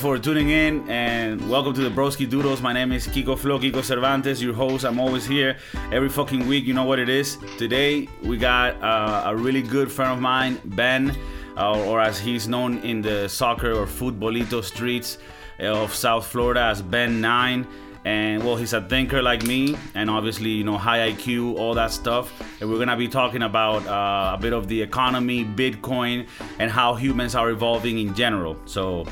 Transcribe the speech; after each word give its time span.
For 0.00 0.18
tuning 0.18 0.48
in 0.48 0.88
and 0.88 1.50
welcome 1.50 1.74
to 1.74 1.82
the 1.82 1.90
Broski 1.90 2.26
Doodles. 2.26 2.62
My 2.62 2.72
name 2.72 2.90
is 2.90 3.06
Kiko 3.06 3.38
Flo, 3.38 3.58
Kiko 3.58 3.84
Cervantes, 3.84 4.40
your 4.40 4.54
host. 4.54 4.86
I'm 4.86 4.98
always 4.98 5.26
here 5.26 5.58
every 5.92 6.08
fucking 6.08 6.46
week. 6.46 6.64
You 6.64 6.72
know 6.72 6.84
what 6.84 6.98
it 6.98 7.10
is. 7.10 7.36
Today 7.58 8.08
we 8.22 8.38
got 8.38 8.82
uh, 8.82 9.24
a 9.26 9.36
really 9.36 9.60
good 9.60 9.92
friend 9.92 10.10
of 10.10 10.18
mine, 10.18 10.58
Ben, 10.64 11.14
uh, 11.58 11.84
or 11.84 12.00
as 12.00 12.18
he's 12.18 12.48
known 12.48 12.78
in 12.78 13.02
the 13.02 13.28
soccer 13.28 13.72
or 13.72 13.84
futbolito 13.84 14.64
streets 14.64 15.18
of 15.58 15.94
South 15.94 16.26
Florida 16.26 16.62
as 16.62 16.80
Ben 16.80 17.20
Nine. 17.20 17.66
And 18.06 18.42
well, 18.42 18.56
he's 18.56 18.72
a 18.72 18.80
thinker 18.80 19.20
like 19.20 19.42
me, 19.42 19.76
and 19.94 20.08
obviously, 20.08 20.48
you 20.48 20.64
know, 20.64 20.78
high 20.78 21.12
IQ, 21.12 21.58
all 21.58 21.74
that 21.74 21.90
stuff. 21.90 22.32
And 22.62 22.70
we're 22.70 22.78
gonna 22.78 22.96
be 22.96 23.08
talking 23.08 23.42
about 23.42 23.86
uh, 23.86 24.34
a 24.34 24.40
bit 24.40 24.54
of 24.54 24.66
the 24.66 24.80
economy, 24.80 25.44
Bitcoin, 25.44 26.26
and 26.58 26.70
how 26.70 26.94
humans 26.94 27.34
are 27.34 27.50
evolving 27.50 27.98
in 27.98 28.14
general. 28.14 28.56
So, 28.64 29.04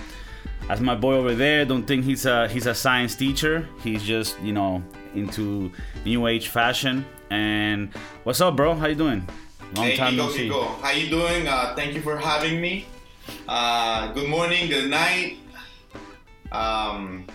as 0.69 0.81
my 0.81 0.95
boy 0.95 1.15
over 1.15 1.35
there, 1.35 1.65
don't 1.65 1.85
think 1.85 2.05
he's 2.05 2.27
a 2.27 2.49
he's 2.49 2.67
a 2.67 2.75
science 2.75 3.15
teacher. 3.15 3.69
He's 3.83 4.03
just 4.03 4.39
you 4.41 4.53
know 4.53 4.83
into 5.15 5.73
new 6.05 6.27
age 6.27 6.49
fashion. 6.49 7.05
And 7.31 7.93
what's 8.25 8.41
up, 8.41 8.57
bro? 8.57 8.75
How 8.75 8.87
you 8.87 8.95
doing? 8.95 9.27
Long 9.75 9.87
hey, 9.87 9.97
time 9.97 10.17
no 10.17 10.31
see. 10.31 10.49
How 10.49 10.91
you 10.93 11.09
doing? 11.09 11.47
Uh, 11.47 11.75
thank 11.75 11.95
you 11.95 12.01
for 12.01 12.17
having 12.17 12.61
me. 12.61 12.87
Uh, 13.47 14.13
good 14.13 14.29
morning, 14.29 14.69
good 14.69 14.91
night. 14.91 15.39
Um, 16.53 17.27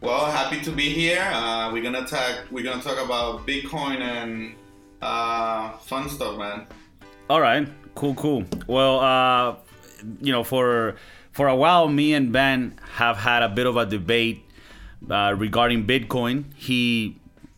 well, 0.00 0.26
happy 0.26 0.60
to 0.60 0.70
be 0.70 0.90
here. 0.90 1.22
Uh, 1.32 1.72
we're 1.72 1.82
gonna 1.82 2.06
talk. 2.06 2.44
We're 2.50 2.64
gonna 2.64 2.82
talk 2.82 2.98
about 3.04 3.46
Bitcoin 3.46 4.00
and 4.00 4.54
uh, 5.02 5.76
fun 5.78 6.08
stuff, 6.08 6.38
man. 6.38 6.66
All 7.28 7.40
right, 7.40 7.68
cool, 7.94 8.14
cool. 8.14 8.44
Well, 8.66 9.00
uh, 9.00 9.56
you 10.20 10.32
know, 10.32 10.42
for 10.42 10.96
for 11.40 11.48
a 11.48 11.56
while, 11.56 11.88
me 11.88 12.12
and 12.12 12.30
Ben 12.34 12.78
have 12.96 13.16
had 13.16 13.42
a 13.42 13.48
bit 13.48 13.66
of 13.66 13.74
a 13.78 13.86
debate 13.86 14.44
uh, 15.10 15.34
regarding 15.38 15.86
Bitcoin. 15.86 16.44
He 16.54 17.16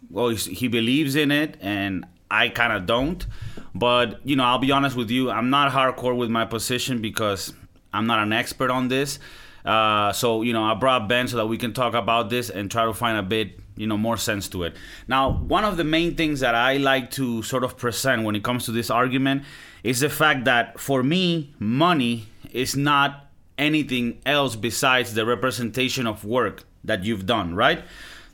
well, 0.08 0.28
he 0.28 0.68
believes 0.68 1.16
in 1.16 1.32
it, 1.32 1.56
and 1.60 2.06
I 2.30 2.48
kind 2.48 2.72
of 2.72 2.86
don't. 2.86 3.26
But 3.74 4.24
you 4.24 4.36
know, 4.36 4.44
I'll 4.44 4.60
be 4.60 4.70
honest 4.70 4.94
with 4.94 5.10
you. 5.10 5.32
I'm 5.32 5.50
not 5.50 5.72
hardcore 5.72 6.16
with 6.16 6.30
my 6.30 6.44
position 6.44 7.02
because 7.02 7.54
I'm 7.92 8.06
not 8.06 8.20
an 8.20 8.32
expert 8.32 8.70
on 8.70 8.86
this. 8.86 9.18
Uh, 9.64 10.12
so 10.12 10.42
you 10.42 10.52
know, 10.52 10.62
I 10.62 10.74
brought 10.74 11.08
Ben 11.08 11.26
so 11.26 11.38
that 11.38 11.46
we 11.46 11.58
can 11.58 11.72
talk 11.72 11.94
about 11.94 12.30
this 12.30 12.50
and 12.50 12.70
try 12.70 12.84
to 12.84 12.94
find 12.94 13.18
a 13.18 13.22
bit 13.24 13.58
you 13.74 13.88
know 13.88 13.98
more 13.98 14.16
sense 14.16 14.46
to 14.50 14.62
it. 14.62 14.76
Now, 15.08 15.32
one 15.32 15.64
of 15.64 15.76
the 15.76 15.82
main 15.82 16.14
things 16.14 16.38
that 16.38 16.54
I 16.54 16.76
like 16.76 17.10
to 17.18 17.42
sort 17.42 17.64
of 17.64 17.76
present 17.76 18.22
when 18.22 18.36
it 18.36 18.44
comes 18.44 18.64
to 18.66 18.70
this 18.70 18.90
argument 18.90 19.42
is 19.82 19.98
the 19.98 20.08
fact 20.08 20.44
that 20.44 20.78
for 20.78 21.02
me, 21.02 21.52
money 21.58 22.28
is 22.52 22.76
not 22.76 23.31
anything 23.62 24.20
else 24.26 24.56
besides 24.56 25.14
the 25.14 25.24
representation 25.24 26.06
of 26.06 26.24
work 26.24 26.64
that 26.84 27.04
you've 27.04 27.26
done, 27.26 27.54
right? 27.54 27.82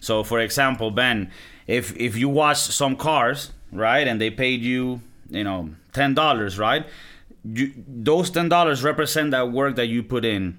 So, 0.01 0.25
for 0.25 0.41
example, 0.41 0.91
Ben, 0.91 1.31
if 1.67 1.97
if 1.97 2.17
you 2.17 2.29
wash 2.29 2.61
some 2.61 2.97
cars, 2.97 3.53
right, 3.73 4.07
and 4.09 4.21
they 4.21 4.31
paid 4.31 4.63
you, 4.63 5.01
you 5.29 5.45
know, 5.45 5.71
ten 5.93 6.15
dollars, 6.15 6.59
right? 6.59 6.87
You, 7.45 7.73
those 7.87 8.31
ten 8.31 8.49
dollars 8.49 8.83
represent 8.83 9.31
that 9.33 9.53
work 9.53 9.77
that 9.77 9.87
you 9.87 10.03
put 10.03 10.25
in 10.25 10.59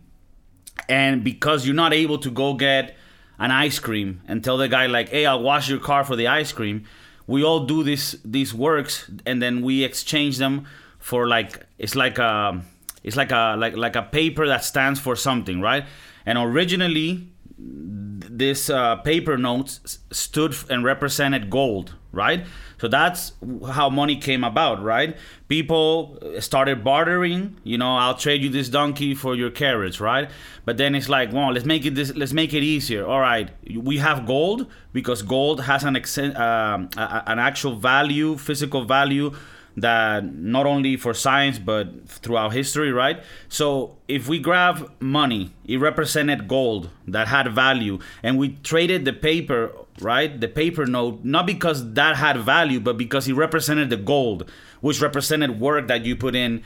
and 0.88 1.24
because 1.24 1.66
you're 1.66 1.76
not 1.76 1.94
able 1.94 2.18
to 2.20 2.32
go 2.32 2.54
get 2.54 2.96
an 3.38 3.52
ice 3.52 3.80
cream 3.80 4.22
and 4.28 4.44
tell 4.44 4.58
the 4.58 4.68
guy 4.68 4.86
like 4.86 5.10
hey 5.10 5.26
i'll 5.26 5.42
wash 5.42 5.70
your 5.70 5.80
car 5.80 6.04
for 6.04 6.16
the 6.16 6.28
ice 6.28 6.52
cream 6.52 6.86
we 7.28 7.44
all 7.44 7.66
do 7.66 7.84
this 7.84 8.16
these 8.24 8.54
works 8.54 9.10
and 9.26 9.42
then 9.42 9.62
we 9.62 9.84
exchange 9.84 10.38
them 10.38 10.66
for 11.00 11.28
like 11.28 11.66
it's 11.78 11.96
like 11.96 12.18
a 12.18 12.62
it's 13.04 13.16
like 13.16 13.32
a 13.32 13.56
like 13.58 13.76
like 13.76 13.96
a 13.96 14.04
paper 14.04 14.48
that 14.48 14.64
stands 14.64 15.00
for 15.00 15.16
something 15.16 15.62
right 15.62 15.86
and 16.26 16.38
originally 16.38 17.28
this 17.58 18.70
uh, 18.70 18.96
paper 18.98 19.38
notes 19.38 20.00
stood 20.12 20.56
and 20.70 20.84
represented 20.84 21.50
gold 21.50 21.96
right 22.12 22.46
so 22.80 22.88
that's 22.88 23.34
how 23.72 23.90
money 23.90 24.16
came 24.16 24.44
about, 24.44 24.82
right? 24.82 25.18
People 25.50 26.18
started 26.40 26.82
bartering, 26.84 27.58
you 27.64 27.78
know, 27.78 27.98
I'll 27.98 28.16
trade 28.16 28.42
you 28.42 28.50
this 28.50 28.70
donkey 28.70 29.14
for 29.16 29.36
your 29.36 29.50
carrots, 29.50 30.00
right? 30.00 30.30
But 30.64 30.78
then 30.78 30.96
it's 30.96 31.10
like, 31.10 31.34
well, 31.34 31.52
let's 31.52 31.66
make 31.66 31.86
it 31.86 31.96
this 31.96 32.16
let's 32.16 32.32
make 32.32 32.54
it 32.54 32.64
easier. 32.64 33.06
All 33.06 33.20
right, 33.20 33.50
we 33.76 33.98
have 33.98 34.26
gold 34.26 34.68
because 34.94 35.22
gold 35.22 35.62
has 35.62 35.84
an 35.84 35.98
ex- 35.98 36.18
uh, 36.18 36.88
an 36.96 37.40
actual 37.40 37.76
value, 37.76 38.38
physical 38.38 38.86
value 38.86 39.34
that 39.82 40.24
not 40.34 40.66
only 40.66 40.98
for 40.98 41.14
science 41.14 41.60
but 41.60 42.08
throughout 42.08 42.54
history, 42.54 42.92
right? 42.92 43.24
So 43.48 43.98
if 44.08 44.28
we 44.28 44.40
grab 44.40 44.92
money, 45.00 45.52
it 45.66 45.78
represented 45.78 46.48
gold 46.48 46.90
that 47.08 47.28
had 47.28 47.52
value, 47.54 48.00
and 48.24 48.38
we 48.38 48.58
traded 48.64 49.06
the 49.06 49.14
paper, 49.14 49.72
right? 50.00 50.40
The 50.40 50.48
paper 50.48 50.86
note, 50.86 51.24
not 51.24 51.46
because 51.46 51.94
that 51.94 52.16
had 52.16 52.38
value, 52.38 52.80
but 52.80 52.98
because 52.98 53.28
it 53.28 53.34
represented 53.34 53.90
the 53.90 53.98
gold, 53.98 54.50
which 54.82 55.02
represented 55.02 55.60
work 55.60 55.88
that 55.88 56.06
you 56.06 56.16
put 56.16 56.36
in 56.36 56.64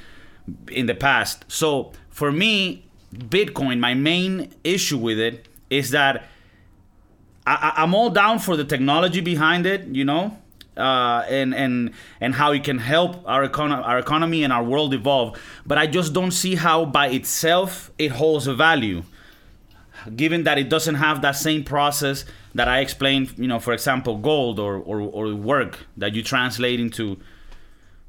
in 0.69 0.85
the 0.85 0.95
past. 0.95 1.45
So 1.47 1.91
for 2.09 2.31
me, 2.31 2.85
Bitcoin, 3.13 3.79
my 3.79 3.93
main 3.93 4.53
issue 4.63 4.97
with 4.97 5.19
it 5.19 5.47
is 5.69 5.91
that 5.91 6.25
I, 7.45 7.73
I'm 7.77 7.93
all 7.93 8.09
down 8.09 8.39
for 8.39 8.55
the 8.55 8.63
technology 8.63 9.21
behind 9.21 9.65
it, 9.65 9.87
you 9.87 10.05
know, 10.05 10.37
uh, 10.77 11.23
and 11.29 11.53
and 11.53 11.91
and 12.19 12.35
how 12.35 12.51
it 12.51 12.63
can 12.63 12.79
help 12.79 13.27
our 13.27 13.47
econ- 13.47 13.85
our 13.85 13.99
economy 13.99 14.43
and 14.43 14.51
our 14.51 14.63
world 14.63 14.93
evolve. 14.93 15.39
But 15.65 15.77
I 15.77 15.87
just 15.87 16.13
don't 16.13 16.31
see 16.31 16.55
how 16.55 16.85
by 16.85 17.07
itself 17.07 17.91
it 17.97 18.11
holds 18.11 18.47
a 18.47 18.55
value, 18.55 19.03
given 20.15 20.43
that 20.43 20.57
it 20.57 20.69
doesn't 20.69 20.95
have 20.95 21.21
that 21.21 21.35
same 21.35 21.63
process 21.63 22.25
that 22.55 22.67
I 22.67 22.79
explained. 22.79 23.33
You 23.37 23.47
know, 23.47 23.59
for 23.59 23.73
example, 23.73 24.17
gold 24.17 24.59
or 24.59 24.77
or, 24.77 25.01
or 25.01 25.35
work 25.35 25.85
that 25.97 26.13
you 26.15 26.23
translate 26.23 26.79
into 26.79 27.19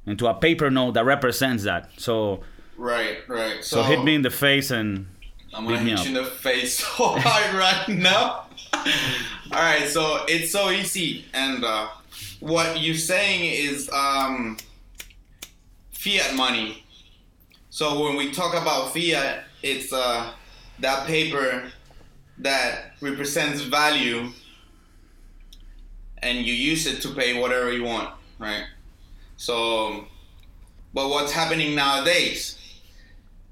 into 0.06 0.26
a 0.26 0.34
paper 0.34 0.70
note 0.70 0.92
that 0.92 1.04
represents 1.04 1.64
that. 1.64 1.90
So 1.98 2.40
right, 2.76 3.18
right. 3.28 3.62
So, 3.64 3.76
so 3.76 3.82
hit 3.82 4.04
me 4.04 4.14
in 4.14 4.22
the 4.22 4.30
face 4.30 4.70
and. 4.70 5.08
I'm 5.56 5.66
gonna 5.66 5.78
hit 5.78 6.00
you 6.00 6.08
in 6.08 6.14
the 6.14 6.24
face 6.24 6.78
so 6.96 7.14
hard 7.16 7.54
right 7.54 7.88
now. 7.96 8.46
All 9.52 9.60
right, 9.60 9.86
so 9.86 10.24
it's 10.26 10.50
so 10.50 10.70
easy 10.70 11.26
and. 11.32 11.62
Uh, 11.62 11.86
what 12.44 12.78
you're 12.82 12.94
saying 12.94 13.42
is 13.42 13.88
um, 13.90 14.58
fiat 15.92 16.34
money. 16.34 16.84
So 17.70 18.04
when 18.04 18.16
we 18.16 18.32
talk 18.32 18.52
about 18.54 18.92
fiat, 18.92 19.44
it's 19.62 19.94
uh, 19.94 20.30
that 20.80 21.06
paper 21.06 21.72
that 22.36 22.92
represents 23.00 23.62
value, 23.62 24.28
and 26.18 26.38
you 26.38 26.52
use 26.52 26.86
it 26.86 27.00
to 27.02 27.14
pay 27.14 27.40
whatever 27.40 27.72
you 27.72 27.84
want, 27.84 28.10
right? 28.38 28.64
So, 29.38 30.04
but 30.92 31.08
what's 31.08 31.32
happening 31.32 31.74
nowadays? 31.74 32.58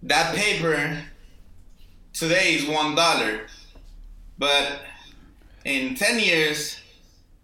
That 0.03 0.35
paper 0.35 0.99
today 2.13 2.57
is 2.57 2.67
one 2.67 2.95
dollar, 2.95 3.47
but 4.37 4.83
in 5.65 5.95
ten 5.95 6.19
years, 6.19 6.77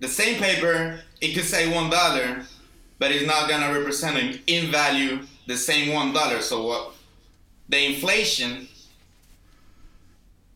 the 0.00 0.08
same 0.08 0.38
paper 0.38 1.00
it 1.20 1.34
could 1.34 1.44
say 1.44 1.72
one 1.72 1.90
dollar, 1.90 2.44
but 2.98 3.10
it's 3.10 3.26
not 3.26 3.48
gonna 3.48 3.72
represent 3.76 4.40
in 4.46 4.70
value 4.70 5.20
the 5.46 5.56
same 5.56 5.92
one 5.92 6.12
dollar. 6.12 6.40
So 6.40 6.66
what? 6.66 6.92
The 7.68 7.86
inflation, 7.86 8.68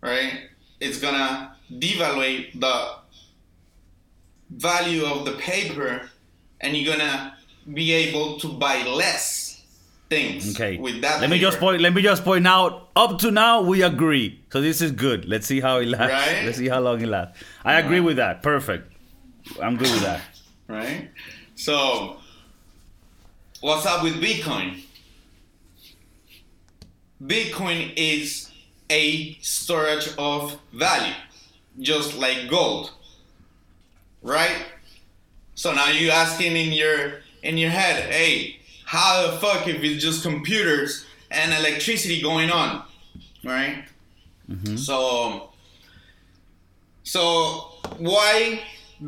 right? 0.01 0.49
It's 0.81 0.99
gonna 0.99 1.57
devalue 1.71 2.59
the 2.59 2.95
value 4.51 5.05
of 5.05 5.25
the 5.25 5.33
paper, 5.33 6.09
and 6.61 6.77
you're 6.77 6.97
gonna 6.97 7.37
be 7.73 7.93
able 7.93 8.39
to 8.41 8.49
buy 8.49 8.83
less 8.85 9.63
things. 10.09 10.55
Okay. 10.55 10.77
With 10.79 11.01
that. 11.03 11.21
Let 11.21 11.23
paper. 11.23 11.31
me 11.31 11.39
just 11.39 11.59
point. 11.59 11.81
Let 11.81 11.95
me 11.95 12.03
just 12.03 12.25
point 12.25 12.47
out. 12.47 12.89
Up 12.95 13.19
to 13.21 13.31
now, 13.31 13.63
we 13.63 13.83
agree. 13.83 14.41
So 14.53 14.61
this 14.61 14.81
is 14.81 14.93
good. 14.93 15.27
Let's 15.27 15.47
see 15.47 15.61
how 15.61 15.79
it 15.79 15.89
lasts. 15.89 16.13
Right? 16.13 16.45
Let's 16.45 16.59
see 16.59 16.69
how 16.69 16.81
long 16.81 17.01
it 17.01 17.09
lasts. 17.09 17.43
I 17.65 17.75
agree 17.75 17.99
right. 17.99 18.05
with 18.05 18.17
that. 18.17 18.43
Perfect. 18.43 18.93
I'm 19.61 19.77
good 19.77 19.91
with 19.91 20.03
that 20.03 20.23
right? 20.69 21.11
So, 21.55 22.19
what's 23.61 23.87
up 23.87 24.03
with 24.03 24.23
Bitcoin? 24.23 24.83
Bitcoin 27.23 27.93
is 27.97 28.51
a 28.91 29.35
storage 29.41 30.09
of 30.19 30.59
value, 30.73 31.15
just 31.81 32.15
like 32.17 32.49
gold, 32.49 32.93
right? 34.23 34.67
So 35.55 35.73
now 35.73 35.89
you 35.91 36.11
asking 36.11 36.57
in 36.57 36.73
your 36.73 37.21
in 37.43 37.59
your 37.59 37.71
head, 37.71 38.11
hey, 38.13 38.57
how 38.85 39.27
the 39.27 39.39
fuck 39.39 39.67
if 39.67 39.83
it's 39.83 40.03
just 40.03 40.23
computers 40.23 41.07
and 41.31 41.53
electricity 41.53 42.21
going 42.21 42.51
on, 42.51 42.85
right? 43.45 43.85
Mm-hmm. 44.51 44.77
So, 44.77 45.51
so 47.03 47.73
why 47.99 48.61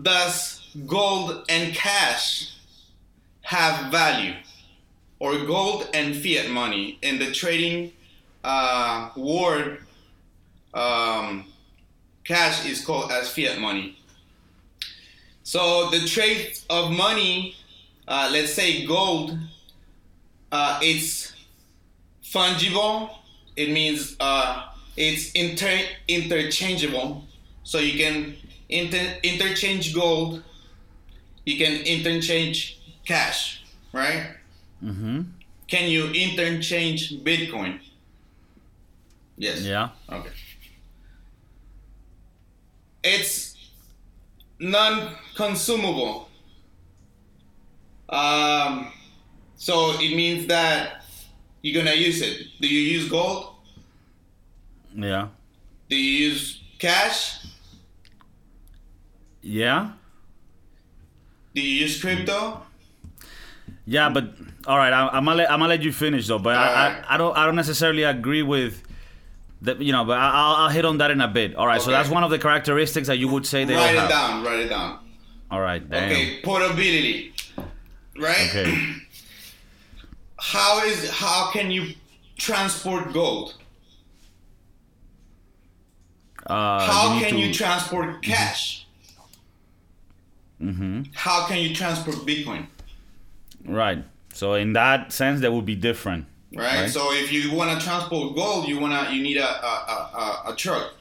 does 0.03 0.64
gold 0.87 1.45
and 1.49 1.75
cash 1.75 2.53
have 3.43 3.91
value, 3.91 4.35
or 5.19 5.39
gold 5.45 5.89
and 5.95 6.17
fiat 6.17 6.51
money 6.51 6.99
in 7.03 7.19
the 7.19 7.31
trading 7.33 7.93
uh, 8.43 9.11
world 9.17 9.79
um, 10.75 11.47
cash 12.25 12.67
is 12.67 12.85
called 12.85 13.11
as 13.13 13.31
fiat 13.33 13.59
money. 13.59 13.97
So 15.43 15.91
the 15.91 16.01
trade 16.07 16.59
of 16.71 16.91
money, 16.91 17.55
uh, 18.09 18.29
let's 18.33 18.53
say 18.55 18.87
gold, 18.87 19.39
uh, 20.51 20.79
it's 20.83 21.35
fungible. 22.23 23.11
It 23.57 23.71
means 23.71 24.17
uh, 24.21 24.69
it's 24.97 25.33
inter- 25.33 25.89
interchangeable. 26.09 27.25
So 27.63 27.79
you 27.79 27.99
can 27.99 28.37
inter- 28.69 29.17
interchange 29.23 29.95
gold. 29.95 30.43
You 31.45 31.57
can 31.59 31.83
interchange 31.83 32.79
cash, 33.05 33.63
right? 33.93 34.37
Mm-hmm. 34.83 35.23
Can 35.67 35.91
you 35.91 36.07
interchange 36.09 37.13
Bitcoin? 37.23 37.81
Yes. 39.37 39.63
Yeah. 39.63 39.91
Okay. 40.11 40.31
It's 43.03 43.57
non-consumable. 44.59 46.29
Um, 48.09 48.93
so 49.57 49.93
it 50.01 50.15
means 50.15 50.47
that 50.47 51.05
you're 51.63 51.83
gonna 51.83 51.97
use 51.97 52.23
it. 52.23 52.47
Do 52.61 52.69
you 52.69 52.81
use 52.81 53.09
gold? 53.09 53.57
Yeah. 54.95 55.29
Do 55.89 55.97
you 55.97 56.29
use 56.29 56.63
cash? 56.79 57.47
Yeah. 59.43 59.93
Do 61.55 61.61
you 61.61 61.83
use 61.83 62.01
crypto? 62.01 62.63
Yeah, 63.87 64.09
but 64.09 64.31
all 64.67 64.79
right, 64.79 64.93
I, 64.93 65.09
I'm 65.09 65.25
gonna 65.25 65.37
let, 65.37 65.51
I'm 65.51 65.59
gonna 65.61 65.69
let 65.69 65.83
you 65.83 65.93
finish 65.93 66.27
though. 66.27 66.39
But 66.39 66.57
I, 66.57 66.69
Alright. 66.89 67.05
I, 67.09 67.15
I 67.15 67.17
don't 67.17 67.37
I 67.37 67.47
don't 67.47 67.55
necessarily 67.57 68.03
agree 68.03 68.43
with 68.43 68.83
that. 69.63 69.81
You 69.81 69.93
know, 69.93 70.05
but 70.05 70.19
I, 70.19 70.31
I'll, 70.31 70.55
I'll 70.65 70.69
hit 70.71 70.85
on 70.85 70.99
that 70.99 71.11
in 71.11 71.21
a 71.21 71.29
bit. 71.29 71.55
All 71.55 71.67
right, 71.67 71.81
so 71.81 71.91
that's 71.91 72.09
one 72.09 72.25
of 72.25 72.31
the 72.31 72.39
characteristics 72.39 73.07
that 73.09 73.19
you 73.19 73.29
would 73.29 73.47
say 73.47 73.65
they 73.65 73.75
write 73.75 73.95
it 73.95 73.99
have. 74.01 74.09
down. 74.09 74.45
Write 74.45 74.61
it 74.61 74.69
down. 74.69 74.99
All 75.51 75.61
right, 75.61 75.89
damn. 75.89 76.11
Okay, 76.11 76.41
portability. 76.43 77.33
Right? 78.19 78.49
Okay. 78.51 78.95
How 80.41 80.85
is 80.85 81.09
how 81.09 81.51
can 81.53 81.71
you 81.71 81.95
transport 82.37 83.15
gold? 83.15 83.55
Uh, 86.47 86.87
How 86.87 87.15
you 87.15 87.25
can 87.25 87.35
to- 87.35 87.39
you 87.41 87.55
transport 87.55 88.23
cash? 88.23 88.84
Mhm. 90.63 91.09
How 91.15 91.47
can 91.47 91.59
you 91.59 91.75
transport 91.75 92.17
Bitcoin? 92.27 92.67
Right. 93.65 94.05
So 94.33 94.55
in 94.55 94.73
that 94.75 95.13
sense, 95.13 95.41
that 95.41 95.53
would 95.53 95.67
be 95.67 95.75
different. 95.75 96.27
Right? 96.55 96.83
Right. 96.83 96.91
So 96.91 97.13
if 97.13 97.33
you 97.33 97.53
want 97.53 97.79
to 97.79 97.85
transport 97.85 98.35
gold, 98.37 98.69
you 98.69 98.79
wanna 98.79 99.11
you 99.11 99.23
need 99.23 99.37
a 99.39 99.47
a, 99.49 99.73
a, 100.47 100.53
a, 100.53 100.57
truck. 100.57 100.95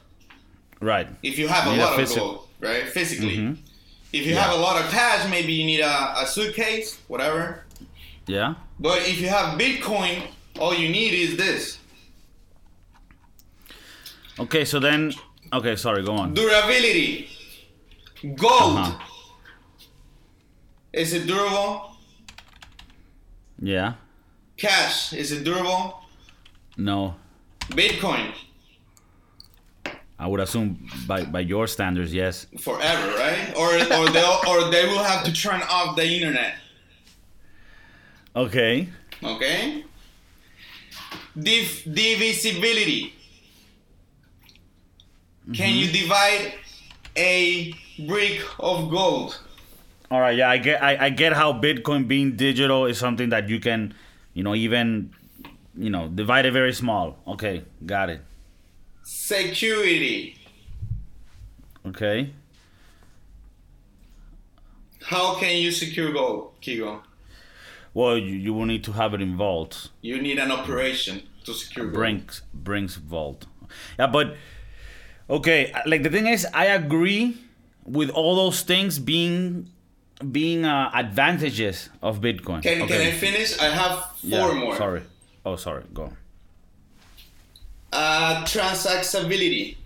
Right. 0.80 1.08
If 1.22 1.38
you 1.38 1.46
have 1.48 1.66
a 1.66 1.70
Need 1.70 1.80
a 1.80 1.84
lot 1.84 2.00
of 2.00 2.14
gold, 2.14 2.48
right? 2.60 2.88
Physically. 2.88 3.36
Mhm. 3.38 3.58
If 4.12 4.26
you 4.26 4.34
Yeah. 4.34 4.42
have 4.42 4.52
a 4.58 4.60
lot 4.60 4.82
of 4.82 4.90
cash, 4.90 5.28
maybe 5.28 5.52
you 5.52 5.64
need 5.64 5.80
a, 5.80 6.20
a 6.22 6.26
suitcase, 6.26 6.98
whatever. 7.08 7.64
Yeah. 8.26 8.54
But 8.80 8.98
if 9.08 9.20
you 9.20 9.28
have 9.28 9.58
Bitcoin, 9.58 10.22
all 10.58 10.74
you 10.74 10.88
need 10.88 11.14
is 11.14 11.36
this. 11.36 11.78
Okay. 14.38 14.64
So 14.64 14.80
then. 14.80 15.14
Okay. 15.52 15.76
Sorry. 15.76 16.02
Go 16.02 16.14
on. 16.14 16.34
Durability. 16.34 17.28
Gold. 18.36 18.78
Uh-huh. 18.78 18.98
Is 20.94 21.12
it 21.12 21.26
durable? 21.26 21.96
Yeah. 23.58 23.94
Cash. 24.56 25.12
Is 25.12 25.32
it 25.32 25.42
durable? 25.42 26.00
No. 26.76 27.16
Bitcoin. 27.70 28.32
I 30.18 30.28
would 30.28 30.38
assume 30.38 30.88
by 31.08 31.24
by 31.24 31.40
your 31.40 31.66
standards, 31.66 32.14
yes. 32.14 32.46
Forever, 32.60 33.08
right? 33.18 33.52
Or 33.56 33.74
or 33.98 34.08
they 34.10 34.24
or 34.48 34.70
they 34.70 34.86
will 34.86 35.02
have 35.02 35.24
to 35.24 35.32
turn 35.32 35.60
off 35.68 35.96
the 35.96 36.06
internet. 36.06 36.54
Okay. 38.36 38.88
Okay. 39.22 39.84
Div- 41.36 41.82
divisibility. 41.92 43.12
Can 45.52 45.74
you 45.74 45.88
mm-hmm. 45.88 46.02
divide 46.02 46.54
a 47.16 47.74
brick 48.06 48.40
of 48.60 48.88
gold? 48.90 49.43
All 50.14 50.20
right. 50.20 50.36
Yeah. 50.36 50.48
I 50.48 50.58
get. 50.58 50.80
I, 50.80 51.06
I 51.06 51.10
get 51.10 51.32
how 51.32 51.52
Bitcoin 51.52 52.06
being 52.06 52.36
digital 52.36 52.86
is 52.86 52.98
something 52.98 53.30
that 53.30 53.48
you 53.48 53.58
can, 53.58 53.94
you 54.32 54.44
know, 54.44 54.54
even, 54.54 55.10
you 55.76 55.90
know, 55.90 56.06
divide 56.06 56.46
it 56.46 56.52
very 56.52 56.72
small. 56.72 57.18
Okay. 57.26 57.64
Got 57.84 58.10
it. 58.10 58.20
Security. 59.02 60.38
Okay. 61.84 62.30
How 65.02 65.34
can 65.34 65.56
you 65.56 65.72
secure 65.72 66.12
gold, 66.12 66.60
Kiko? 66.62 67.02
Well, 67.92 68.16
you, 68.16 68.36
you 68.36 68.54
will 68.54 68.66
need 68.66 68.84
to 68.84 68.92
have 68.92 69.14
it 69.14 69.20
in 69.20 69.36
vault. 69.36 69.90
You 70.00 70.22
need 70.22 70.38
an 70.38 70.52
operation 70.52 71.24
to 71.44 71.52
secure 71.54 71.86
gold. 71.86 71.94
Brinks 71.94 72.42
Brinks 72.54 72.94
vault. 72.94 73.46
Yeah, 73.98 74.06
but 74.06 74.36
okay, 75.28 75.74
like 75.86 76.04
the 76.04 76.10
thing 76.10 76.28
is, 76.28 76.46
I 76.54 76.66
agree 76.66 77.36
with 77.84 78.10
all 78.10 78.36
those 78.36 78.62
things 78.62 79.00
being 79.00 79.70
being 80.30 80.64
uh, 80.64 80.90
advantages 80.94 81.90
of 82.02 82.20
Bitcoin. 82.20 82.62
Can, 82.62 82.82
okay. 82.82 82.86
can 82.86 83.00
I 83.00 83.10
finish? 83.10 83.58
I 83.58 83.66
have 83.66 84.04
four 84.16 84.54
Yeah, 84.54 84.54
more. 84.54 84.76
Sorry. 84.76 85.02
Oh, 85.44 85.56
sorry. 85.56 85.84
Go. 85.92 86.12
Uh, 87.92 88.44
transactability. 88.44 89.76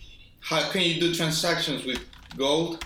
How 0.40 0.70
can 0.70 0.82
you 0.82 1.00
do 1.00 1.14
transactions 1.14 1.84
with 1.84 2.00
gold, 2.36 2.84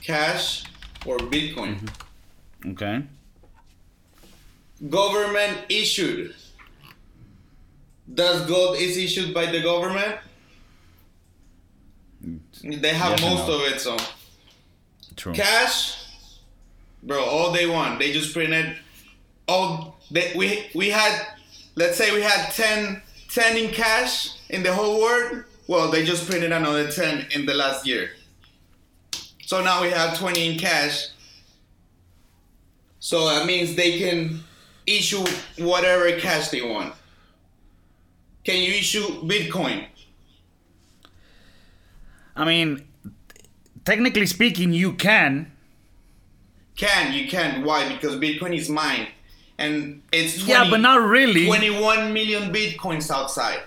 cash, 0.00 0.64
or 1.04 1.18
Bitcoin? 1.18 1.78
Mm-hmm. 1.80 2.70
Okay. 2.70 3.02
Government 4.88 5.58
issued. 5.68 6.34
Does 8.12 8.46
gold 8.46 8.76
is 8.76 8.96
issued 8.96 9.32
by 9.34 9.46
the 9.46 9.60
government? 9.60 10.18
They 12.62 12.94
have 12.94 13.20
Yes 13.20 13.20
most 13.20 13.48
no. 13.48 13.54
of 13.54 13.60
it, 13.62 13.80
so 13.80 13.96
True. 15.16 15.32
cash, 15.32 16.06
bro. 17.02 17.24
All 17.24 17.52
they 17.52 17.66
want, 17.66 17.98
they 17.98 18.12
just 18.12 18.32
printed. 18.32 18.76
All 19.48 19.64
oh, 19.64 19.94
they, 20.10 20.32
we 20.36 20.70
we 20.74 20.90
had, 20.90 21.26
let's 21.74 21.96
say 21.96 22.14
we 22.14 22.22
had 22.22 22.50
10, 22.52 23.02
10 23.28 23.56
in 23.56 23.70
cash 23.70 24.30
in 24.50 24.62
the 24.62 24.72
whole 24.72 25.00
world. 25.00 25.44
Well, 25.66 25.90
they 25.90 26.04
just 26.04 26.28
printed 26.28 26.52
another 26.52 26.90
ten 26.90 27.26
in 27.30 27.46
the 27.46 27.54
last 27.54 27.86
year. 27.86 28.10
So 29.46 29.62
now 29.62 29.82
we 29.82 29.90
have 29.90 30.18
twenty 30.18 30.52
in 30.52 30.58
cash. 30.58 31.08
So 33.00 33.26
that 33.28 33.46
means 33.46 33.74
they 33.74 33.98
can 33.98 34.40
issue 34.86 35.24
whatever 35.58 36.18
cash 36.18 36.48
they 36.48 36.62
want. 36.62 36.94
Can 38.44 38.56
you 38.62 38.70
issue 38.70 39.22
Bitcoin? 39.22 39.86
I 42.34 42.44
mean, 42.44 42.86
technically 43.84 44.26
speaking, 44.26 44.72
you 44.72 44.92
can. 44.94 45.52
Can 46.76 47.12
you 47.12 47.28
can? 47.28 47.64
Why? 47.64 47.88
Because 47.92 48.16
Bitcoin 48.16 48.56
is 48.56 48.68
mine, 48.70 49.08
and 49.58 50.02
it's 50.10 50.38
20, 50.42 50.50
Yeah, 50.50 50.70
but 50.70 50.80
not 50.80 51.02
really. 51.02 51.46
21 51.46 52.12
million 52.12 52.52
bitcoins 52.52 53.10
outside. 53.10 53.60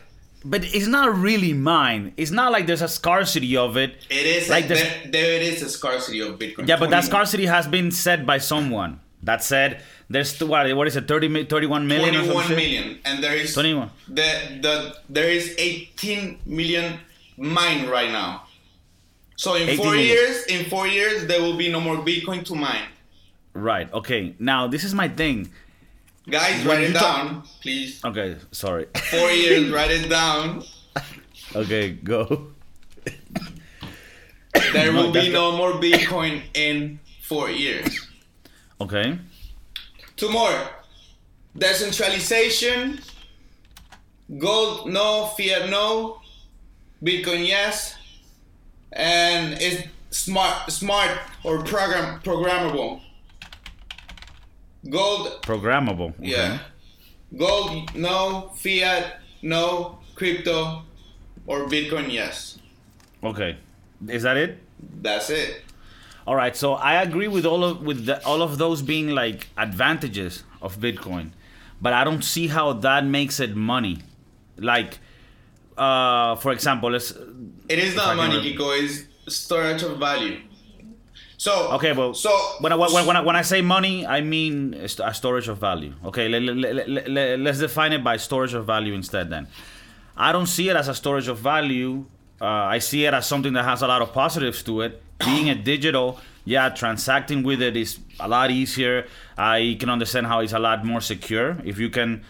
But 0.44 0.64
it's 0.64 0.88
not 0.88 1.16
really 1.16 1.54
mine. 1.54 2.14
It's 2.18 2.32
not 2.32 2.52
like 2.52 2.68
there's 2.68 2.82
a 2.84 2.88
scarcity 2.88 3.58
of 3.58 3.78
it. 3.78 3.96
It 4.10 4.26
is 4.26 4.50
Like 4.50 4.68
this- 4.68 4.82
there, 4.82 5.02
there 5.12 5.34
it 5.34 5.42
is 5.42 5.62
a 5.64 5.70
scarcity 5.70 6.20
of 6.20 6.38
Bitcoin. 6.38 6.68
Yeah, 6.68 6.78
but 6.78 6.90
that 6.92 7.04
scarcity 7.04 7.46
has 7.48 7.68
been 7.68 7.92
set 7.92 8.26
by 8.26 8.38
someone. 8.38 9.00
That 9.24 9.44
said, 9.44 9.82
there's 10.08 10.40
what? 10.44 10.72
What 10.76 10.88
is 10.88 10.96
it? 10.96 11.08
30, 11.08 11.28
mi- 11.30 11.44
31 11.46 11.88
million 11.88 12.10
or 12.16 12.18
21 12.26 12.44
something? 12.44 12.58
million, 12.58 13.00
and 13.06 13.24
there 13.24 13.36
is 13.36 13.54
21. 13.56 13.90
the 14.08 14.30
the 14.62 14.96
there 15.10 15.30
is 15.30 15.56
18 15.58 16.40
million 16.46 17.00
mine 17.38 17.88
right 17.88 18.12
now. 18.12 18.44
So 19.36 19.56
in 19.56 19.64
18 19.70 19.78
four 19.78 19.92
million. 19.92 20.06
years, 20.08 20.46
in 20.46 20.66
four 20.66 20.88
years, 20.88 21.28
there 21.28 21.42
will 21.42 21.58
be 21.58 21.70
no 21.72 21.80
more 21.82 21.98
Bitcoin 21.98 22.46
to 22.46 22.56
mine. 22.56 22.88
Right. 23.54 23.92
Okay. 23.94 24.36
Now 24.40 24.68
this 24.68 24.84
is 24.84 24.94
my 24.94 25.08
thing. 25.10 25.52
Guys, 26.30 26.66
When 26.66 26.78
write 26.78 26.84
it 26.84 26.88
you 26.90 26.94
talk- 26.94 27.18
down, 27.28 27.44
please. 27.62 28.02
Okay. 28.04 28.38
Sorry. 28.52 28.88
Four 29.12 29.30
years, 29.32 29.70
write 29.76 29.92
it 29.92 30.10
down. 30.10 30.64
okay. 31.56 31.92
Go. 31.92 32.52
There 34.74 34.92
No, 34.92 35.04
will 35.04 35.12
be 35.12 35.30
no 35.30 35.56
more 35.58 35.74
Bitcoin 35.74 36.42
in 36.54 37.00
four 37.22 37.50
years. 37.50 38.08
Okay. 38.80 39.20
Two 40.16 40.30
more. 40.32 40.70
Decentralization. 41.58 43.00
Gold 44.38 44.90
no, 44.92 45.28
fiat 45.38 45.70
no, 45.70 46.20
Bitcoin 47.04 47.46
yes, 47.48 47.96
and 48.96 49.58
it's 49.62 49.88
smart, 50.10 50.72
smart 50.72 51.12
or 51.44 51.64
program 51.64 52.20
programmable. 52.22 53.02
Gold 54.90 55.42
Programmable. 55.42 56.12
Okay. 56.20 56.30
yeah, 56.30 56.60
gold 57.36 57.96
no, 57.96 58.52
fiat 58.56 59.20
no, 59.42 60.00
crypto 60.16 60.84
or 61.48 61.68
Bitcoin, 61.68 62.12
yes. 62.12 62.60
Okay, 63.24 63.58
is 64.08 64.24
that 64.24 64.38
it? 64.38 64.60
That's 65.02 65.30
it. 65.30 65.64
All 66.28 66.36
right, 66.36 66.56
so 66.56 66.74
I 66.74 67.02
agree 67.02 67.28
with 67.28 67.46
all 67.46 67.64
of 67.64 67.82
with 67.82 68.06
the, 68.06 68.24
all 68.26 68.42
of 68.42 68.58
those 68.58 68.82
being 68.82 69.10
like 69.10 69.48
advantages 69.58 70.44
of 70.62 70.78
Bitcoin, 70.80 71.32
but 71.82 71.94
I 71.94 72.04
don't 72.04 72.24
see 72.24 72.48
how 72.48 72.74
that 72.74 73.06
makes 73.06 73.40
it 73.40 73.56
money. 73.56 74.00
Like, 74.58 75.00
uh, 75.78 76.36
for 76.36 76.52
example, 76.52 76.92
let's. 76.92 77.14
It 77.68 77.80
is 77.80 77.96
not 77.96 78.16
money, 78.16 78.36
Kiko. 78.42 78.82
It's 78.82 79.36
storage 79.36 79.84
of 79.84 79.98
value. 79.98 80.42
So 81.38 81.74
Okay, 81.74 81.92
well, 81.92 82.14
so 82.14 82.30
when 82.60 82.72
I, 82.72 82.76
when, 82.76 83.06
when 83.06 83.18
I, 83.18 83.22
when 83.22 83.36
I 83.36 83.42
say 83.42 83.62
money, 83.62 84.06
I 84.06 84.22
mean 84.22 84.74
a 84.74 85.14
storage 85.14 85.48
of 85.48 85.58
value. 85.58 85.94
Okay, 86.06 86.30
let, 86.30 86.42
let, 86.42 86.88
let, 86.88 87.10
let, 87.10 87.40
let's 87.40 87.60
define 87.60 87.92
it 87.94 88.04
by 88.04 88.18
storage 88.18 88.54
of 88.54 88.66
value 88.66 88.94
instead. 88.94 89.30
Then, 89.30 89.48
I 90.16 90.32
don't 90.32 90.48
see 90.48 90.70
it 90.70 90.76
as 90.76 90.88
a 90.88 90.96
storage 90.96 91.28
of 91.28 91.40
value. 91.40 92.06
Uh, 92.40 92.46
I 92.46 92.80
see 92.80 93.06
it 93.06 93.14
as 93.14 93.26
something 93.28 93.54
that 93.54 93.66
has 93.66 93.82
a 93.82 93.88
lot 93.88 94.02
of 94.02 94.14
positives 94.14 94.64
to 94.64 94.82
it. 94.82 95.02
Being 95.20 95.50
a 95.50 95.56
digital, 95.56 96.20
yeah, 96.46 96.70
transacting 96.70 97.44
with 97.44 97.62
it 97.62 97.76
is 97.76 98.00
a 98.20 98.28
lot 98.28 98.52
easier. 98.52 99.08
I 99.38 99.78
can 99.80 99.90
understand 99.90 100.28
how 100.28 100.40
it's 100.40 100.54
a 100.54 100.60
lot 100.60 100.86
more 100.86 101.02
secure. 101.02 101.58
If 101.64 101.80
you 101.80 101.90
can, 101.90 102.24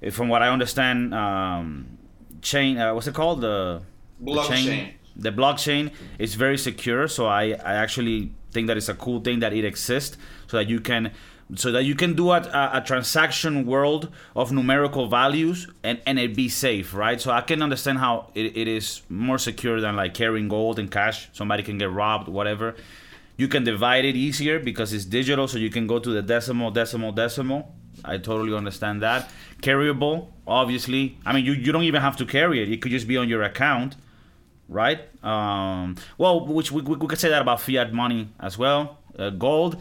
if 0.00 0.14
from 0.14 0.28
what 0.28 0.42
I 0.42 0.48
understand, 0.48 1.14
um, 1.14 1.98
chain, 2.42 2.78
uh, 2.78 2.94
what's 2.94 3.06
it 3.06 3.14
called? 3.14 3.40
The 3.40 3.82
the 3.95 3.95
Blockchain. 4.22 4.94
the 5.14 5.30
blockchain 5.30 5.92
is 6.18 6.34
very 6.34 6.58
secure 6.58 7.06
so 7.08 7.26
I, 7.26 7.52
I 7.64 7.74
actually 7.74 8.32
think 8.50 8.66
that 8.68 8.76
it's 8.76 8.88
a 8.88 8.94
cool 8.94 9.20
thing 9.20 9.40
that 9.40 9.52
it 9.52 9.64
exists 9.64 10.16
so 10.46 10.56
that 10.56 10.68
you 10.68 10.80
can 10.80 11.12
so 11.54 11.70
that 11.70 11.84
you 11.84 11.94
can 11.94 12.14
do 12.14 12.30
a, 12.30 12.40
a, 12.40 12.70
a 12.78 12.82
transaction 12.84 13.66
world 13.66 14.10
of 14.34 14.50
numerical 14.50 15.06
values 15.06 15.68
and, 15.84 16.00
and 16.06 16.18
it 16.18 16.34
be 16.34 16.48
safe 16.48 16.92
right? 16.94 17.20
So 17.20 17.30
i 17.30 17.40
can 17.40 17.62
understand 17.62 17.98
how 17.98 18.30
it, 18.34 18.56
it 18.56 18.68
is 18.68 19.02
more 19.08 19.38
secure 19.38 19.80
than 19.80 19.96
like 19.96 20.14
carrying 20.14 20.48
gold 20.48 20.78
and 20.78 20.90
cash. 20.90 21.28
Somebody 21.32 21.62
can 21.62 21.78
get 21.78 21.90
robbed 21.90 22.28
whatever. 22.28 22.74
You 23.36 23.48
can 23.48 23.64
divide 23.64 24.04
it 24.04 24.16
easier 24.16 24.58
because 24.58 24.92
it's 24.92 25.04
digital 25.04 25.46
so 25.46 25.58
you 25.58 25.70
can 25.70 25.86
go 25.86 25.98
to 25.98 26.10
the 26.10 26.22
decimal 26.22 26.70
decimal 26.70 27.12
decimal. 27.12 27.74
I 28.04 28.18
totally 28.18 28.54
understand 28.56 29.02
that. 29.02 29.30
Carryable 29.62 30.28
obviously. 30.46 31.18
I 31.24 31.32
mean 31.32 31.44
you, 31.44 31.52
you 31.52 31.70
don't 31.70 31.84
even 31.84 32.02
have 32.02 32.16
to 32.16 32.26
carry 32.26 32.62
it. 32.62 32.72
It 32.72 32.82
could 32.82 32.90
just 32.92 33.06
be 33.06 33.16
on 33.16 33.28
your 33.28 33.42
account 33.42 33.94
right? 34.68 35.00
Um, 35.24 35.96
well, 36.18 36.46
which 36.46 36.72
we, 36.72 36.82
we, 36.82 37.06
could 37.06 37.18
say 37.18 37.28
that 37.28 37.42
about 37.42 37.60
fiat 37.60 37.92
money 37.92 38.28
as 38.40 38.58
well. 38.58 38.98
Uh, 39.18 39.30
gold, 39.30 39.80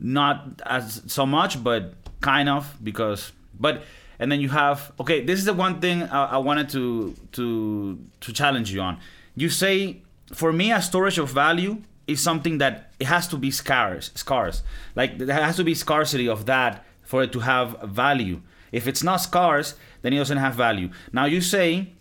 not 0.00 0.60
as 0.64 1.02
so 1.06 1.26
much, 1.26 1.62
but 1.62 1.94
kind 2.20 2.48
of 2.48 2.76
because. 2.82 3.32
But 3.58 3.82
and 4.18 4.30
then 4.30 4.40
you 4.40 4.48
have 4.48 4.92
okay. 5.00 5.24
This 5.24 5.38
is 5.38 5.44
the 5.44 5.54
one 5.54 5.80
thing 5.80 6.02
I, 6.02 6.24
I 6.24 6.38
wanted 6.38 6.68
to 6.70 7.14
to 7.32 7.98
to 8.20 8.32
challenge 8.32 8.72
you 8.72 8.80
on. 8.80 8.98
You 9.34 9.48
say 9.48 10.02
for 10.32 10.52
me, 10.52 10.72
a 10.72 10.82
storage 10.82 11.18
of 11.18 11.30
value 11.30 11.82
is 12.06 12.20
something 12.20 12.58
that 12.58 12.92
it 12.98 13.06
has 13.06 13.28
to 13.28 13.36
be 13.36 13.50
scarce. 13.50 14.10
Scarce, 14.14 14.62
like 14.94 15.18
there 15.18 15.42
has 15.42 15.56
to 15.56 15.64
be 15.64 15.74
scarcity 15.74 16.28
of 16.28 16.46
that 16.46 16.84
for 17.02 17.22
it 17.22 17.32
to 17.32 17.40
have 17.40 17.80
value. 17.82 18.40
If 18.70 18.86
it's 18.86 19.02
not 19.02 19.16
scarce, 19.16 19.74
then 20.02 20.12
it 20.12 20.18
doesn't 20.18 20.38
have 20.38 20.54
value. 20.54 20.90
Now 21.12 21.24
you 21.24 21.40
say 21.40 21.92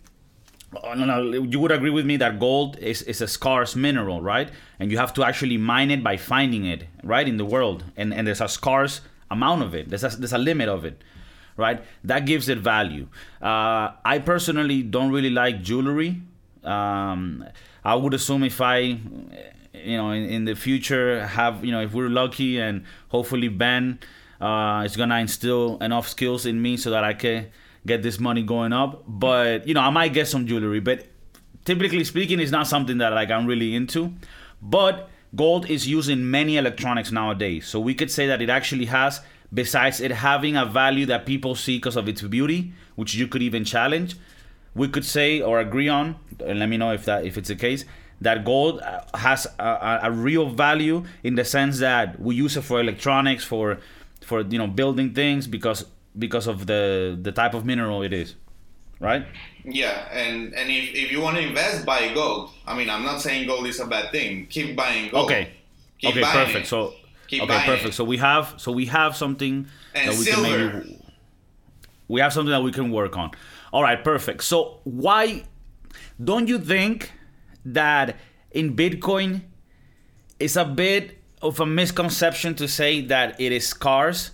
Oh, 0.83 0.93
no, 0.93 1.05
no, 1.05 1.31
you 1.31 1.59
would 1.61 1.71
agree 1.71 1.89
with 1.89 2.05
me 2.05 2.17
that 2.17 2.39
gold 2.39 2.77
is, 2.79 3.01
is 3.03 3.21
a 3.21 3.27
scarce 3.27 3.73
mineral, 3.75 4.21
right? 4.21 4.49
And 4.79 4.91
you 4.91 4.97
have 4.97 5.13
to 5.13 5.23
actually 5.23 5.57
mine 5.57 5.91
it 5.91 6.03
by 6.03 6.17
finding 6.17 6.65
it, 6.65 6.85
right, 7.03 7.25
in 7.25 7.37
the 7.37 7.45
world. 7.45 7.85
And, 7.95 8.13
and 8.13 8.27
there's 8.27 8.41
a 8.41 8.49
scarce 8.49 8.99
amount 9.31 9.63
of 9.63 9.73
it, 9.73 9.89
there's 9.89 10.03
a, 10.03 10.09
there's 10.09 10.33
a 10.33 10.37
limit 10.37 10.67
of 10.67 10.83
it, 10.83 11.01
right? 11.55 11.81
That 12.03 12.25
gives 12.25 12.49
it 12.49 12.57
value. 12.57 13.07
Uh, 13.41 13.91
I 14.03 14.19
personally 14.19 14.83
don't 14.83 15.11
really 15.11 15.29
like 15.29 15.61
jewelry. 15.63 16.21
Um, 16.65 17.45
I 17.85 17.95
would 17.95 18.13
assume 18.13 18.43
if 18.43 18.59
I, 18.59 18.79
you 18.79 19.97
know, 19.97 20.11
in, 20.11 20.23
in 20.25 20.45
the 20.45 20.55
future 20.55 21.25
have, 21.25 21.63
you 21.63 21.71
know, 21.71 21.81
if 21.81 21.93
we're 21.93 22.09
lucky 22.09 22.59
and 22.59 22.83
hopefully 23.07 23.47
Ben 23.47 23.99
uh, 24.41 24.83
is 24.85 24.97
going 24.97 25.09
to 25.09 25.17
instill 25.17 25.77
enough 25.79 26.09
skills 26.09 26.45
in 26.45 26.61
me 26.61 26.75
so 26.75 26.89
that 26.91 27.05
I 27.05 27.13
can 27.13 27.47
get 27.87 28.03
this 28.03 28.19
money 28.19 28.43
going 28.43 28.73
up. 28.73 29.03
But 29.07 29.67
you 29.67 29.73
know, 29.73 29.81
I 29.81 29.89
might 29.89 30.13
get 30.13 30.27
some 30.27 30.45
jewelry, 30.45 30.79
but 30.79 31.05
typically 31.65 32.03
speaking, 32.03 32.39
it's 32.39 32.51
not 32.51 32.67
something 32.67 32.99
that 32.99 33.13
like 33.13 33.31
I'm 33.31 33.47
really 33.47 33.73
into. 33.75 34.13
But 34.61 35.09
gold 35.35 35.69
is 35.69 35.87
used 35.87 36.09
in 36.09 36.29
many 36.29 36.57
electronics 36.57 37.11
nowadays, 37.11 37.67
so 37.67 37.79
we 37.79 37.95
could 37.95 38.11
say 38.11 38.27
that 38.27 38.41
it 38.41 38.49
actually 38.49 38.85
has, 38.85 39.21
besides 39.53 39.99
it 39.99 40.11
having 40.11 40.55
a 40.55 40.65
value 40.65 41.05
that 41.07 41.25
people 41.25 41.55
see 41.55 41.77
because 41.77 41.95
of 41.95 42.07
its 42.07 42.21
beauty, 42.21 42.73
which 42.95 43.15
you 43.15 43.27
could 43.27 43.41
even 43.41 43.63
challenge. 43.65 44.15
We 44.75 44.87
could 44.87 45.05
say 45.05 45.41
or 45.41 45.59
agree 45.59 45.89
on, 45.89 46.17
and 46.45 46.59
let 46.59 46.69
me 46.69 46.77
know 46.77 46.91
if 46.91 47.05
that 47.05 47.25
if 47.25 47.37
it's 47.37 47.47
the 47.47 47.55
case 47.55 47.85
that 48.21 48.43
gold 48.43 48.79
uh, 48.81 49.01
has 49.15 49.45
a, 49.59 49.99
a 50.03 50.11
real 50.11 50.49
value 50.49 51.03
in 51.23 51.35
the 51.35 51.45
sense 51.45 51.79
that 51.79 52.19
we 52.19 52.35
use 52.35 52.57
it 52.57 52.61
for 52.61 52.79
electronics, 52.79 53.43
for 53.43 53.79
for 54.21 54.41
you 54.41 54.57
know 54.57 54.67
building 54.67 55.13
things 55.13 55.47
because 55.47 55.85
because 56.17 56.47
of 56.47 56.65
the 56.67 57.17
the 57.21 57.31
type 57.31 57.53
of 57.53 57.65
mineral 57.65 58.01
it 58.03 58.13
is, 58.13 58.35
right? 58.99 59.25
Yeah, 59.63 60.07
and 60.11 60.53
and 60.53 60.69
if, 60.69 60.93
if 60.95 61.11
you 61.11 61.21
want 61.21 61.37
to 61.37 61.43
invest, 61.43 61.85
buy 61.85 62.13
gold. 62.13 62.51
I 62.65 62.75
mean, 62.77 62.89
I'm 62.89 63.03
not 63.03 63.21
saying 63.21 63.47
gold 63.47 63.67
is 63.67 63.79
a 63.79 63.85
bad 63.85 64.11
thing. 64.11 64.47
Keep 64.47 64.75
buying 64.75 65.09
gold. 65.11 65.25
Okay. 65.25 65.49
Keep 65.99 66.11
okay, 66.11 66.23
perfect. 66.23 66.65
it. 66.65 66.67
So 66.67 66.93
Keep 67.27 67.43
okay, 67.43 67.59
perfect. 67.65 67.89
it. 67.89 67.93
So 67.93 68.03
we 68.03 68.17
have 68.17 68.53
so 68.57 68.71
we 68.71 68.85
have 68.85 69.15
something 69.15 69.67
And 69.95 70.09
that 70.09 70.17
we 70.17 70.23
silver. 70.25 70.41
can 70.41 70.77
maybe 70.79 71.03
we 72.07 72.21
have 72.21 72.31
something 72.33 72.51
that 72.51 72.61
we 72.63 72.71
can 72.71 72.91
work 72.91 73.17
on. 73.17 73.31
All 73.73 73.83
right, 73.83 74.01
perfect. 74.01 74.43
So 74.43 74.79
why 74.85 75.43
don't 76.23 76.47
you 76.47 76.59
think 76.59 77.11
that 77.65 78.15
in 78.51 78.75
Bitcoin 78.75 79.41
it's 80.39 80.55
a 80.55 80.63
bit 80.65 81.17
of 81.41 81.59
a 81.59 81.65
misconception 81.65 82.55
to 82.55 82.67
say 82.67 83.01
that 83.01 83.39
it 83.41 83.51
is 83.51 83.67
scarce 83.67 84.31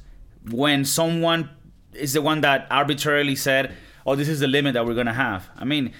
when 0.52 0.86
someone 0.86 1.50
is 1.96 2.14
the 2.14 2.22
one 2.22 2.42
that 2.42 2.68
arbitrarily 2.72 3.36
said, 3.36 3.74
"Oh, 4.06 4.16
this 4.16 4.28
is 4.28 4.40
the 4.40 4.48
limit 4.48 4.74
that 4.74 4.86
we're 4.86 4.96
gonna 4.96 5.14
have." 5.14 5.50
I 5.58 5.66
mean, 5.66 5.94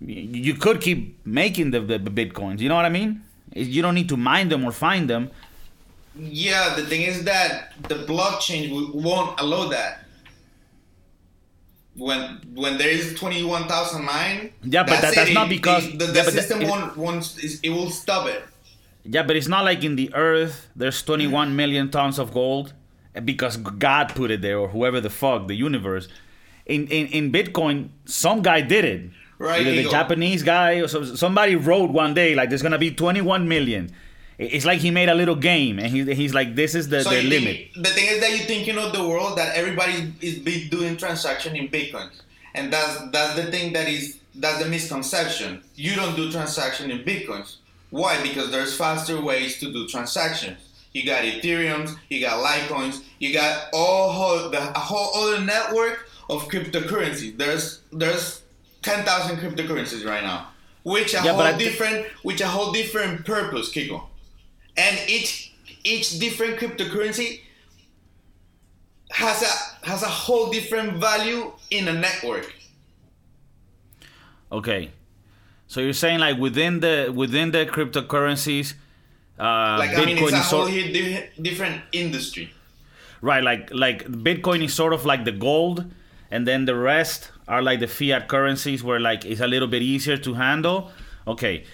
you 0.00 0.54
could 0.54 0.80
keep 0.80 1.18
making 1.26 1.70
the, 1.72 1.80
the, 1.80 1.98
the 1.98 2.10
bitcoins. 2.10 2.60
You 2.60 2.68
know 2.68 2.76
what 2.76 2.84
I 2.84 2.88
mean? 2.90 3.22
You 3.54 3.82
don't 3.82 3.94
need 3.94 4.08
to 4.10 4.16
mine 4.16 4.48
them 4.48 4.64
or 4.64 4.72
find 4.72 5.08
them. 5.08 5.30
Yeah, 6.16 6.74
the 6.74 6.84
thing 6.84 7.02
is 7.02 7.24
that 7.24 7.72
the 7.88 7.96
blockchain 8.06 8.92
won't 8.94 9.38
allow 9.40 9.68
that. 9.68 10.04
When 11.96 12.40
when 12.54 12.78
there 12.78 12.88
is 12.90 13.14
twenty 13.14 13.42
one 13.42 13.66
thousand 13.66 14.04
mine, 14.04 14.52
Yeah, 14.62 14.84
but 14.84 15.00
that- 15.00 15.14
that's 15.14 15.30
it. 15.30 15.34
not 15.34 15.48
because- 15.48 15.90
the, 15.90 15.96
the 15.98 16.06
yeah, 16.06 16.22
that- 16.22 16.32
system 16.32 16.62
it- 16.62 16.68
won't 16.68 16.96
won't 16.96 17.36
it 17.62 17.70
will 17.70 17.90
stop 17.90 18.28
it. 18.28 18.42
Yeah, 19.04 19.22
but 19.24 19.34
it's 19.36 19.48
not 19.48 19.64
like 19.64 19.82
in 19.82 19.96
the 19.96 20.12
earth 20.14 20.68
there's 20.76 21.02
21 21.02 21.56
million 21.56 21.90
tons 21.90 22.18
of 22.18 22.32
gold 22.32 22.74
because 23.24 23.56
God 23.56 24.14
put 24.14 24.30
it 24.30 24.42
there 24.42 24.58
or 24.58 24.68
whoever 24.68 25.00
the 25.00 25.10
fuck, 25.10 25.48
the 25.48 25.54
universe. 25.54 26.08
In 26.66 26.86
in, 26.88 27.06
in 27.08 27.32
Bitcoin, 27.32 27.88
some 28.04 28.42
guy 28.42 28.60
did 28.60 28.84
it. 28.84 29.10
Right, 29.38 29.60
Either 29.60 29.70
the 29.70 29.78
Eagle. 29.80 29.92
Japanese 29.92 30.42
guy 30.42 30.80
or 30.80 30.88
so, 30.88 31.04
somebody 31.04 31.54
wrote 31.54 31.90
one 31.90 32.12
day 32.12 32.34
like 32.34 32.48
there's 32.48 32.62
gonna 32.62 32.78
be 32.78 32.90
21 32.90 33.48
million. 33.48 33.92
It's 34.36 34.64
like 34.64 34.80
he 34.80 34.90
made 34.90 35.08
a 35.08 35.14
little 35.14 35.34
game 35.36 35.78
and 35.78 35.88
he, 35.88 36.14
he's 36.14 36.34
like 36.34 36.54
this 36.54 36.74
is 36.74 36.88
the, 36.88 37.02
So 37.02 37.10
the 37.10 37.22
limit. 37.22 37.56
think, 37.72 37.86
the 37.86 37.90
thing 37.90 38.06
is 38.08 38.20
that 38.20 38.30
you 38.32 38.38
think 38.44 38.66
you 38.66 38.72
know 38.72 38.90
the 38.90 39.06
world 39.08 39.38
that 39.38 39.54
everybody 39.56 40.12
is 40.20 40.38
be 40.40 40.68
doing 40.68 40.96
transaction 40.96 41.56
in 41.56 41.68
Bitcoin, 41.68 42.10
and 42.54 42.72
that's 42.72 43.00
that's 43.10 43.34
the 43.36 43.50
thing 43.50 43.72
that 43.74 43.88
is 43.88 44.18
that's 44.34 44.62
the 44.62 44.68
misconception. 44.68 45.62
You 45.74 45.94
don't 45.96 46.14
do 46.14 46.30
transaction 46.30 46.90
in 46.90 46.98
bitcoins. 47.00 47.56
Why? 47.90 48.20
Because 48.22 48.50
there's 48.50 48.76
faster 48.76 49.20
ways 49.20 49.58
to 49.60 49.72
do 49.72 49.86
transactions. 49.88 50.58
You 50.98 51.04
got 51.06 51.22
Ethereum's, 51.24 51.96
you 52.08 52.20
got 52.20 52.44
Litecoins, 52.44 53.02
you 53.18 53.32
got 53.32 53.68
all 53.72 54.10
whole, 54.10 54.50
the, 54.50 54.58
a 54.58 54.84
whole 54.90 55.10
other 55.22 55.40
network 55.44 55.96
of 56.28 56.48
cryptocurrencies. 56.48 57.38
There's 57.38 57.80
there's 57.92 58.42
ten 58.82 59.04
thousand 59.04 59.38
cryptocurrencies 59.38 60.04
right 60.04 60.24
now, 60.24 60.48
which 60.82 61.14
a 61.14 61.20
Yeah, 61.24 61.32
whole 61.32 61.56
different, 61.56 62.06
which 62.22 62.40
a 62.40 62.48
whole 62.48 62.72
different 62.72 63.24
purpose, 63.24 63.72
Kiko 63.72 63.98
and 64.78 64.96
each 65.08 65.52
each 65.84 66.18
different 66.18 66.58
cryptocurrency 66.58 67.40
has 69.10 69.42
a 69.42 69.86
has 69.86 70.02
a 70.02 70.08
whole 70.08 70.50
different 70.50 70.98
value 70.98 71.52
in 71.70 71.88
a 71.88 71.92
network. 71.92 72.54
Okay. 74.50 74.92
So 75.66 75.80
you're 75.80 75.92
saying 75.92 76.20
like 76.20 76.38
within 76.38 76.80
the 76.80 77.12
within 77.14 77.50
the 77.50 77.66
cryptocurrencies 77.66 78.74
uh 79.38 79.76
Like 79.78 79.90
Bitcoin 79.90 80.02
I 80.02 80.04
mean, 80.06 80.18
it's 80.18 80.32
a 80.32 80.40
whole 80.42 80.66
sort, 80.66 80.72
di- 80.92 81.28
different 81.40 81.82
industry. 81.92 82.52
Right, 83.20 83.42
like 83.42 83.70
like 83.72 84.04
Bitcoin 84.06 84.62
is 84.64 84.74
sort 84.74 84.92
of 84.92 85.04
like 85.04 85.24
the 85.24 85.32
gold, 85.32 85.84
and 86.30 86.46
then 86.46 86.64
the 86.66 86.74
rest 86.76 87.30
are 87.48 87.62
like 87.62 87.80
the 87.80 87.88
fiat 87.88 88.28
currencies, 88.28 88.82
where 88.84 89.00
like 89.00 89.24
it's 89.24 89.40
a 89.40 89.46
little 89.48 89.68
bit 89.68 89.82
easier 89.82 90.16
to 90.18 90.34
handle. 90.34 90.90
Okay, 91.26 91.64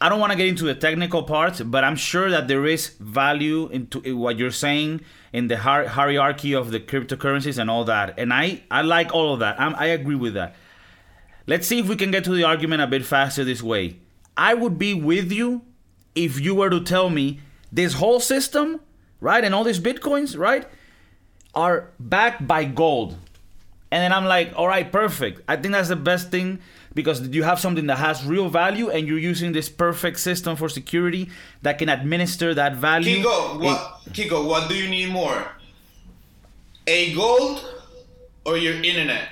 I 0.00 0.08
don't 0.08 0.18
want 0.20 0.32
to 0.32 0.38
get 0.38 0.46
into 0.48 0.64
the 0.64 0.74
technical 0.74 1.22
parts, 1.22 1.60
but 1.60 1.84
I'm 1.84 1.96
sure 1.96 2.30
that 2.30 2.48
there 2.48 2.64
is 2.66 2.88
value 3.00 3.68
into 3.68 4.16
what 4.16 4.38
you're 4.38 4.50
saying 4.50 5.02
in 5.32 5.48
the 5.48 5.58
hier- 5.58 5.88
hierarchy 5.88 6.54
of 6.54 6.70
the 6.70 6.80
cryptocurrencies 6.80 7.58
and 7.58 7.68
all 7.70 7.84
that, 7.84 8.18
and 8.18 8.32
I 8.32 8.62
I 8.70 8.80
like 8.82 9.12
all 9.14 9.34
of 9.34 9.40
that. 9.40 9.60
I'm, 9.60 9.74
I 9.76 9.86
agree 9.86 10.16
with 10.16 10.34
that. 10.34 10.54
let's 11.46 11.66
see 11.66 11.78
if 11.80 11.88
we 11.88 11.96
can 11.96 12.10
get 12.10 12.24
to 12.24 12.32
the 12.34 12.44
argument 12.44 12.80
a 12.82 12.86
bit 12.86 13.04
faster 13.04 13.44
this 13.44 13.62
way. 13.62 13.96
I 14.36 14.54
would 14.54 14.78
be 14.78 14.94
with 14.94 15.32
you 15.32 15.62
if 16.14 16.40
you 16.40 16.54
were 16.54 16.70
to 16.70 16.80
tell 16.80 17.10
me 17.10 17.40
this 17.72 17.94
whole 17.94 18.20
system, 18.20 18.80
right, 19.20 19.44
and 19.44 19.54
all 19.54 19.64
these 19.64 19.80
bitcoins, 19.80 20.38
right, 20.38 20.66
are 21.54 21.90
backed 21.98 22.46
by 22.46 22.64
gold. 22.64 23.16
And 23.92 24.02
then 24.02 24.12
I'm 24.12 24.24
like, 24.26 24.52
all 24.56 24.68
right, 24.68 24.90
perfect. 24.90 25.42
I 25.48 25.56
think 25.56 25.72
that's 25.72 25.88
the 25.88 25.96
best 25.96 26.30
thing 26.30 26.60
because 26.94 27.26
you 27.28 27.42
have 27.42 27.58
something 27.58 27.86
that 27.86 27.98
has 27.98 28.24
real 28.24 28.48
value 28.48 28.88
and 28.88 29.06
you're 29.06 29.18
using 29.18 29.52
this 29.52 29.68
perfect 29.68 30.20
system 30.20 30.56
for 30.56 30.68
security 30.68 31.28
that 31.62 31.78
can 31.78 31.88
administer 31.88 32.54
that 32.54 32.76
value. 32.76 33.22
Kiko, 33.22 33.60
what 33.60 33.78
Kiko, 34.10 34.46
what 34.46 34.68
do 34.68 34.76
you 34.76 34.88
need 34.88 35.10
more? 35.10 35.52
A 36.86 37.14
gold 37.14 37.64
or 38.44 38.56
your 38.56 38.74
internet? 38.74 39.28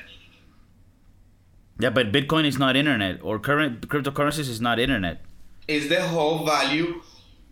Yeah, 1.81 1.91
but 1.91 2.11
Bitcoin 2.11 2.45
is 2.45 2.59
not 2.59 2.75
internet, 2.77 3.21
or 3.23 3.39
current 3.39 3.89
cryptocurrencies 3.89 4.49
is 4.49 4.61
not 4.61 4.81
internet. 4.81 5.23
Is 5.69 5.89
the 5.89 6.03
whole 6.03 6.45
value 6.45 7.03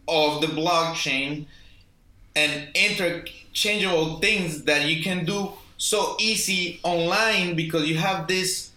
of 0.08 0.40
the 0.40 0.49
blockchain 0.49 1.46
and 2.35 2.68
interchangeable 2.75 4.18
things 4.18 4.64
that 4.64 4.87
you 4.88 5.02
can 5.02 5.25
do 5.25 5.52
so 5.78 6.16
easy 6.18 6.80
online 6.82 7.54
because 7.54 7.88
you 7.88 7.96
have 7.96 8.26
this. 8.26 8.70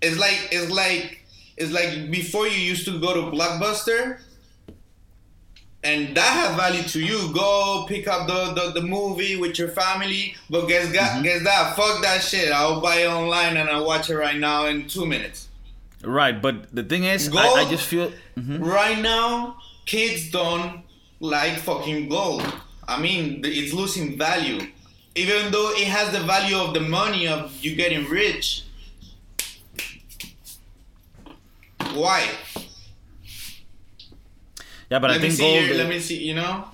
It's 0.00 0.18
like 0.18 0.48
it's 0.52 0.70
like 0.70 1.24
it's 1.56 1.72
like 1.72 2.10
before 2.10 2.46
you 2.46 2.58
used 2.58 2.84
to 2.84 3.00
go 3.00 3.14
to 3.14 3.36
Blockbuster 3.36 4.20
and 5.82 6.16
that 6.16 6.20
has 6.20 6.56
value 6.56 6.82
to 6.82 7.00
you. 7.00 7.32
Go 7.32 7.84
pick 7.88 8.08
up 8.08 8.26
the, 8.26 8.52
the, 8.52 8.80
the 8.80 8.86
movie 8.86 9.36
with 9.36 9.58
your 9.58 9.68
family, 9.68 10.34
but 10.50 10.66
guess 10.66 10.86
mm-hmm. 10.86 11.22
guess 11.22 11.42
that 11.44 11.76
fuck 11.76 12.02
that 12.02 12.22
shit. 12.22 12.52
I'll 12.52 12.80
buy 12.80 12.96
it 12.96 13.06
online 13.06 13.56
and 13.56 13.68
I'll 13.68 13.86
watch 13.86 14.10
it 14.10 14.16
right 14.16 14.36
now 14.36 14.66
in 14.66 14.86
two 14.86 15.06
minutes. 15.06 15.47
Right, 16.04 16.40
but 16.40 16.74
the 16.74 16.84
thing 16.84 17.04
is, 17.04 17.28
gold, 17.28 17.58
I, 17.58 17.62
I 17.62 17.68
just 17.68 17.86
feel 17.86 18.12
mm-hmm. 18.36 18.62
right 18.62 18.98
now 18.98 19.56
kids 19.84 20.30
don't 20.30 20.82
like 21.20 21.58
fucking 21.58 22.08
gold. 22.08 22.44
I 22.86 23.00
mean, 23.00 23.42
it's 23.44 23.72
losing 23.72 24.16
value, 24.16 24.60
even 25.14 25.50
though 25.50 25.72
it 25.74 25.88
has 25.88 26.12
the 26.12 26.20
value 26.20 26.56
of 26.56 26.72
the 26.72 26.80
money 26.80 27.26
of 27.26 27.52
you 27.60 27.74
getting 27.74 28.08
rich. 28.08 28.64
Why? 31.94 32.28
Yeah, 34.90 34.98
but 35.00 35.10
let 35.10 35.18
I 35.18 35.20
think 35.20 35.38
gold. 35.38 35.64
Your, 35.64 35.76
let 35.76 35.88
me 35.88 36.00
see. 36.00 36.22
You 36.22 36.34
know. 36.34 36.64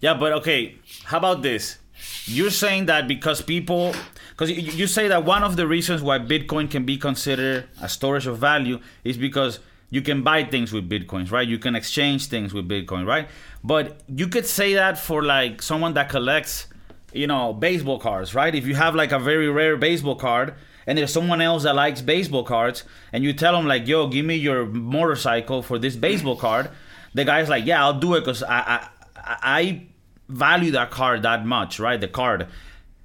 Yeah, 0.00 0.14
but 0.14 0.32
okay. 0.32 0.76
How 1.04 1.18
about 1.18 1.42
this? 1.42 1.78
You're 2.24 2.50
saying 2.50 2.86
that 2.86 3.08
because 3.08 3.40
people, 3.42 3.94
because 4.38 4.50
you, 4.50 4.62
you 4.72 4.86
say 4.86 5.08
that 5.08 5.24
one 5.24 5.42
of 5.42 5.56
the 5.56 5.66
reasons 5.66 6.00
why 6.00 6.18
Bitcoin 6.18 6.70
can 6.70 6.84
be 6.84 6.96
considered 6.96 7.68
a 7.82 7.88
storage 7.88 8.26
of 8.28 8.38
value 8.38 8.78
is 9.02 9.16
because 9.16 9.58
you 9.90 10.00
can 10.00 10.22
buy 10.22 10.44
things 10.44 10.70
with 10.70 10.86
bitcoins 10.86 11.32
right 11.32 11.48
you 11.48 11.58
can 11.58 11.74
exchange 11.74 12.26
things 12.26 12.52
with 12.52 12.68
bitcoin 12.68 13.06
right 13.06 13.26
but 13.64 14.02
you 14.14 14.28
could 14.28 14.44
say 14.44 14.74
that 14.74 14.98
for 14.98 15.22
like 15.22 15.62
someone 15.62 15.94
that 15.94 16.10
collects 16.10 16.66
you 17.14 17.26
know 17.26 17.54
baseball 17.54 17.98
cards 17.98 18.34
right 18.34 18.54
if 18.54 18.66
you 18.66 18.74
have 18.74 18.94
like 18.94 19.12
a 19.12 19.18
very 19.18 19.48
rare 19.48 19.78
baseball 19.78 20.14
card 20.14 20.52
and 20.86 20.98
there's 20.98 21.10
someone 21.10 21.40
else 21.40 21.62
that 21.62 21.74
likes 21.74 22.02
baseball 22.02 22.44
cards 22.44 22.84
and 23.14 23.24
you 23.24 23.32
tell 23.32 23.54
them 23.54 23.66
like 23.66 23.88
yo 23.88 24.06
give 24.06 24.26
me 24.26 24.34
your 24.34 24.66
motorcycle 24.66 25.62
for 25.62 25.78
this 25.78 25.96
baseball 25.96 26.36
card 26.36 26.68
the 27.14 27.24
guy's 27.24 27.48
like, 27.48 27.66
yeah, 27.66 27.82
I'll 27.82 27.98
do 27.98 28.14
it 28.14 28.20
because 28.20 28.42
I, 28.42 28.58
I 28.58 28.88
I 29.24 29.86
value 30.28 30.72
that 30.72 30.90
card 30.90 31.22
that 31.22 31.44
much, 31.44 31.80
right? 31.80 32.00
The 32.00 32.08
card. 32.08 32.48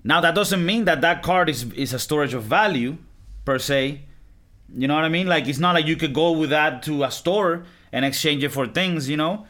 Now 0.04 0.22
that 0.22 0.36
doesn't 0.36 0.66
mean 0.66 0.86
that 0.86 1.02
that 1.02 1.24
card 1.24 1.50
is 1.50 1.72
is 1.74 1.94
a 1.94 2.00
storage 2.00 2.34
of 2.34 2.44
value 2.44 2.98
per 3.46 3.60
se. 3.60 4.02
You 4.76 4.88
know 4.88 4.96
what 4.96 5.04
I 5.04 5.10
mean? 5.10 5.28
Like 5.28 5.48
it's 5.48 5.60
not 5.60 5.74
like 5.76 5.86
you 5.86 5.96
could 5.96 6.14
go 6.14 6.32
with 6.32 6.50
that 6.50 6.84
to 6.84 7.04
a 7.04 7.12
store 7.12 7.66
and 7.92 8.04
exchange 8.04 8.44
it 8.44 8.50
for 8.50 8.68
things. 8.68 9.10
You 9.10 9.18
know, 9.18 9.46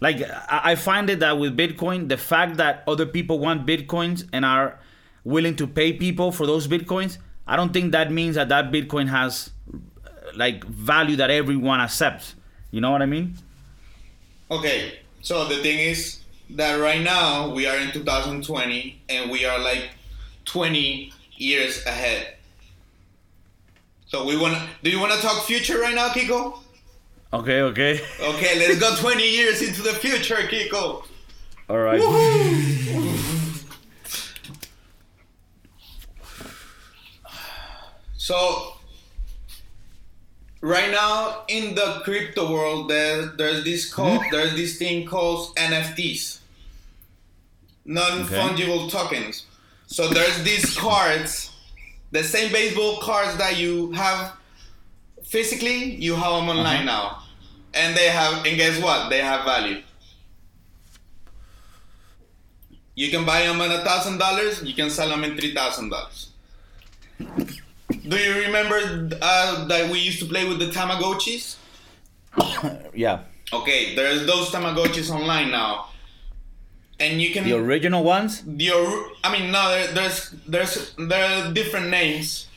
like 0.00 0.22
I, 0.48 0.74
find 0.74 1.08
it 1.08 1.20
that 1.20 1.38
with 1.38 1.56
Bitcoin, 1.56 2.08
the 2.08 2.16
fact 2.16 2.56
that 2.58 2.82
other 2.86 3.06
people 3.06 3.38
want 3.38 3.66
Bitcoins 3.66 4.28
and 4.32 4.44
are 4.44 4.78
willing 5.24 5.56
to 5.56 5.66
pay 5.66 5.92
people 5.92 6.32
for 6.32 6.46
those 6.46 6.68
Bitcoins, 6.68 7.18
I 7.46 7.56
don't 7.56 7.72
think 7.72 7.92
that 7.92 8.12
means 8.12 8.34
that 8.34 8.48
that 8.50 8.70
Bitcoin 8.70 9.08
has 9.08 9.50
like 10.34 10.64
value 10.64 11.16
that 11.16 11.30
everyone 11.30 11.80
accepts. 11.80 12.34
You 12.70 12.80
know 12.80 12.90
what 12.90 13.00
I 13.02 13.06
mean? 13.06 13.36
Okay, 14.50 14.98
so 15.22 15.46
the 15.48 15.56
thing 15.56 15.78
is 15.78 16.20
that 16.50 16.76
right 16.76 17.02
now 17.02 17.48
we 17.50 17.66
are 17.66 17.76
in 17.76 17.90
2020 17.92 19.02
and 19.08 19.30
we 19.30 19.44
are 19.44 19.58
like 19.58 19.90
20 20.44 21.12
years 21.36 21.84
ahead. 21.86 22.34
So 24.06 24.24
we 24.24 24.36
want 24.36 24.54
to. 24.54 24.62
Do 24.82 24.90
you 24.90 25.00
want 25.00 25.12
to 25.12 25.20
talk 25.20 25.44
future 25.44 25.80
right 25.80 25.94
now, 25.94 26.08
Kiko? 26.08 26.60
Okay, 27.32 27.60
okay. 27.62 28.00
Okay, 28.20 28.58
let's 28.58 28.78
go 28.78 28.94
20 29.00 29.22
years 29.28 29.60
into 29.62 29.82
the 29.82 29.92
future, 29.92 30.36
Kiko. 30.36 31.04
All 31.68 31.78
right. 31.78 32.00
so 38.16 38.75
right 40.60 40.90
now 40.90 41.44
in 41.48 41.74
the 41.74 42.00
crypto 42.04 42.50
world 42.50 42.88
there, 42.88 43.26
there's 43.26 43.64
this 43.64 43.92
called 43.92 44.22
hmm? 44.22 44.30
there's 44.30 44.54
this 44.54 44.78
thing 44.78 45.06
called 45.06 45.54
nfts 45.56 46.38
non-fungible 47.84 48.86
okay. 48.86 48.90
tokens 48.90 49.46
so 49.86 50.08
there's 50.08 50.42
these 50.42 50.76
cards 50.76 51.52
the 52.12 52.22
same 52.22 52.50
baseball 52.52 52.98
cards 52.98 53.36
that 53.36 53.56
you 53.58 53.92
have 53.92 54.32
physically 55.22 55.94
you 55.96 56.14
have 56.14 56.32
them 56.32 56.48
online 56.48 56.88
uh-huh. 56.88 57.06
now 57.08 57.22
and 57.74 57.96
they 57.96 58.08
have 58.08 58.44
and 58.46 58.56
guess 58.56 58.80
what 58.82 59.10
they 59.10 59.20
have 59.20 59.44
value 59.44 59.82
you 62.94 63.10
can 63.10 63.24
buy 63.26 63.42
them 63.42 63.60
at 63.60 63.70
a 63.70 63.84
thousand 63.84 64.18
dollars 64.18 64.62
you 64.62 64.74
can 64.74 64.88
sell 64.88 65.08
them 65.08 65.22
in 65.22 65.36
three 65.36 65.54
thousand 65.54 65.90
dollars 65.90 66.30
do 68.08 68.16
you 68.16 68.40
remember 68.42 69.10
uh, 69.20 69.64
that 69.66 69.90
we 69.90 69.98
used 69.98 70.18
to 70.20 70.26
play 70.26 70.48
with 70.48 70.58
the 70.58 70.66
Tamagotchis? 70.66 71.56
yeah. 72.94 73.20
Okay, 73.52 73.94
there's 73.94 74.26
those 74.26 74.50
Tamagotchis 74.50 75.10
online 75.10 75.50
now, 75.50 75.90
and 76.98 77.20
you 77.20 77.32
can 77.32 77.44
the 77.44 77.54
original 77.54 78.02
ones. 78.02 78.42
The 78.46 78.70
or, 78.72 79.06
I 79.22 79.32
mean, 79.32 79.52
no, 79.52 79.70
there, 79.70 79.92
there's 79.92 80.34
there's 80.46 80.94
there 80.98 81.24
are 81.24 81.52
different 81.52 81.88
names, 81.88 82.48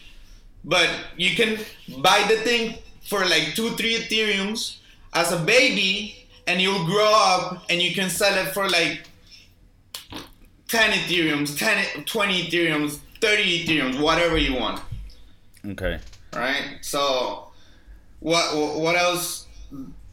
but 0.63 0.89
you 1.17 1.35
can 1.35 1.59
buy 2.01 2.25
the 2.27 2.37
thing 2.37 2.75
for 3.03 3.25
like 3.25 3.53
two, 3.55 3.69
three 3.71 3.95
Ethereums 3.95 4.77
as 5.13 5.31
a 5.31 5.37
baby, 5.37 6.27
and 6.47 6.59
you'll 6.59 6.85
grow 6.85 7.11
up, 7.13 7.63
and 7.69 7.81
you 7.81 7.93
can 7.93 8.09
sell 8.09 8.33
it 8.45 8.51
for 8.53 8.67
like 8.67 9.07
10 10.69 10.91
Ethereums, 10.91 11.57
10, 11.57 12.05
20 12.05 12.47
Ethereums, 12.47 12.99
30 13.21 13.65
Ethereums, 13.65 14.01
whatever 14.01 14.37
you 14.37 14.55
want. 14.55 14.81
Okay. 15.65 15.99
Right. 16.33 16.77
So, 16.81 17.51
what 18.19 18.55
what 18.79 18.95
else? 18.95 19.47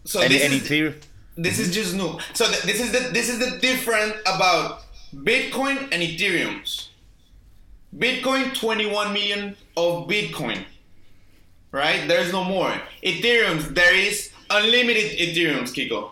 So 0.05 0.21
any 0.21 0.35
this 0.35 0.45
any 0.45 0.57
is, 0.57 0.69
theory? 0.69 0.95
This 1.37 1.59
is 1.59 1.69
mm-hmm. 1.69 1.75
just 1.75 1.95
new. 1.95 2.19
So 2.35 2.47
th- 2.47 2.63
this 2.63 2.81
is 2.81 2.93
the 2.93 3.13
this 3.13 3.29
is 3.29 3.39
the 3.39 3.59
different 3.59 4.17
about 4.23 4.83
Bitcoin 5.15 5.89
and 5.93 6.03
Ethereum's. 6.03 6.91
Bitcoin 7.97 8.55
21 8.55 9.13
million 9.13 9.57
of 9.77 10.09
Bitcoin. 10.09 10.65
Right? 11.73 12.07
There's 12.09 12.33
no 12.33 12.45
more. 12.45 12.73
Ethereum's 13.03 13.71
there 13.73 13.95
is 13.95 14.31
unlimited 14.51 15.19
Ethereum's, 15.19 15.73
Kiko. 15.73 16.11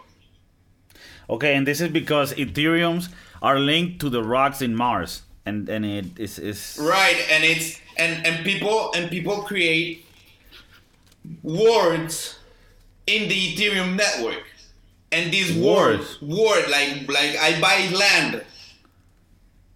Okay, 1.28 1.54
and 1.54 1.66
this 1.66 1.80
is 1.80 1.88
because 1.88 2.34
Ethereum's 2.34 3.08
are 3.40 3.58
linked 3.58 4.00
to 4.00 4.10
the 4.10 4.22
rocks 4.22 4.60
in 4.60 4.74
Mars, 4.74 5.22
and 5.46 5.68
and 5.68 5.84
it 5.84 6.18
is 6.18 6.38
is 6.38 6.78
right, 6.80 7.16
and 7.30 7.44
it's 7.44 7.80
and 7.96 8.26
and 8.26 8.44
people 8.44 8.92
and 8.94 9.10
people 9.10 9.42
create 9.42 10.04
words 11.42 12.38
in 13.06 13.28
the 13.28 13.54
Ethereum 13.54 13.96
network, 13.96 14.44
and 15.12 15.32
these 15.32 15.56
words, 15.56 16.20
word 16.20 16.68
like 16.70 17.08
like 17.08 17.36
I 17.36 17.60
buy 17.60 17.94
land, 17.94 18.44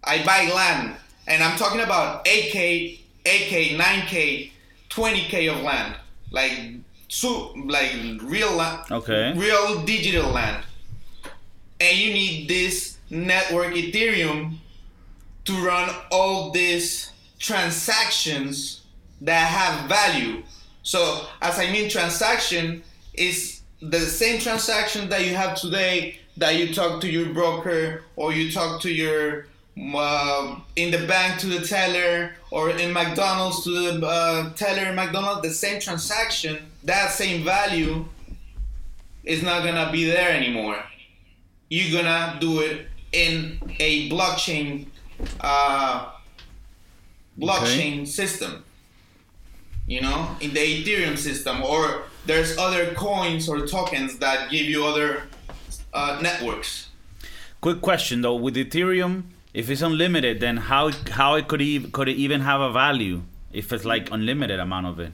I 0.03 0.23
buy 0.23 0.51
land, 0.53 0.95
and 1.27 1.43
I'm 1.43 1.57
talking 1.57 1.81
about 1.81 2.25
8k, 2.25 2.99
8k, 3.23 3.77
9k, 3.77 4.51
20k 4.89 5.55
of 5.55 5.61
land, 5.61 5.95
like 6.31 6.59
so 7.07 7.53
like 7.65 7.93
real 8.21 8.53
land, 8.53 8.91
okay, 8.91 9.33
real 9.35 9.83
digital 9.83 10.31
land, 10.31 10.63
and 11.79 11.97
you 11.97 12.13
need 12.13 12.47
this 12.47 12.97
network 13.09 13.73
Ethereum 13.73 14.57
to 15.45 15.65
run 15.65 15.89
all 16.11 16.51
this 16.51 17.08
transactions 17.39 18.81
that 19.21 19.47
have 19.47 19.89
value. 19.89 20.43
So, 20.83 21.25
as 21.41 21.57
I 21.59 21.71
mean, 21.71 21.89
transaction 21.89 22.83
is 23.13 23.61
the 23.81 23.99
same 23.99 24.39
transaction 24.39 25.09
that 25.09 25.25
you 25.25 25.35
have 25.35 25.55
today 25.55 26.19
that 26.37 26.55
you 26.57 26.73
talk 26.73 27.01
to 27.01 27.09
your 27.09 27.33
broker 27.33 28.03
or 28.15 28.33
you 28.33 28.51
talk 28.51 28.81
to 28.81 28.91
your 28.91 29.47
uh, 29.95 30.59
in 30.75 30.91
the 30.91 31.07
bank 31.07 31.39
to 31.39 31.47
the 31.47 31.65
teller 31.65 32.33
or 32.51 32.71
in 32.71 32.91
McDonald's 32.91 33.63
to 33.63 33.69
the 33.69 34.05
uh, 34.05 34.53
teller 34.53 34.89
in 34.89 34.95
McDonald's, 34.95 35.41
the 35.41 35.53
same 35.53 35.79
transaction, 35.79 36.57
that 36.83 37.11
same 37.11 37.43
value 37.43 38.05
is 39.23 39.43
not 39.43 39.63
gonna 39.63 39.91
be 39.91 40.05
there 40.05 40.31
anymore. 40.31 40.83
You're 41.69 42.01
gonna 42.01 42.37
do 42.39 42.61
it 42.61 42.87
in 43.11 43.59
a 43.79 44.09
blockchain 44.09 44.87
uh, 45.39 46.11
blockchain 47.39 48.07
system. 48.07 48.63
You 49.87 50.01
know, 50.01 50.35
in 50.39 50.53
the 50.53 50.59
Ethereum 50.59 51.17
system, 51.17 51.63
or 51.63 52.03
there's 52.25 52.57
other 52.57 52.93
coins 52.93 53.49
or 53.49 53.65
tokens 53.65 54.19
that 54.19 54.51
give 54.51 54.65
you 54.65 54.85
other 54.85 55.23
uh, 55.93 56.19
networks. 56.21 56.89
Quick 57.61 57.81
question 57.81 58.21
though, 58.21 58.35
with 58.35 58.55
Ethereum, 58.55 59.23
if 59.53 59.69
it's 59.69 59.81
unlimited, 59.81 60.39
then 60.39 60.57
how 60.57 60.91
how 61.11 61.35
it 61.35 61.47
could 61.47 61.61
even 61.61 61.91
could 61.91 62.07
it 62.07 62.17
even 62.17 62.41
have 62.41 62.61
a 62.61 62.71
value 62.71 63.23
if 63.51 63.73
it's 63.73 63.83
like 63.83 64.11
unlimited 64.11 64.59
amount 64.59 64.85
of 64.85 64.99
it? 64.99 65.11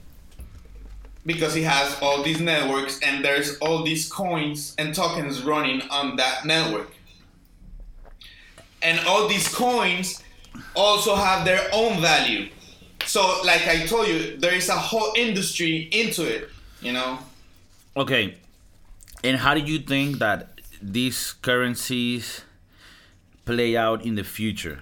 Because 1.25 1.55
it 1.55 1.63
has 1.63 1.97
all 2.01 2.21
these 2.21 2.39
networks 2.39 2.99
and 2.99 3.23
there's 3.25 3.57
all 3.57 3.83
these 3.83 4.11
coins 4.11 4.75
and 4.77 4.93
tokens 4.93 5.41
running 5.41 5.81
on 5.89 6.17
that 6.17 6.45
network. 6.45 6.91
And 8.81 8.99
all 9.07 9.27
these 9.27 9.47
coins 9.47 10.21
also 10.75 11.15
have 11.15 11.45
their 11.45 11.67
own 11.73 12.01
value. 12.01 12.49
So 13.05 13.41
like 13.43 13.67
I 13.67 13.85
told 13.85 14.07
you, 14.07 14.37
there 14.37 14.53
is 14.53 14.69
a 14.69 14.75
whole 14.75 15.13
industry 15.15 15.89
into 15.91 16.23
it, 16.23 16.49
you 16.81 16.93
know? 16.93 17.19
Okay. 17.95 18.35
And 19.23 19.37
how 19.37 19.53
do 19.53 19.61
you 19.61 19.79
think 19.79 20.19
that 20.19 20.61
these 20.81 21.33
currencies 21.33 22.41
play 23.45 23.77
out 23.77 24.05
in 24.05 24.15
the 24.15 24.23
future? 24.23 24.81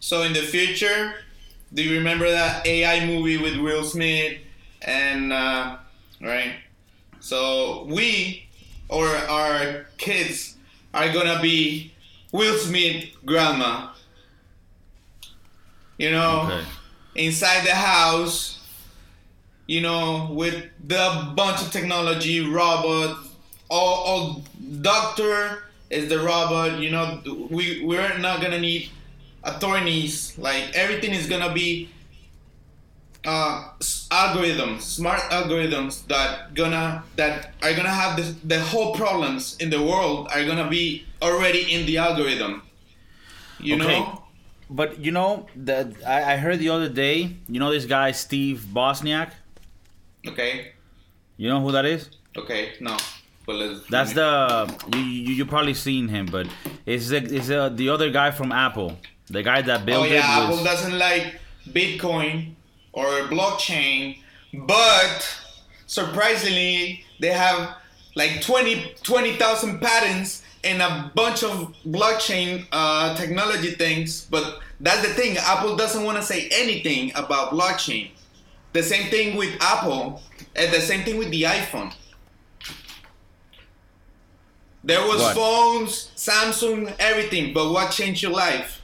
So 0.00 0.22
in 0.22 0.32
the 0.32 0.42
future, 0.42 1.14
do 1.72 1.82
you 1.82 1.96
remember 1.96 2.30
that 2.30 2.66
AI 2.66 3.06
movie 3.06 3.38
with 3.38 3.56
Will 3.56 3.84
Smith 3.84 4.38
and 4.82 5.32
uh, 5.32 5.78
right? 6.20 6.54
So 7.20 7.86
we 7.88 8.46
or 8.88 9.08
our 9.08 9.86
kids 9.96 10.56
are 10.92 11.12
gonna 11.12 11.40
be 11.40 11.92
Will 12.32 12.58
Smith 12.58 13.06
grandma. 13.24 13.93
You 15.98 16.10
know, 16.12 16.42
Okay. 16.44 16.66
inside 17.14 17.66
the 17.66 17.74
house, 17.74 18.60
you 19.66 19.80
know, 19.80 20.30
with 20.32 20.64
the 20.86 21.32
bunch 21.36 21.62
of 21.62 21.70
technology, 21.70 22.40
robot, 22.40 23.18
all, 23.70 23.94
all 24.04 24.44
doctor 24.80 25.64
is 25.90 26.08
the 26.08 26.18
robot. 26.18 26.78
You 26.78 26.90
know, 26.90 27.22
we 27.50 27.82
we're 27.84 28.18
not 28.18 28.40
gonna 28.42 28.60
need 28.60 28.90
attorneys. 29.42 30.36
Like 30.38 30.74
everything 30.74 31.12
is 31.12 31.26
gonna 31.26 31.52
be 31.52 31.94
uh, 33.24 33.70
algorithms, 34.10 34.82
smart 34.82 35.20
algorithms 35.30 36.06
that 36.08 36.54
gonna 36.54 37.04
that 37.16 37.54
are 37.62 37.72
gonna 37.74 37.88
have 37.90 38.16
the, 38.16 38.36
the 38.44 38.60
whole 38.60 38.94
problems 38.94 39.56
in 39.58 39.70
the 39.70 39.82
world 39.82 40.28
are 40.34 40.44
gonna 40.44 40.68
be 40.68 41.06
already 41.22 41.72
in 41.72 41.86
the 41.86 41.96
algorithm. 41.98 42.62
You 43.58 43.76
Okay. 43.76 43.78
know. 43.78 44.23
But 44.74 44.98
you 44.98 45.12
know 45.12 45.46
that 45.54 45.86
I, 46.04 46.32
I 46.32 46.36
heard 46.36 46.58
the 46.58 46.70
other 46.70 46.88
day. 46.88 47.36
You 47.48 47.60
know 47.60 47.70
this 47.70 47.84
guy 47.86 48.10
Steve 48.10 48.66
Wozniak. 48.74 49.30
Okay. 50.26 50.72
You 51.36 51.48
know 51.48 51.60
who 51.60 51.70
that 51.70 51.84
is? 51.84 52.10
Okay. 52.36 52.72
No. 52.80 52.96
That's 53.90 54.14
the 54.14 54.74
you 54.94 54.98
you, 55.00 55.34
you 55.34 55.46
probably 55.46 55.74
seen 55.74 56.08
him, 56.08 56.26
but 56.26 56.48
it's 56.86 57.10
the 57.10 57.18
it's 57.18 57.48
the, 57.48 57.70
the 57.72 57.88
other 57.88 58.10
guy 58.10 58.32
from 58.32 58.50
Apple, 58.50 58.98
the 59.28 59.42
guy 59.42 59.62
that 59.62 59.86
built 59.86 60.06
Oh 60.06 60.08
yeah, 60.08 60.40
it. 60.40 60.44
Apple 60.44 60.64
doesn't 60.64 60.98
like 60.98 61.38
Bitcoin 61.68 62.54
or 62.92 63.04
blockchain, 63.28 64.18
but 64.54 65.38
surprisingly, 65.86 67.04
they 67.20 67.28
have 67.28 67.76
like 68.16 68.40
20 68.40 68.94
20,000 69.02 69.78
patents 69.78 70.42
and 70.64 70.80
a 70.80 71.12
bunch 71.14 71.44
of 71.44 71.74
blockchain 71.86 72.66
uh, 72.72 73.14
technology 73.14 73.72
things. 73.72 74.24
But 74.24 74.60
that's 74.80 75.02
the 75.06 75.12
thing, 75.14 75.36
Apple 75.38 75.76
doesn't 75.76 76.02
want 76.04 76.16
to 76.18 76.22
say 76.22 76.48
anything 76.52 77.12
about 77.14 77.50
blockchain. 77.52 78.10
The 78.72 78.82
same 78.82 79.10
thing 79.10 79.36
with 79.36 79.56
Apple, 79.60 80.20
and 80.56 80.72
the 80.72 80.80
same 80.80 81.04
thing 81.04 81.16
with 81.18 81.30
the 81.30 81.42
iPhone. 81.44 81.94
There 84.82 85.00
was 85.06 85.20
What? 85.20 85.34
phones, 85.34 86.10
Samsung, 86.16 86.94
everything, 86.98 87.54
but 87.54 87.70
what 87.72 87.90
changed 87.90 88.22
your 88.22 88.32
life? 88.32 88.82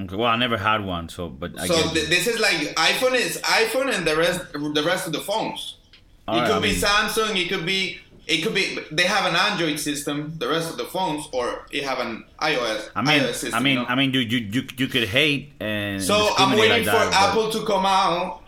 okay, 0.00 0.14
well, 0.16 0.28
I 0.28 0.36
never 0.36 0.56
had 0.58 0.84
one, 0.84 1.08
so 1.08 1.28
but 1.28 1.58
I 1.58 1.66
so 1.66 1.74
th- 1.90 2.08
this 2.08 2.26
is 2.26 2.38
like 2.40 2.56
iPhone 2.76 3.14
is 3.14 3.38
iPhone 3.42 3.92
and 3.94 4.06
the 4.06 4.16
rest 4.16 4.40
the 4.52 4.82
rest 4.84 5.06
of 5.06 5.12
the 5.12 5.20
phones. 5.20 5.76
All 6.28 6.36
it 6.36 6.40
right, 6.40 6.46
could 6.48 6.56
I 6.56 6.60
be 6.60 6.68
mean- 6.72 6.80
Samsung. 6.80 7.36
It 7.42 7.48
could 7.48 7.66
be 7.66 7.98
it 8.26 8.42
could 8.42 8.54
be 8.54 8.78
they 8.90 9.04
have 9.04 9.26
an 9.26 9.36
Android 9.36 9.78
system. 9.78 10.34
The 10.38 10.48
rest 10.48 10.70
of 10.70 10.76
the 10.76 10.84
phones 10.84 11.28
or 11.32 11.66
it 11.70 11.84
have 11.84 12.00
an 12.00 12.24
iOS. 12.40 12.90
I 12.94 13.02
mean, 13.02 13.20
iOS 13.22 13.34
system, 13.34 13.54
I 13.54 13.60
mean, 13.60 13.74
you 13.74 13.82
know? 13.82 13.86
I 13.88 13.94
mean, 13.94 14.12
you 14.12 14.20
you 14.20 14.38
you, 14.38 14.62
you 14.76 14.86
could 14.88 15.08
hate 15.08 15.52
and 15.60 16.02
So 16.02 16.34
I'm 16.36 16.58
waiting 16.58 16.84
like 16.84 16.96
for 16.96 17.10
but- 17.10 17.14
Apple 17.14 17.50
to 17.50 17.64
come 17.64 17.86
out 17.86 18.42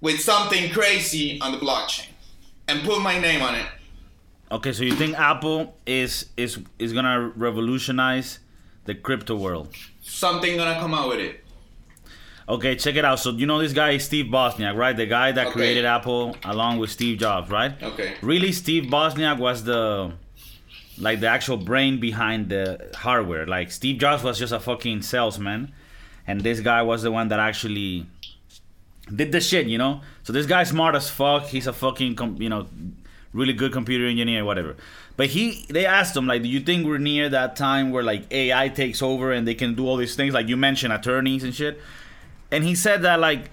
with 0.00 0.20
something 0.20 0.70
crazy 0.70 1.40
on 1.40 1.52
the 1.52 1.58
blockchain 1.58 2.06
and 2.68 2.82
put 2.82 3.00
my 3.02 3.18
name 3.20 3.42
on 3.42 3.54
it. 3.54 3.66
Okay, 4.50 4.72
so 4.72 4.82
you 4.82 4.94
think 4.94 5.18
Apple 5.18 5.74
is 5.86 6.26
is 6.36 6.58
is 6.78 6.92
gonna 6.92 7.32
revolutionize 7.36 8.38
the 8.84 8.94
crypto 8.94 9.36
world? 9.36 9.68
Something 10.02 10.56
gonna 10.56 10.78
come 10.80 10.94
out 10.94 11.08
with 11.08 11.20
it. 11.20 11.41
Okay, 12.48 12.74
check 12.76 12.96
it 12.96 13.04
out. 13.04 13.18
So 13.20 13.30
you 13.30 13.46
know 13.46 13.58
this 13.60 13.72
guy 13.72 13.90
is 13.92 14.04
Steve 14.04 14.26
Wozniak, 14.26 14.76
right? 14.76 14.96
The 14.96 15.06
guy 15.06 15.32
that 15.32 15.46
Okay. 15.48 15.52
created 15.52 15.84
Apple 15.84 16.36
along 16.44 16.78
with 16.78 16.90
Steve 16.90 17.18
Jobs, 17.18 17.50
right? 17.50 17.80
Okay. 17.82 18.14
Really, 18.20 18.52
Steve 18.52 18.84
Wozniak 18.84 19.38
was 19.38 19.64
the 19.64 20.12
like 20.98 21.20
the 21.20 21.28
actual 21.28 21.56
brain 21.56 21.98
behind 22.00 22.48
the 22.48 22.90
hardware. 22.96 23.46
Like 23.46 23.70
Steve 23.70 23.98
Jobs 23.98 24.22
was 24.22 24.38
just 24.38 24.52
a 24.52 24.60
fucking 24.60 25.02
salesman, 25.02 25.72
and 26.26 26.40
this 26.42 26.60
guy 26.60 26.82
was 26.82 27.02
the 27.02 27.10
one 27.12 27.28
that 27.28 27.38
actually 27.38 28.06
did 29.14 29.32
the 29.32 29.40
shit, 29.40 29.66
you 29.66 29.78
know. 29.78 30.00
So 30.24 30.32
this 30.32 30.46
guy's 30.46 30.68
smart 30.68 30.94
as 30.94 31.08
fuck. 31.10 31.46
He's 31.46 31.66
a 31.66 31.72
fucking 31.72 32.16
com- 32.16 32.36
you 32.40 32.48
know 32.48 32.66
really 33.32 33.52
good 33.54 33.72
computer 33.72 34.06
engineer, 34.06 34.44
whatever. 34.44 34.76
But 35.16 35.28
he 35.28 35.64
they 35.70 35.86
asked 35.86 36.16
him 36.16 36.26
like, 36.26 36.42
do 36.42 36.48
you 36.48 36.60
think 36.60 36.86
we're 36.86 36.98
near 36.98 37.28
that 37.28 37.54
time 37.56 37.90
where 37.92 38.02
like 38.02 38.30
AI 38.32 38.68
takes 38.68 39.00
over 39.00 39.32
and 39.32 39.46
they 39.46 39.54
can 39.54 39.74
do 39.74 39.86
all 39.86 39.96
these 39.96 40.16
things 40.16 40.34
like 40.34 40.48
you 40.48 40.56
mentioned 40.56 40.92
attorneys 40.92 41.44
and 41.44 41.54
shit? 41.54 41.80
And 42.52 42.62
he 42.62 42.76
said 42.76 43.02
that 43.02 43.18
like 43.18 43.50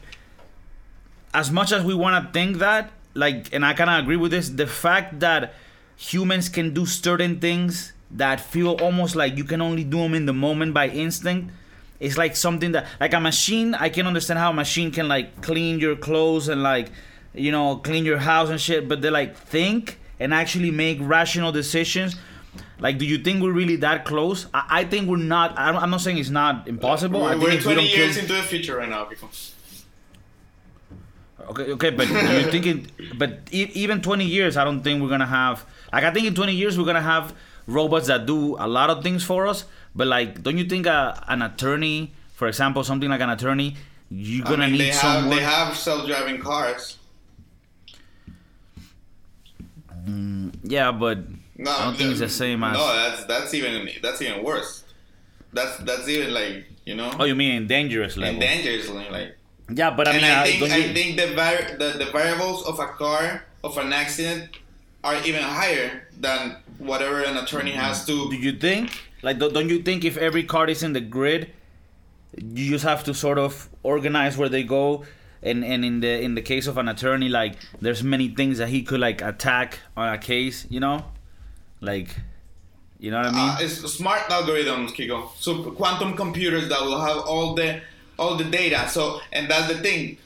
as 1.34 1.52
much 1.52 1.72
as 1.72 1.84
we 1.84 1.94
want 1.94 2.26
to 2.26 2.32
think 2.32 2.58
that, 2.58 2.92
like, 3.14 3.54
and 3.54 3.66
I 3.66 3.74
kind 3.74 3.90
of 3.90 4.00
agree 4.04 4.18
with 4.18 4.32
this, 4.32 4.50
the 4.50 4.68
fact 4.68 5.20
that 5.20 5.54
humans 5.98 6.50
can 6.50 6.74
do 6.74 6.86
certain 6.86 7.40
things 7.40 7.94
that 8.12 8.40
feel 8.40 8.72
almost 8.82 9.16
like 9.16 9.38
you 9.38 9.44
can 9.44 9.62
only 9.62 9.84
do 9.84 9.98
them 9.98 10.16
in 10.16 10.26
the 10.26 10.34
moment 10.34 10.74
by 10.74 10.88
instinct 10.88 11.52
is 12.00 12.18
like 12.18 12.36
something 12.36 12.72
that, 12.72 12.88
like, 13.00 13.14
a 13.14 13.20
machine. 13.20 13.76
I 13.76 13.90
can 13.90 14.08
understand 14.08 14.40
how 14.40 14.52
a 14.52 14.54
machine 14.54 14.92
can 14.92 15.08
like 15.08 15.42
clean 15.42 15.80
your 15.80 15.96
clothes 15.96 16.48
and 16.48 16.64
like, 16.64 16.90
you 17.34 17.52
know, 17.52 17.78
clean 17.78 18.06
your 18.06 18.18
house 18.18 18.50
and 18.50 18.60
shit, 18.60 18.88
but 18.88 19.02
they 19.02 19.10
like 19.10 19.36
think 19.36 20.00
and 20.20 20.34
actually 20.34 20.72
make 20.72 20.98
rational 21.02 21.52
decisions. 21.52 22.16
Like, 22.80 22.98
do 22.98 23.06
you 23.06 23.18
think 23.18 23.44
we're 23.44 23.52
really 23.52 23.76
that 23.78 24.06
close? 24.06 24.48
I, 24.54 24.66
I 24.70 24.84
think 24.86 25.10
we're 25.10 25.18
not. 25.18 25.58
I'm 25.58 25.76
I'm 25.76 25.90
not 25.90 26.02
saying 26.02 26.18
it's 26.18 26.30
not 26.30 26.68
impossible. 26.68 27.24
I 27.26 27.36
We're, 27.36 27.40
think 27.40 27.44
we're 27.44 27.50
if 27.52 27.66
we 27.66 27.74
20 27.74 27.76
don't 27.82 27.88
kill- 27.90 27.98
years 28.06 28.18
into 28.18 28.34
the 28.34 28.42
future 28.44 28.78
right 28.78 28.90
now, 28.90 29.04
people. 29.06 29.30
Okay, 31.50 31.72
okay, 31.74 31.90
but 31.90 32.08
you're 32.08 32.44
thinking, 32.52 32.88
but 33.18 33.40
e- 33.52 33.72
even 33.74 34.02
20 34.02 34.24
years, 34.26 34.56
I 34.56 34.64
don't 34.64 34.82
think 34.84 35.02
we're 35.02 35.10
gonna 35.10 35.26
have. 35.26 35.66
Like, 35.92 36.04
I 36.04 36.12
think 36.12 36.28
in 36.28 36.36
20 36.36 36.54
years 36.54 36.78
we're 36.78 36.86
gonna 36.86 37.02
have 37.02 37.34
robots 37.66 38.08
that 38.08 38.26
do 38.26 38.56
a 38.60 38.68
lot 38.68 38.90
of 38.90 39.02
things 39.04 39.24
for 39.24 39.48
us. 39.48 39.66
But 39.96 40.08
like, 40.08 40.44
don't 40.44 40.58
you 40.58 40.66
think 40.66 40.86
a, 40.86 41.24
an 41.28 41.42
attorney, 41.42 42.14
for 42.34 42.48
example, 42.48 42.84
something 42.84 43.10
like 43.10 43.22
an 43.22 43.32
attorney, 43.32 43.76
you're 44.12 44.46
gonna 44.46 44.68
mean, 44.68 44.74
need 44.74 44.82
they 44.82 44.86
have 44.88 44.96
someone? 44.96 45.36
they 45.38 45.42
have 45.44 45.76
self-driving 45.76 46.40
cars. 46.42 46.98
Mm, 50.08 50.54
yeah, 50.64 50.92
but 50.92 51.20
No, 51.60 51.72
I 51.72 51.84
don't 51.84 51.98
think 51.98 52.12
it's 52.12 52.22
the 52.22 52.30
same 52.30 52.64
as. 52.64 52.74
No, 52.74 52.88
that's 52.96 53.26
that's 53.26 53.54
even 53.54 53.90
that's 54.02 54.22
even 54.22 54.44
worse. 54.46 54.86
That's 55.52 55.76
that's 55.80 56.08
even 56.08 56.34
like 56.34 56.64
you 56.86 56.96
know, 56.96 57.12
oh, 57.20 57.26
you 57.26 57.36
mean 57.36 57.54
in 57.56 57.68
dangerous 57.68 58.16
level? 58.16 58.40
dangerously 58.40 59.06
like. 59.10 59.36
yeah, 59.70 59.92
but 59.92 60.08
I 60.08 60.12
and 60.14 60.22
mean, 60.22 60.32
I 60.32 60.42
I 60.44 60.46
think 60.46 60.72
I 60.72 60.94
think 60.94 61.18
the, 61.20 61.36
var- 61.36 61.78
the 61.78 62.06
the 62.06 62.12
variables 62.12 62.66
of 62.66 62.80
a 62.80 62.88
car 62.88 63.44
of 63.62 63.78
an 63.78 63.92
accident 63.92 64.56
are 65.04 65.16
even 65.26 65.44
higher 65.44 66.08
than 66.18 66.56
whatever 66.78 67.24
an 67.24 67.36
attorney 67.36 67.72
has 67.72 68.06
to. 68.06 68.30
do 68.30 68.38
you 68.38 68.54
think? 68.54 68.98
Like, 69.22 69.38
don't 69.38 69.54
don't 69.54 69.68
you 69.68 69.82
think 69.82 70.06
if 70.06 70.16
every 70.16 70.44
car 70.44 70.70
is 70.70 70.82
in 70.82 70.94
the 70.94 71.02
grid, 71.02 71.52
you 72.38 72.70
just 72.70 72.86
have 72.86 73.04
to 73.04 73.14
sort 73.14 73.38
of 73.38 73.68
organize 73.84 74.38
where 74.38 74.50
they 74.50 74.64
go? 74.64 75.04
And 75.44 75.66
and 75.66 75.84
in 75.84 76.00
the 76.00 76.22
in 76.22 76.36
the 76.36 76.42
case 76.42 76.68
of 76.68 76.78
an 76.78 76.88
attorney, 76.88 77.28
like 77.28 77.56
there's 77.82 78.02
many 78.02 78.30
things 78.30 78.60
that 78.60 78.70
he 78.70 78.82
could 78.82 79.02
like 79.02 79.22
attack 79.22 79.80
on 79.98 80.14
a 80.14 80.18
case, 80.18 80.66
you 80.70 80.80
know, 80.80 81.04
like 81.82 82.16
You 83.00 83.12
know 83.12 83.18
what 83.18 83.28
I 83.28 83.32
mean? 83.32 83.50
Uh, 83.50 83.58
it's 83.62 83.94
smart 83.94 84.24
algorithms, 84.30 84.92
Kiko. 84.92 85.30
So 85.40 85.72
quantum 85.72 86.16
computers 86.16 86.68
that 86.70 86.82
will 86.82 87.00
have 87.00 87.20
all 87.20 87.56
the 87.56 87.82
all 88.18 88.36
the 88.36 88.44
data. 88.44 88.90
So 88.90 89.22
and 89.32 89.50
that's 89.50 89.68
the 89.72 89.80
thing. 89.80 90.18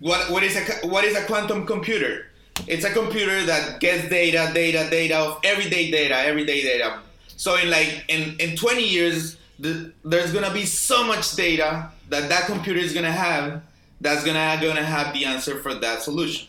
What 0.00 0.30
what 0.30 0.42
is 0.42 0.56
a 0.56 0.86
what 0.86 1.04
is 1.04 1.16
a 1.16 1.24
quantum 1.26 1.66
computer? 1.66 2.26
It's 2.66 2.84
a 2.84 2.90
computer 2.92 3.44
that 3.46 3.78
gets 3.80 4.08
data, 4.08 4.50
data, 4.54 4.88
data 4.90 5.16
of 5.18 5.40
everyday 5.44 5.90
data, 5.90 6.16
everyday 6.16 6.62
data. 6.62 7.00
So 7.36 7.56
in 7.56 7.70
like 7.70 8.04
in 8.08 8.36
in 8.40 8.56
20 8.56 8.82
years, 8.82 9.36
the, 9.58 9.92
there's 10.04 10.32
gonna 10.32 10.52
be 10.52 10.64
so 10.64 11.04
much 11.04 11.36
data 11.36 11.90
that 12.08 12.28
that 12.30 12.46
computer 12.46 12.80
is 12.80 12.94
gonna 12.94 13.12
have 13.12 13.62
that's 14.00 14.24
gonna 14.24 14.58
gonna 14.60 14.82
have 14.82 15.12
the 15.12 15.24
answer 15.26 15.58
for 15.62 15.74
that 15.74 16.02
solution. 16.02 16.48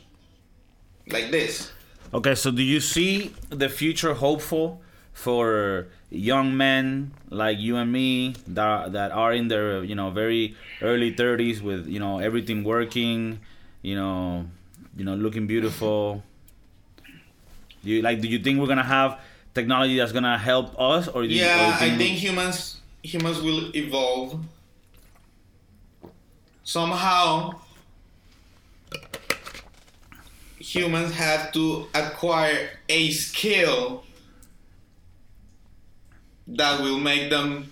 Like 1.09 1.31
this. 1.31 1.71
Okay, 2.13 2.33
so 2.35 2.49
do 2.51 2.63
you 2.63 2.79
see 2.79 3.33
the 3.49 3.69
future 3.69 4.13
hopeful 4.15 4.81
for 5.13 5.87
young 6.09 6.57
men 6.57 7.11
like 7.29 7.59
you 7.59 7.75
and 7.77 7.91
me 7.91 8.33
that 8.47 8.93
that 8.93 9.11
are 9.11 9.31
in 9.33 9.47
their 9.47 9.83
you 9.83 9.93
know 9.93 10.09
very 10.09 10.55
early 10.81 11.13
30s 11.13 11.61
with 11.61 11.85
you 11.87 11.99
know 11.99 12.17
everything 12.19 12.63
working, 12.63 13.39
you 13.83 13.95
know, 13.95 14.45
you 14.97 15.05
know 15.05 15.13
looking 15.15 15.45
beautiful? 15.45 16.23
Do 17.83 17.91
you 17.91 18.01
like 18.01 18.21
do 18.21 18.27
you 18.27 18.39
think 18.39 18.59
we're 18.59 18.65
going 18.73 18.81
to 18.81 18.83
have 18.97 19.19
technology 19.53 19.97
that's 19.97 20.11
going 20.11 20.23
to 20.25 20.37
help 20.37 20.73
us 20.79 21.07
or 21.07 21.21
do 21.23 21.29
you- 21.29 21.41
or 21.41 21.45
Yeah, 21.45 21.85
you 21.85 21.93
I 21.93 21.97
think 21.97 22.17
humans 22.17 22.81
humans 23.03 23.39
will 23.41 23.69
evolve 23.75 24.39
somehow. 26.63 27.53
Humans 30.59 31.13
have 31.15 31.51
to 31.53 31.87
acquire 31.93 32.69
a 32.89 33.11
skill 33.11 34.03
that 36.47 36.81
will 36.81 36.99
make 36.99 37.29
them 37.29 37.71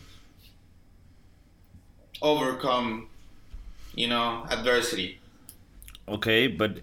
overcome, 2.21 3.07
you 3.95 4.07
know, 4.07 4.45
adversity. 4.49 5.19
Okay, 6.07 6.47
but 6.47 6.79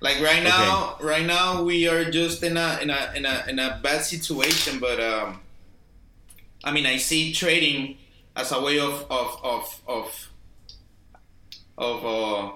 Like 0.00 0.20
right 0.20 0.42
now, 0.42 0.96
right 1.00 1.24
now 1.26 1.62
we 1.62 1.88
are 1.88 2.10
just 2.10 2.42
in 2.42 2.56
a 2.58 2.78
in 2.82 2.90
a 2.90 3.12
in 3.16 3.24
a 3.26 3.44
in 3.48 3.58
a 3.58 3.80
bad 3.82 4.02
situation. 4.04 4.78
But 4.80 5.00
um, 5.00 5.40
I 6.64 6.72
mean, 6.72 6.86
I 6.86 6.98
see 6.98 7.32
trading 7.32 7.98
as 8.36 8.52
a 8.52 8.60
way 8.60 8.78
of 8.78 9.06
of 9.10 9.40
of 9.44 9.80
of 9.86 10.30
of 11.78 12.04
uh, 12.04 12.52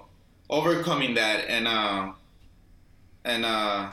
overcoming 0.51 1.15
that 1.15 1.47
and 1.49 1.67
uh 1.69 2.13
and 3.29 3.45
uh 3.45 3.91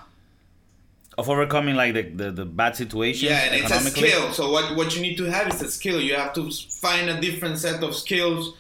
of 1.18 1.30
overcoming 1.30 1.76
like 1.76 1.94
the 1.94 2.04
the, 2.04 2.32
the 2.32 2.46
bad 2.46 2.76
situation 2.76 3.30
yeah, 3.30 3.46
and 3.46 3.56
it's 3.56 3.72
a 3.72 3.80
skill. 3.90 4.32
So 4.34 4.52
what 4.52 4.76
what 4.76 4.96
you 4.96 5.02
need 5.02 5.18
to 5.18 5.26
have 5.26 5.48
is 5.48 5.62
a 5.62 5.72
skill. 5.72 6.02
You 6.02 6.16
have 6.16 6.34
to 6.34 6.52
find 6.52 7.10
a 7.10 7.20
different 7.22 7.58
set 7.58 7.84
of 7.84 7.96
skills. 7.96 8.56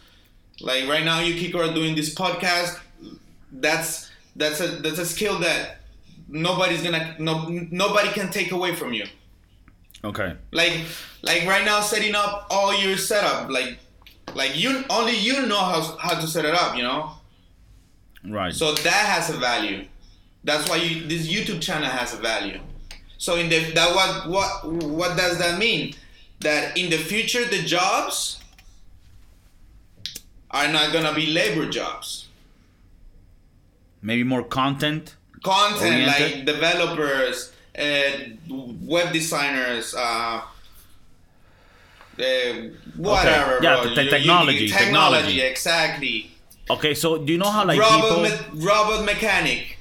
Like 0.61 0.87
right 0.87 1.03
now, 1.03 1.19
you 1.19 1.33
Kiko 1.35 1.69
are 1.69 1.73
doing 1.73 1.95
this 1.95 2.15
podcast. 2.15 2.79
That's 3.51 4.09
that's 4.35 4.61
a 4.61 4.67
that's 4.67 4.99
a 4.99 5.05
skill 5.05 5.39
that 5.39 5.79
nobody's 6.29 6.81
gonna 6.81 7.15
no 7.19 7.49
nobody 7.71 8.09
can 8.09 8.31
take 8.31 8.51
away 8.51 8.73
from 8.73 8.93
you. 8.93 9.05
Okay. 10.03 10.35
Like 10.53 10.79
like 11.23 11.45
right 11.45 11.65
now, 11.65 11.81
setting 11.81 12.15
up 12.15 12.47
all 12.49 12.73
your 12.73 12.95
setup. 12.95 13.49
Like 13.49 13.79
like 14.33 14.55
you 14.55 14.85
only 14.89 15.17
you 15.17 15.45
know 15.45 15.59
how 15.59 15.97
how 15.97 16.19
to 16.21 16.27
set 16.27 16.45
it 16.45 16.55
up. 16.55 16.77
You 16.77 16.83
know. 16.83 17.11
Right. 18.23 18.53
So 18.53 18.73
that 18.73 19.05
has 19.07 19.29
a 19.29 19.37
value. 19.37 19.87
That's 20.45 20.69
why 20.69 20.77
you, 20.77 21.07
this 21.07 21.27
YouTube 21.27 21.59
channel 21.61 21.89
has 21.89 22.13
a 22.13 22.17
value. 22.17 22.59
So 23.17 23.35
in 23.35 23.49
the 23.49 23.59
that 23.73 23.95
what 23.95 24.29
what 24.29 24.49
what 24.99 25.17
does 25.17 25.37
that 25.39 25.57
mean? 25.59 25.95
That 26.41 26.77
in 26.77 26.89
the 26.89 26.97
future 26.97 27.43
the 27.45 27.61
jobs 27.63 28.39
are 30.51 30.67
not 30.71 30.93
gonna 30.93 31.13
be 31.13 31.27
labor 31.27 31.69
jobs. 31.69 32.27
Maybe 34.01 34.23
more 34.23 34.43
content. 34.43 35.15
Content 35.43 35.81
Oriented? 35.95 36.37
like 36.37 36.45
developers, 36.45 37.51
uh, 37.77 38.11
web 38.49 39.11
designers, 39.13 39.95
uh, 39.95 40.41
uh, 42.19 42.53
whatever. 42.95 43.59
Yeah, 43.63 43.81
bro. 43.81 43.83
the 43.83 43.89
You- 43.95 44.03
you- 44.03 44.09
technology, 44.11 44.67
technology, 44.69 44.69
technology. 44.69 45.41
exactly. 45.41 46.31
Okay, 46.69 46.93
so 46.93 47.17
do 47.17 47.31
you 47.33 47.39
know 47.39 47.49
how 47.49 47.65
like 47.65 47.79
robot, 47.79 48.01
people 48.01 48.21
me- 48.23 48.65
robot 48.65 49.05
mechanic. 49.05 49.74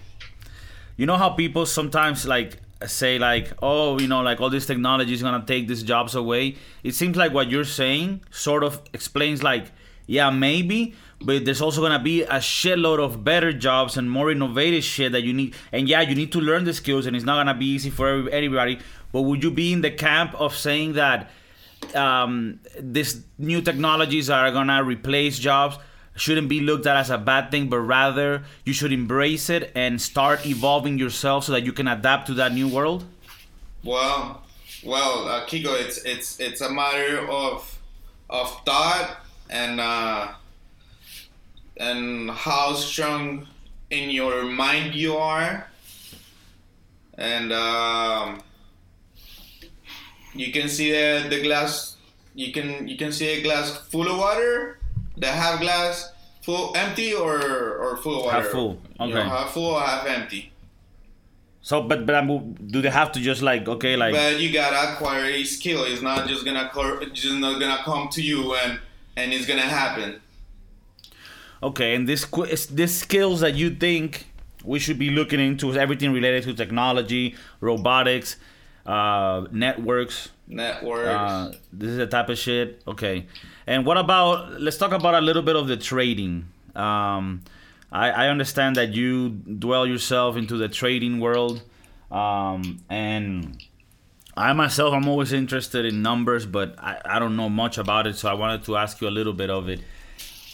You 0.96 1.06
know 1.06 1.16
how 1.16 1.30
people 1.30 1.66
sometimes 1.66 2.26
like 2.26 2.58
say 2.86 3.18
like 3.18 3.52
oh 3.62 3.98
you 3.98 4.06
know 4.06 4.20
like 4.22 4.40
all 4.40 4.50
this 4.50 4.66
technology 4.66 5.12
is 5.14 5.22
gonna 5.22 5.44
take 5.46 5.68
these 5.68 5.82
jobs 5.82 6.14
away. 6.14 6.56
It 6.82 6.94
seems 6.94 7.16
like 7.16 7.32
what 7.32 7.50
you're 7.50 7.64
saying 7.64 8.22
sort 8.30 8.62
of 8.64 8.80
explains 8.92 9.42
like 9.42 9.72
yeah 10.06 10.30
maybe 10.30 10.94
but 11.20 11.44
there's 11.46 11.62
also 11.62 11.80
gonna 11.80 12.02
be 12.02 12.22
a 12.22 12.34
shitload 12.34 12.98
of 12.98 13.24
better 13.24 13.52
jobs 13.52 13.96
and 13.96 14.10
more 14.10 14.30
innovative 14.30 14.84
shit 14.84 15.12
that 15.12 15.22
you 15.22 15.32
need 15.32 15.54
and 15.72 15.88
yeah 15.88 16.02
you 16.02 16.14
need 16.14 16.30
to 16.32 16.40
learn 16.40 16.64
the 16.64 16.74
skills 16.74 17.06
and 17.06 17.16
it's 17.16 17.24
not 17.24 17.36
gonna 17.36 17.58
be 17.58 17.66
easy 17.66 17.88
for 17.88 18.08
every- 18.08 18.32
everybody 18.32 18.78
but 19.12 19.22
would 19.22 19.42
you 19.42 19.50
be 19.50 19.72
in 19.72 19.80
the 19.80 19.90
camp 19.90 20.34
of 20.34 20.54
saying 20.54 20.92
that 20.94 21.30
um, 21.94 22.60
these 22.78 23.24
new 23.38 23.62
technologies 23.62 24.28
are 24.28 24.50
gonna 24.50 24.82
replace 24.82 25.38
jobs 25.38 25.78
shouldn't 26.16 26.48
be 26.48 26.60
looked 26.60 26.86
at 26.86 26.96
as 26.96 27.10
a 27.10 27.18
bad 27.18 27.50
thing, 27.50 27.68
but 27.68 27.78
rather 27.78 28.44
you 28.64 28.72
should 28.72 28.92
embrace 28.92 29.50
it 29.50 29.72
and 29.74 30.00
start 30.00 30.46
evolving 30.46 30.98
yourself 30.98 31.44
so 31.44 31.52
that 31.52 31.64
you 31.64 31.72
can 31.72 31.88
adapt 31.88 32.26
to 32.26 32.34
that 32.34 32.52
new 32.52 32.68
world. 32.68 33.04
Well, 33.82 34.42
well, 34.84 35.28
uh, 35.28 35.46
Kiko, 35.46 35.78
it's 35.80 35.98
it's 36.04 36.40
it's 36.40 36.60
a 36.60 36.70
matter 36.70 37.26
of 37.28 37.78
of 38.30 38.48
thought 38.64 39.18
and 39.50 39.80
uh, 39.80 40.28
and 41.76 42.30
how 42.30 42.74
strong 42.74 43.48
in 43.90 44.10
your 44.10 44.44
mind 44.44 44.94
you 44.94 45.16
are, 45.16 45.66
and 47.18 47.52
um, 47.52 48.42
you 50.34 50.52
can 50.52 50.68
see 50.68 50.92
the, 50.92 51.28
the 51.28 51.42
glass. 51.42 51.96
You 52.34 52.52
can 52.52 52.88
you 52.88 52.96
can 52.96 53.12
see 53.12 53.28
a 53.28 53.42
glass 53.42 53.76
full 53.88 54.10
of 54.10 54.18
water, 54.18 54.80
the 55.16 55.28
half 55.28 55.60
glass 55.60 56.12
full 56.42 56.76
empty 56.76 57.14
or 57.14 57.38
or 57.76 57.96
full 57.98 58.18
of 58.20 58.24
water. 58.26 58.42
Half 58.42 58.50
full, 58.50 58.80
You 59.00 59.14
know, 59.14 59.20
okay. 59.20 59.28
half 59.28 59.52
full 59.52 59.74
or 59.74 59.80
half 59.80 60.06
empty. 60.06 60.52
So, 61.62 61.80
but 61.82 62.04
but 62.04 62.14
I'm, 62.14 62.52
do 62.54 62.82
they 62.82 62.90
have 62.90 63.10
to 63.12 63.20
just 63.20 63.40
like 63.40 63.66
okay, 63.68 63.96
like 63.96 64.12
But 64.12 64.38
you 64.40 64.52
gotta 64.52 64.92
acquire 64.92 65.24
a 65.24 65.44
skill. 65.44 65.84
It's 65.84 66.02
not 66.02 66.28
just 66.28 66.44
gonna 66.44 66.70
just 67.12 67.34
not 67.38 67.58
gonna 67.58 67.82
come 67.84 68.08
to 68.10 68.22
you 68.22 68.54
and 68.54 68.78
and 69.16 69.32
it's 69.32 69.46
gonna 69.46 69.62
happen. 69.62 70.20
okay, 71.62 71.94
and 71.94 72.06
this 72.06 72.26
this 72.70 72.98
skills 72.98 73.40
that 73.40 73.54
you 73.54 73.70
think 73.70 74.26
we 74.62 74.78
should 74.78 74.98
be 74.98 75.10
looking 75.10 75.40
into 75.40 75.70
is 75.70 75.76
everything 75.76 76.12
related 76.12 76.44
to 76.44 76.52
technology, 76.54 77.34
robotics, 77.60 78.36
uh, 78.86 79.46
networks. 79.50 80.30
Networks. 80.46 81.08
Uh, 81.08 81.52
this 81.72 81.88
is 81.90 81.96
the 81.96 82.06
type 82.06 82.28
of 82.28 82.36
shit. 82.36 82.82
Okay, 82.86 83.26
and 83.66 83.86
what 83.86 83.96
about? 83.96 84.60
Let's 84.60 84.76
talk 84.76 84.92
about 84.92 85.14
a 85.14 85.20
little 85.20 85.42
bit 85.42 85.56
of 85.56 85.68
the 85.68 85.76
trading. 85.76 86.48
Um, 86.74 87.42
I, 87.92 88.10
I 88.10 88.28
understand 88.28 88.76
that 88.76 88.92
you 88.94 89.30
dwell 89.30 89.86
yourself 89.86 90.36
into 90.36 90.56
the 90.56 90.68
trading 90.68 91.20
world, 91.20 91.62
um, 92.10 92.80
and 92.90 93.62
I 94.36 94.52
myself 94.52 94.92
I'm 94.92 95.08
always 95.08 95.32
interested 95.32 95.84
in 95.84 96.02
numbers, 96.02 96.46
but 96.46 96.74
I, 96.78 97.00
I 97.04 97.18
don't 97.18 97.36
know 97.36 97.48
much 97.48 97.78
about 97.78 98.06
it. 98.06 98.16
So 98.16 98.28
I 98.28 98.34
wanted 98.34 98.64
to 98.64 98.76
ask 98.76 99.00
you 99.00 99.08
a 99.08 99.10
little 99.10 99.32
bit 99.32 99.50
of 99.50 99.68
it. 99.68 99.80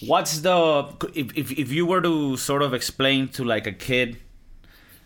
What's 0.01 0.40
the 0.40 0.94
if, 1.14 1.37
if 1.37 1.53
if 1.53 1.73
you 1.73 1.87
were 1.87 2.01
to 2.01 2.37
sort 2.37 2.62
of 2.62 2.73
explain 2.75 3.29
to 3.29 3.44
like 3.44 3.66
a 3.66 3.73
kid 3.73 4.18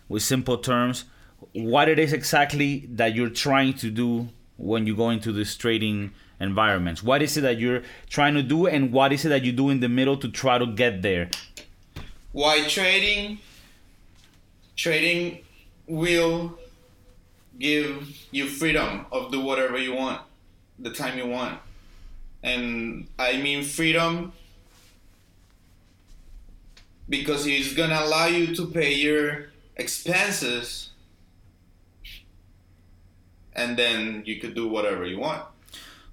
with 0.07 0.21
simple 0.21 0.57
terms 0.57 1.05
what 1.53 1.87
it 1.89 1.99
is 1.99 2.13
exactly 2.13 2.85
that 2.89 3.15
you're 3.15 3.29
trying 3.29 3.73
to 3.73 3.89
do 3.89 4.29
when 4.57 4.87
you 4.87 4.95
go 4.95 5.09
into 5.09 5.31
this 5.31 5.55
trading 5.55 6.11
environments 6.39 7.01
what 7.01 7.21
is 7.21 7.37
it 7.37 7.41
that 7.41 7.57
you're 7.57 7.81
trying 8.09 8.33
to 8.33 8.43
do 8.43 8.67
and 8.67 8.91
what 8.91 9.11
is 9.13 9.23
it 9.25 9.29
that 9.29 9.43
you 9.43 9.51
do 9.51 9.69
in 9.69 9.79
the 9.79 9.89
middle 9.89 10.17
to 10.17 10.27
try 10.29 10.57
to 10.57 10.65
get 10.67 11.01
there 11.01 11.29
Why 12.35 12.67
trading? 12.67 13.39
Trading 14.75 15.39
will 15.87 16.59
give 17.57 18.09
you 18.31 18.49
freedom 18.49 19.05
of 19.09 19.31
do 19.31 19.39
whatever 19.39 19.77
you 19.77 19.93
want, 19.95 20.19
the 20.77 20.91
time 20.91 21.17
you 21.17 21.27
want, 21.27 21.59
and 22.43 23.07
I 23.17 23.37
mean 23.37 23.63
freedom 23.63 24.33
because 27.07 27.47
it's 27.47 27.73
gonna 27.73 28.01
allow 28.03 28.25
you 28.25 28.53
to 28.55 28.67
pay 28.67 28.93
your 28.93 29.47
expenses, 29.77 30.89
and 33.53 33.77
then 33.77 34.23
you 34.25 34.41
could 34.41 34.55
do 34.55 34.67
whatever 34.67 35.05
you 35.05 35.19
want. 35.19 35.45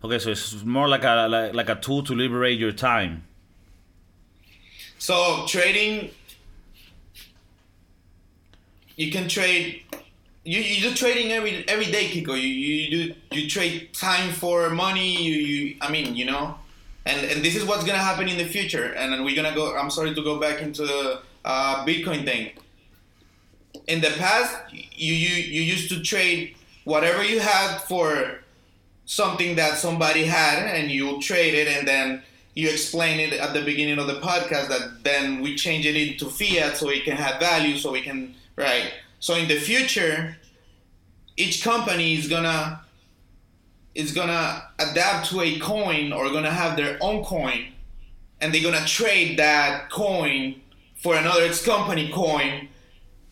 Okay 0.05 0.19
so 0.19 0.31
it's 0.31 0.65
more 0.65 0.89
like 0.89 1.05
a 1.05 1.27
like, 1.29 1.55
like 1.55 1.69
a 1.69 1.77
tool 1.77 2.03
to 2.03 2.15
liberate 2.15 2.59
your 2.59 2.73
time 2.73 3.25
So 5.03 5.45
trading, 5.49 6.11
you 8.95 9.11
can 9.11 9.27
trade 9.29 9.83
you, 10.45 10.61
you 10.61 10.81
do 10.81 10.95
trading 10.95 11.33
every 11.33 11.69
every 11.69 11.87
day, 11.87 12.07
Kiko. 12.07 12.41
You 12.41 12.49
you 12.49 12.91
do 12.91 13.15
you 13.33 13.49
trade 13.51 13.93
time 13.95 14.31
for 14.33 14.71
money. 14.71 15.21
You, 15.21 15.35
you 15.35 15.77
I 15.81 15.91
mean 15.91 16.15
you 16.15 16.25
know, 16.25 16.55
and 17.05 17.27
and 17.27 17.45
this 17.45 17.57
is 17.57 17.65
what's 17.65 17.83
gonna 17.83 17.99
happen 17.99 18.29
in 18.29 18.39
the 18.39 18.45
future. 18.45 18.93
And 18.95 19.25
we're 19.25 19.35
gonna 19.35 19.57
go. 19.57 19.77
I'm 19.77 19.91
sorry 19.91 20.15
to 20.15 20.23
go 20.23 20.39
back 20.39 20.63
into 20.63 20.83
the 20.87 21.21
uh, 21.45 21.85
Bitcoin 21.85 22.25
thing. 22.25 22.53
In 23.89 24.01
the 24.01 24.11
past, 24.11 24.55
you 24.73 25.15
you 25.15 25.35
you 25.35 25.63
used 25.63 25.89
to 25.91 26.01
trade 26.01 26.55
whatever 26.85 27.25
you 27.25 27.41
had 27.41 27.79
for 27.89 28.42
something 29.13 29.57
that 29.57 29.77
somebody 29.77 30.25
had, 30.25 30.59
and 30.75 30.91
you 30.91 31.21
trade 31.21 31.55
it, 31.55 31.69
and 31.69 31.87
then 31.87 32.23
you 32.55 32.69
explain 32.69 33.21
it 33.21 33.35
at 33.35 33.53
the 33.53 33.63
beginning 33.63 33.99
of 33.99 34.07
the 34.07 34.21
podcast 34.21 34.69
that 34.69 35.05
then 35.05 35.43
we 35.43 35.55
change 35.55 35.85
it 35.85 35.97
into 35.97 36.31
fiat 36.31 36.77
so 36.77 36.89
it 36.89 37.05
can 37.05 37.17
have 37.17 37.39
value, 37.39 37.77
so 37.77 37.93
we 37.93 38.01
can 38.01 38.35
right? 38.57 38.91
So 39.21 39.35
in 39.37 39.49
the 39.49 39.57
future, 39.57 40.37
each 41.37 41.63
company 41.63 42.15
is 42.15 42.27
gonna 42.27 42.81
is 43.95 44.13
gonna 44.13 44.69
adapt 44.79 45.29
to 45.31 45.43
a 45.43 45.59
coin 45.59 46.13
or 46.13 46.31
gonna 46.31 46.51
have 46.51 46.77
their 46.77 46.97
own 47.03 47.23
coin, 47.23 47.67
and 48.41 48.53
they're 48.53 48.63
gonna 48.63 48.87
trade 48.87 49.39
that 49.39 49.91
coin 49.91 50.61
for 50.97 51.17
another 51.17 51.53
company 51.53 52.11
coin, 52.11 52.69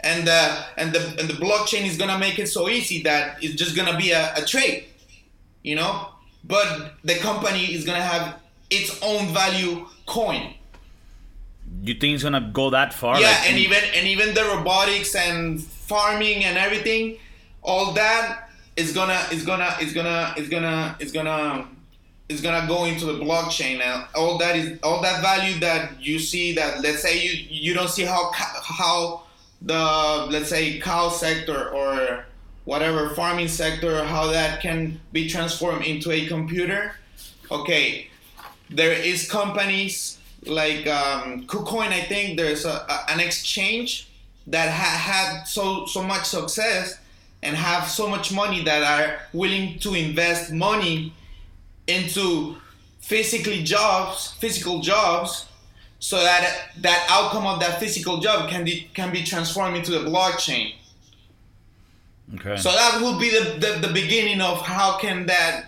and 0.01 0.27
the 0.27 0.65
and 0.77 0.93
the 0.93 1.01
and 1.19 1.29
the 1.31 1.39
blockchain 1.45 1.87
is 1.87 1.97
gonna 1.97 2.19
make 2.19 2.39
it 2.39 2.49
so 2.49 2.69
easy 2.69 3.03
that 3.03 3.43
it's 3.43 3.55
just 3.55 3.75
gonna 3.75 3.97
be 3.97 4.11
a, 4.11 4.35
a 4.37 4.45
trade, 4.45 4.85
you 5.63 5.77
know. 5.77 6.09
But 6.45 6.95
the 7.05 7.17
company 7.17 7.75
is 7.75 7.85
gonna 7.85 8.03
have 8.03 8.41
its 8.71 8.99
own 9.03 9.27
value 9.35 9.87
coin 10.07 10.55
you 11.83 11.95
think 11.95 12.15
it's 12.15 12.23
gonna 12.23 12.51
go 12.53 12.71
that 12.71 12.93
far? 12.93 13.21
Yeah, 13.21 13.29
like, 13.29 13.51
and 13.51 13.59
even 13.59 13.79
and 13.95 14.07
even 14.07 14.35
the 14.35 14.45
robotics 14.45 15.15
and 15.15 15.63
farming 15.63 16.45
and 16.45 16.59
everything, 16.59 17.19
all 17.63 17.93
that 17.93 18.51
is 18.77 18.93
gonna 18.93 19.21
is 19.33 19.45
gonna 19.45 19.77
is 19.81 19.93
gonna 19.93 20.35
is 20.37 20.49
gonna 20.49 20.97
is 20.99 21.13
gonna 21.13 21.69
is 22.29 22.41
gonna 22.41 22.67
go 22.67 22.85
into 22.85 23.07
the 23.07 23.15
blockchain 23.15 23.81
and 23.81 24.07
all 24.15 24.39
that 24.39 24.57
is 24.57 24.79
all 24.83 25.01
that 25.03 25.21
value 25.23 25.59
that 25.61 26.01
you 26.01 26.19
see 26.19 26.55
that 26.55 26.81
let's 26.83 27.03
say 27.03 27.21
you 27.21 27.47
you 27.49 27.75
don't 27.75 27.91
see 27.91 28.05
how 28.05 28.31
how 28.33 29.23
the 29.63 30.27
let's 30.31 30.49
say 30.49 30.79
cow 30.79 31.09
sector 31.09 31.71
or 31.71 32.25
whatever 32.71 33.11
farming 33.11 33.49
sector 33.49 34.05
how 34.05 34.25
that 34.31 34.61
can 34.61 35.01
be 35.13 35.29
transformed 35.29 35.85
into 35.85 36.09
a 36.13 36.27
computer 36.27 36.93
okay 37.51 38.07
there 38.71 38.93
is 38.93 39.29
companies 39.29 40.21
like 40.47 40.87
um, 40.87 41.47
KuCoin, 41.47 41.89
I 41.89 42.03
think 42.03 42.37
there's 42.37 42.65
a, 42.65 42.87
a, 42.89 43.11
an 43.11 43.21
exchange 43.21 44.09
that 44.47 44.71
ha- 44.71 44.99
had 45.13 45.45
so 45.45 45.87
so 45.87 46.03
much 46.03 46.25
success 46.25 46.99
and 47.43 47.57
have 47.57 47.89
so 47.89 48.09
much 48.09 48.33
money 48.33 48.63
that 48.65 48.83
are 48.83 49.21
willing 49.33 49.79
to 49.81 49.95
invest 49.95 50.53
money 50.53 51.13
into 51.87 52.57
physically 53.01 53.63
jobs, 53.63 54.33
physical 54.41 54.81
jobs, 54.81 55.47
so 55.99 56.17
that 56.19 56.71
that 56.79 57.07
outcome 57.11 57.47
of 57.47 57.61
that 57.61 57.79
physical 57.81 58.19
job 58.19 58.49
can 58.49 58.65
be 58.65 58.89
can 58.95 59.13
be 59.13 59.23
transformed 59.23 59.77
into 59.77 59.91
the 59.91 60.09
blockchain. 60.09 60.75
Okay. 62.35 62.57
So 62.57 62.71
that 62.71 63.01
will 63.01 63.19
be 63.19 63.31
the, 63.31 63.59
the, 63.59 63.89
the 63.89 63.93
beginning 63.93 64.41
of 64.41 64.63
how 64.63 64.99
can 64.99 65.27
that 65.27 65.67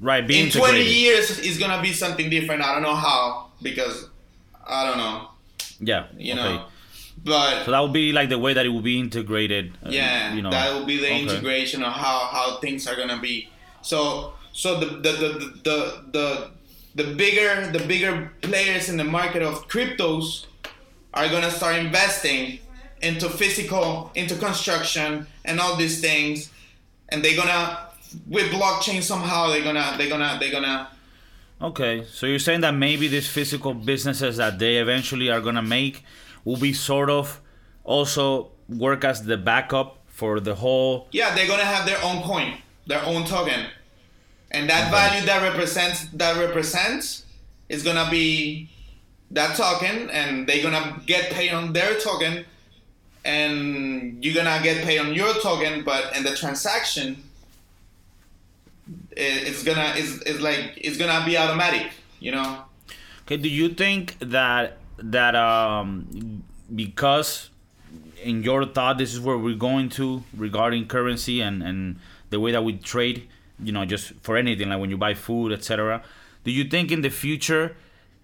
right 0.00 0.26
be 0.26 0.38
in 0.38 0.46
integrated. 0.46 0.86
20 0.86 0.90
years 0.90 1.38
is 1.38 1.58
gonna 1.58 1.82
be 1.82 1.92
something 1.92 2.30
different. 2.30 2.62
I 2.62 2.72
don't 2.72 2.82
know 2.82 2.94
how 2.94 3.50
because 3.60 4.08
I 4.66 4.86
don't 4.86 4.98
know. 4.98 5.28
Yeah. 5.80 6.06
You 6.16 6.34
okay. 6.34 6.42
know. 6.42 6.66
But 7.24 7.64
so 7.64 7.70
that 7.70 7.80
would 7.80 7.92
be 7.92 8.12
like 8.12 8.30
the 8.30 8.38
way 8.38 8.54
that 8.54 8.66
it 8.66 8.70
will 8.70 8.82
be 8.82 8.98
integrated. 8.98 9.78
Uh, 9.84 9.90
yeah, 9.90 10.34
you 10.34 10.42
know, 10.42 10.50
that 10.50 10.72
will 10.74 10.86
be 10.86 10.96
the 10.96 11.06
okay. 11.06 11.22
integration 11.22 11.82
of 11.82 11.92
how, 11.92 12.28
how 12.32 12.58
things 12.58 12.88
are 12.88 12.96
gonna 12.96 13.20
be. 13.20 13.48
So 13.82 14.32
so 14.52 14.80
the 14.80 14.86
the, 14.86 15.12
the 15.12 15.60
the 15.62 16.04
the 16.12 16.50
the 16.94 17.14
bigger 17.14 17.70
the 17.70 17.84
bigger 17.86 18.32
players 18.40 18.88
in 18.88 18.96
the 18.96 19.04
market 19.04 19.42
of 19.42 19.68
cryptos 19.68 20.46
are 21.14 21.28
gonna 21.28 21.50
start 21.50 21.76
investing 21.76 22.58
into 23.02 23.28
physical, 23.28 24.10
into 24.14 24.36
construction, 24.36 25.26
and 25.44 25.60
all 25.60 25.76
these 25.76 26.00
things, 26.00 26.50
and 27.08 27.24
they're 27.24 27.36
gonna 27.36 27.88
with 28.26 28.50
blockchain 28.52 29.02
somehow 29.02 29.48
they're 29.48 29.64
gonna 29.64 29.94
they're 29.96 30.08
gonna 30.08 30.36
they're 30.38 30.52
gonna 30.52 30.88
Okay, 31.62 32.04
so 32.10 32.26
you're 32.26 32.40
saying 32.40 32.62
that 32.62 32.74
maybe 32.74 33.06
these 33.06 33.28
physical 33.28 33.72
businesses 33.72 34.36
that 34.38 34.58
they 34.58 34.78
eventually 34.78 35.30
are 35.30 35.40
gonna 35.40 35.62
make 35.62 36.02
will 36.44 36.56
be 36.56 36.72
sort 36.72 37.08
of 37.08 37.40
also 37.84 38.50
work 38.68 39.04
as 39.04 39.22
the 39.22 39.36
backup 39.36 39.98
for 40.08 40.40
the 40.40 40.56
whole. 40.56 41.06
Yeah, 41.12 41.36
they're 41.36 41.46
gonna 41.46 41.64
have 41.64 41.86
their 41.86 42.02
own 42.02 42.22
coin, 42.22 42.54
their 42.88 43.04
own 43.04 43.24
token, 43.24 43.66
and 44.50 44.68
that 44.68 44.82
okay. 44.82 44.90
value 44.90 45.26
that 45.26 45.42
represents 45.42 46.06
that 46.14 46.36
represents 46.36 47.26
is 47.68 47.84
gonna 47.84 48.08
be 48.10 48.68
that 49.30 49.56
token, 49.56 50.10
and 50.10 50.48
they're 50.48 50.64
gonna 50.64 51.00
get 51.06 51.30
paid 51.30 51.52
on 51.52 51.72
their 51.72 51.96
token, 52.00 52.44
and 53.24 54.24
you're 54.24 54.34
gonna 54.34 54.60
get 54.62 54.84
paid 54.84 54.98
on 54.98 55.14
your 55.14 55.32
token, 55.34 55.84
but 55.84 56.16
in 56.16 56.22
the 56.24 56.34
transaction 56.34 57.22
it's 59.16 59.62
gonna 59.62 59.92
it's, 59.96 60.18
it's 60.22 60.40
like 60.40 60.72
it's 60.76 60.96
gonna 60.96 61.24
be 61.24 61.36
automatic 61.36 61.92
you 62.20 62.30
know? 62.30 62.64
Okay 63.22 63.36
do 63.36 63.48
you 63.48 63.68
think 63.70 64.16
that 64.20 64.78
that 64.98 65.34
um 65.34 66.42
because 66.74 67.50
in 68.22 68.42
your 68.42 68.64
thought 68.64 68.98
this 68.98 69.12
is 69.12 69.20
where 69.20 69.36
we're 69.36 69.56
going 69.56 69.88
to 69.88 70.22
regarding 70.36 70.86
currency 70.86 71.40
and 71.40 71.62
and 71.62 71.98
the 72.30 72.40
way 72.40 72.52
that 72.52 72.64
we 72.64 72.76
trade 72.76 73.28
you 73.62 73.72
know 73.72 73.84
just 73.84 74.12
for 74.22 74.36
anything 74.36 74.68
like 74.68 74.80
when 74.80 74.90
you 74.90 74.96
buy 74.96 75.14
food 75.14 75.52
etc 75.52 76.02
do 76.44 76.50
you 76.50 76.64
think 76.64 76.90
in 76.90 77.02
the 77.02 77.10
future 77.10 77.76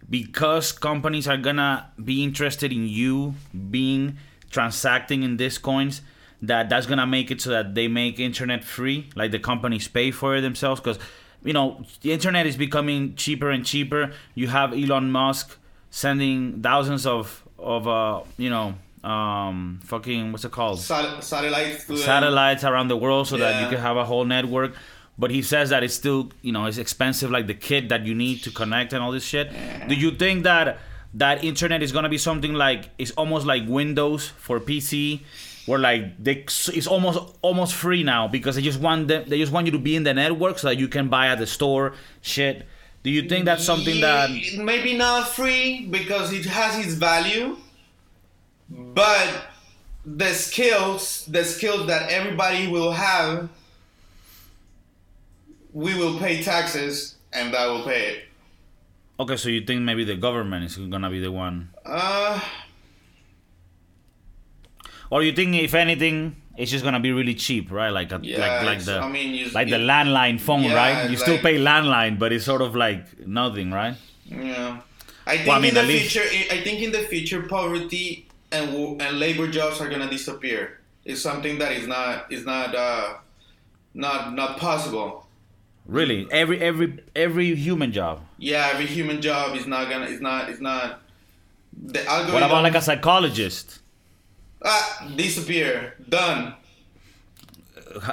because 0.09 0.73
companies 0.73 1.27
are 1.29 1.37
gonna 1.37 1.91
be 2.03 2.23
interested 2.23 2.73
in 2.73 2.89
you 2.89 3.35
being 3.71 4.17
transacting 4.51 5.23
in 5.23 5.37
these 5.37 5.59
coins 5.59 6.03
that 6.43 6.69
that's 6.69 6.87
gonna 6.87 7.07
make 7.07 7.31
it 7.31 7.41
so 7.41 7.51
that 7.51 7.75
they 7.75 7.89
make 7.89 8.21
internet 8.21 8.65
free, 8.65 9.09
like 9.15 9.31
the 9.31 9.39
companies 9.39 9.89
pay 9.89 10.11
for 10.11 10.37
it 10.37 10.41
themselves, 10.41 10.81
because 10.81 10.99
you 11.43 11.53
know 11.53 11.85
the 12.03 12.13
internet 12.13 12.47
is 12.47 12.57
becoming 12.57 13.15
cheaper 13.15 13.51
and 13.51 13.65
cheaper. 13.65 14.13
You 14.35 14.49
have 14.49 14.73
Elon 14.73 15.11
Musk 15.11 15.59
sending 15.91 16.61
thousands 16.63 17.07
of 17.07 17.43
of 17.59 17.89
uh 17.89 18.21
you 18.37 18.51
know 18.51 18.75
um 19.05 19.81
fucking 19.85 20.33
what's 20.33 20.45
it 20.45 20.53
called 20.53 20.79
Sat- 20.79 21.23
satellites 21.23 21.85
satellites 22.03 22.65
around 22.65 22.89
the 22.89 22.97
world 22.97 23.29
so 23.29 23.37
yeah. 23.37 23.53
that 23.53 23.63
you 23.63 23.69
can 23.69 23.79
have 23.79 23.97
a 23.97 24.05
whole 24.05 24.25
network 24.25 24.75
but 25.19 25.31
he 25.31 25.41
says 25.41 25.71
that 25.71 25.83
it's 25.83 25.95
still 25.95 26.31
you 26.43 26.53
know 26.53 26.67
it's 26.67 26.79
expensive 26.79 27.31
like 27.31 27.47
the 27.47 27.55
kit 27.55 27.89
that 27.89 28.05
you 28.05 28.15
need 28.15 28.43
to 28.43 28.51
connect 28.51 28.93
and 28.93 29.03
all 29.03 29.13
this 29.13 29.25
shit 29.25 29.51
yeah. 29.53 29.87
do 29.87 29.95
you 29.95 30.11
think 30.11 30.45
that 30.45 30.79
that 31.14 31.42
internet 31.42 31.83
is 31.83 31.92
gonna 31.92 32.09
be 32.09 32.18
something 32.18 32.55
like 32.55 32.90
it's 32.99 33.12
almost 33.12 33.47
like 33.47 33.62
windows 33.66 34.29
for 34.29 34.61
pc 34.61 35.21
where 35.68 35.79
like 35.79 36.23
they, 36.23 36.44
it's 36.73 36.87
almost 36.87 37.18
almost 37.42 37.75
free 37.75 38.03
now 38.03 38.27
because 38.27 38.57
they 38.57 38.62
just 38.62 38.81
want 38.81 39.07
them, 39.07 39.29
they 39.29 39.38
just 39.38 39.53
want 39.53 39.66
you 39.66 39.73
to 39.73 39.79
be 39.79 39.94
in 39.94 40.03
the 40.03 40.14
network 40.14 40.59
so 40.59 40.66
that 40.68 40.79
you 40.79 40.88
can 40.88 41.09
buy 41.09 41.29
at 41.29 41.38
the 41.38 41.47
store 41.47 41.92
shit. 42.23 42.66
Do 43.03 43.11
you 43.11 43.29
think 43.29 43.44
that's 43.44 43.64
something 43.64 44.01
that 44.01 44.31
maybe 44.57 44.97
not 44.97 45.29
free 45.29 45.87
because 45.87 46.33
it 46.33 46.47
has 46.47 46.85
its 46.85 46.94
value, 46.94 47.59
but 48.71 49.44
the 50.07 50.33
skills, 50.33 51.27
the 51.27 51.44
skills 51.44 51.87
that 51.87 52.11
everybody 52.11 52.66
will 52.66 52.92
have, 52.92 53.51
we 55.75 55.94
will 55.97 56.18
pay 56.18 56.42
taxes 56.42 57.16
and 57.33 57.53
that 57.53 57.66
will 57.66 57.83
pay 57.83 58.14
it. 58.14 58.28
Okay, 59.21 59.37
so 59.37 59.49
you 59.49 59.62
think 59.62 59.83
maybe 59.83 60.05
the 60.05 60.16
government 60.16 60.64
is 60.64 60.77
gonna 60.77 61.11
be 61.11 61.21
the 61.21 61.33
one? 61.33 61.71
Uh, 61.85 62.41
or 65.11 65.23
you 65.23 65.33
think 65.33 65.55
if 65.57 65.75
anything 65.75 66.37
it's 66.59 66.73
just 66.73 66.85
gonna 66.85 67.01
be 67.01 67.12
really 67.12 67.35
cheap, 67.35 67.71
right? 67.71 67.91
Like 67.91 68.11
a, 68.11 68.21
yeah, 68.23 68.39
like 68.39 68.66
like 68.66 68.85
the 68.85 68.99
I 68.99 69.09
mean, 69.09 69.33
you, 69.33 69.49
like 69.51 69.71
the 69.71 69.77
landline 69.77 70.41
phone, 70.41 70.64
yeah, 70.64 70.75
right? 70.75 71.11
You 71.11 71.16
still 71.16 71.35
like, 71.35 71.43
pay 71.43 71.59
landline, 71.59 72.19
but 72.19 72.33
it's 72.33 72.45
sort 72.45 72.62
of 72.62 72.75
like 72.75 73.27
nothing, 73.27 73.71
right? 73.71 73.95
Yeah, 74.27 74.81
I 75.25 75.37
think 75.37 75.49
well, 75.49 75.59
I 75.59 75.61
mean, 75.61 75.77
in 75.77 75.87
the 75.87 75.99
future, 75.99 76.25
I 76.51 76.61
think 76.62 76.83
in 76.83 76.91
the 76.91 77.03
future, 77.03 77.43
poverty 77.43 78.29
and 78.51 79.01
and 79.01 79.19
labor 79.21 79.47
jobs 79.47 79.81
are 79.81 79.89
gonna 79.89 80.11
disappear. 80.11 80.81
It's 81.05 81.23
something 81.23 81.59
that 81.59 81.73
is 81.73 81.87
not 81.87 82.31
is 82.33 82.45
not 82.45 82.75
uh, 82.75 83.14
not 83.95 84.35
not 84.35 84.59
possible. 84.59 85.27
Really, 85.87 86.27
every 86.33 86.61
every 86.61 86.99
every 87.14 87.55
human 87.55 87.93
job. 87.93 88.28
Yeah, 88.39 88.70
every 88.72 88.86
human 88.86 89.20
job 89.20 89.57
is 89.57 89.66
not 89.66 89.91
gonna 89.91 90.07
is 90.07 90.20
not 90.20 90.49
is 90.49 90.61
not. 90.61 91.01
The 91.80 92.05
algorithm, 92.07 92.34
what 92.34 92.43
about 92.43 92.62
like 92.62 92.74
a 92.74 92.80
psychologist? 92.80 93.80
Ah, 94.64 95.09
disappear. 95.16 95.95
Done. 96.09 96.55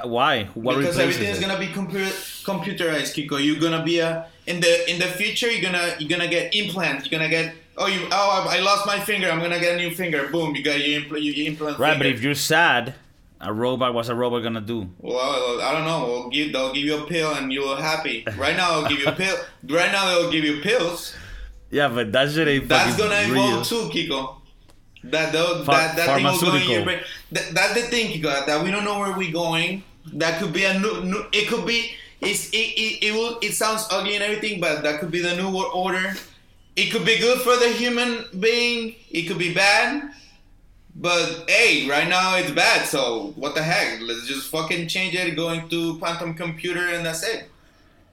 Why? 0.04 0.44
What 0.54 0.78
because 0.78 0.98
everything 0.98 1.28
is 1.28 1.38
gonna 1.38 1.58
be 1.58 1.68
computer 1.68 2.10
computerized, 2.44 3.14
Kiko. 3.14 3.42
You're 3.42 3.60
gonna 3.60 3.84
be 3.84 4.00
a 4.00 4.26
in 4.46 4.60
the 4.60 4.90
in 4.90 4.98
the 4.98 5.06
future. 5.06 5.50
You're 5.50 5.62
gonna 5.62 5.94
you're 5.98 6.08
gonna 6.08 6.28
get 6.28 6.54
implants. 6.54 7.08
You're 7.10 7.18
gonna 7.18 7.30
get 7.30 7.54
oh 7.76 7.86
you 7.86 8.06
oh 8.10 8.46
I 8.48 8.60
lost 8.60 8.86
my 8.86 8.98
finger. 8.98 9.30
I'm 9.30 9.40
gonna 9.40 9.60
get 9.60 9.74
a 9.74 9.76
new 9.76 9.94
finger. 9.94 10.28
Boom! 10.28 10.54
You 10.54 10.64
got 10.64 10.78
your, 10.78 11.02
impl- 11.02 11.22
your 11.22 11.46
implant. 11.46 11.78
Right, 11.78 11.90
finger. 11.92 12.04
but 12.04 12.06
if 12.06 12.22
you're 12.22 12.34
sad 12.34 12.94
a 13.40 13.52
robot. 13.52 13.94
What's 13.94 14.08
a 14.08 14.14
robot 14.14 14.42
gonna 14.42 14.60
do? 14.60 14.88
Well, 14.98 15.60
I 15.60 15.72
don't 15.72 15.84
know. 15.84 16.06
We'll 16.06 16.28
give, 16.30 16.52
they'll 16.52 16.72
give 16.72 16.84
you 16.84 17.02
a 17.02 17.06
pill 17.06 17.34
and 17.34 17.52
you're 17.52 17.76
happy. 17.76 18.24
Right 18.36 18.56
now, 18.56 18.80
they'll 18.80 18.88
give 18.88 19.00
you 19.00 19.06
a 19.06 19.12
pill. 19.12 19.36
Right 19.68 19.92
now, 19.92 20.06
they'll 20.06 20.30
give 20.30 20.44
you 20.44 20.60
pills. 20.60 21.14
Yeah, 21.70 21.88
but 21.88 22.12
that 22.12 22.30
shit 22.30 22.48
ain't 22.48 22.68
That's 22.68 22.96
gonna 22.96 23.32
real. 23.32 23.44
evolve 23.44 23.66
too, 23.66 23.88
Kiko. 23.90 24.36
That 25.04 25.32
though, 25.32 25.62
Pha- 25.64 25.70
that 25.70 25.96
that 25.96 26.16
thing 26.16 26.24
will 26.24 26.40
go 26.40 26.54
in 26.56 26.68
your 26.70 26.84
brain. 26.84 27.00
That, 27.32 27.50
that's 27.52 27.74
the 27.74 27.82
thing, 27.82 28.12
Kiko. 28.12 28.46
That 28.46 28.62
we 28.62 28.70
don't 28.70 28.84
know 28.84 28.98
where 28.98 29.16
we're 29.16 29.32
going. 29.32 29.82
That 30.14 30.40
could 30.40 30.52
be 30.52 30.64
a 30.64 30.78
new. 30.78 31.02
new 31.02 31.24
it 31.32 31.48
could 31.48 31.66
be. 31.66 31.92
It's, 32.20 32.48
it, 32.50 32.56
it, 32.56 33.06
it 33.06 33.12
will. 33.12 33.38
It 33.42 33.52
sounds 33.52 33.86
ugly 33.90 34.14
and 34.14 34.24
everything, 34.24 34.60
but 34.60 34.82
that 34.82 35.00
could 35.00 35.10
be 35.10 35.20
the 35.20 35.36
new 35.36 35.50
world 35.54 35.72
order. 35.74 36.14
It 36.74 36.90
could 36.90 37.04
be 37.04 37.18
good 37.18 37.40
for 37.40 37.56
the 37.56 37.68
human 37.68 38.24
being. 38.40 38.94
It 39.10 39.22
could 39.22 39.38
be 39.38 39.52
bad. 39.52 40.10
But 40.98 41.44
hey, 41.48 41.88
right 41.88 42.08
now 42.08 42.36
it's 42.36 42.50
bad. 42.50 42.86
So 42.86 43.32
what 43.36 43.54
the 43.54 43.62
heck? 43.62 44.00
Let's 44.00 44.26
just 44.26 44.48
fucking 44.48 44.88
change 44.88 45.14
it. 45.14 45.36
going 45.36 45.68
to 45.68 45.98
quantum 45.98 46.32
computer 46.34 46.88
and 46.88 47.04
that's 47.04 47.22
it. 47.22 47.50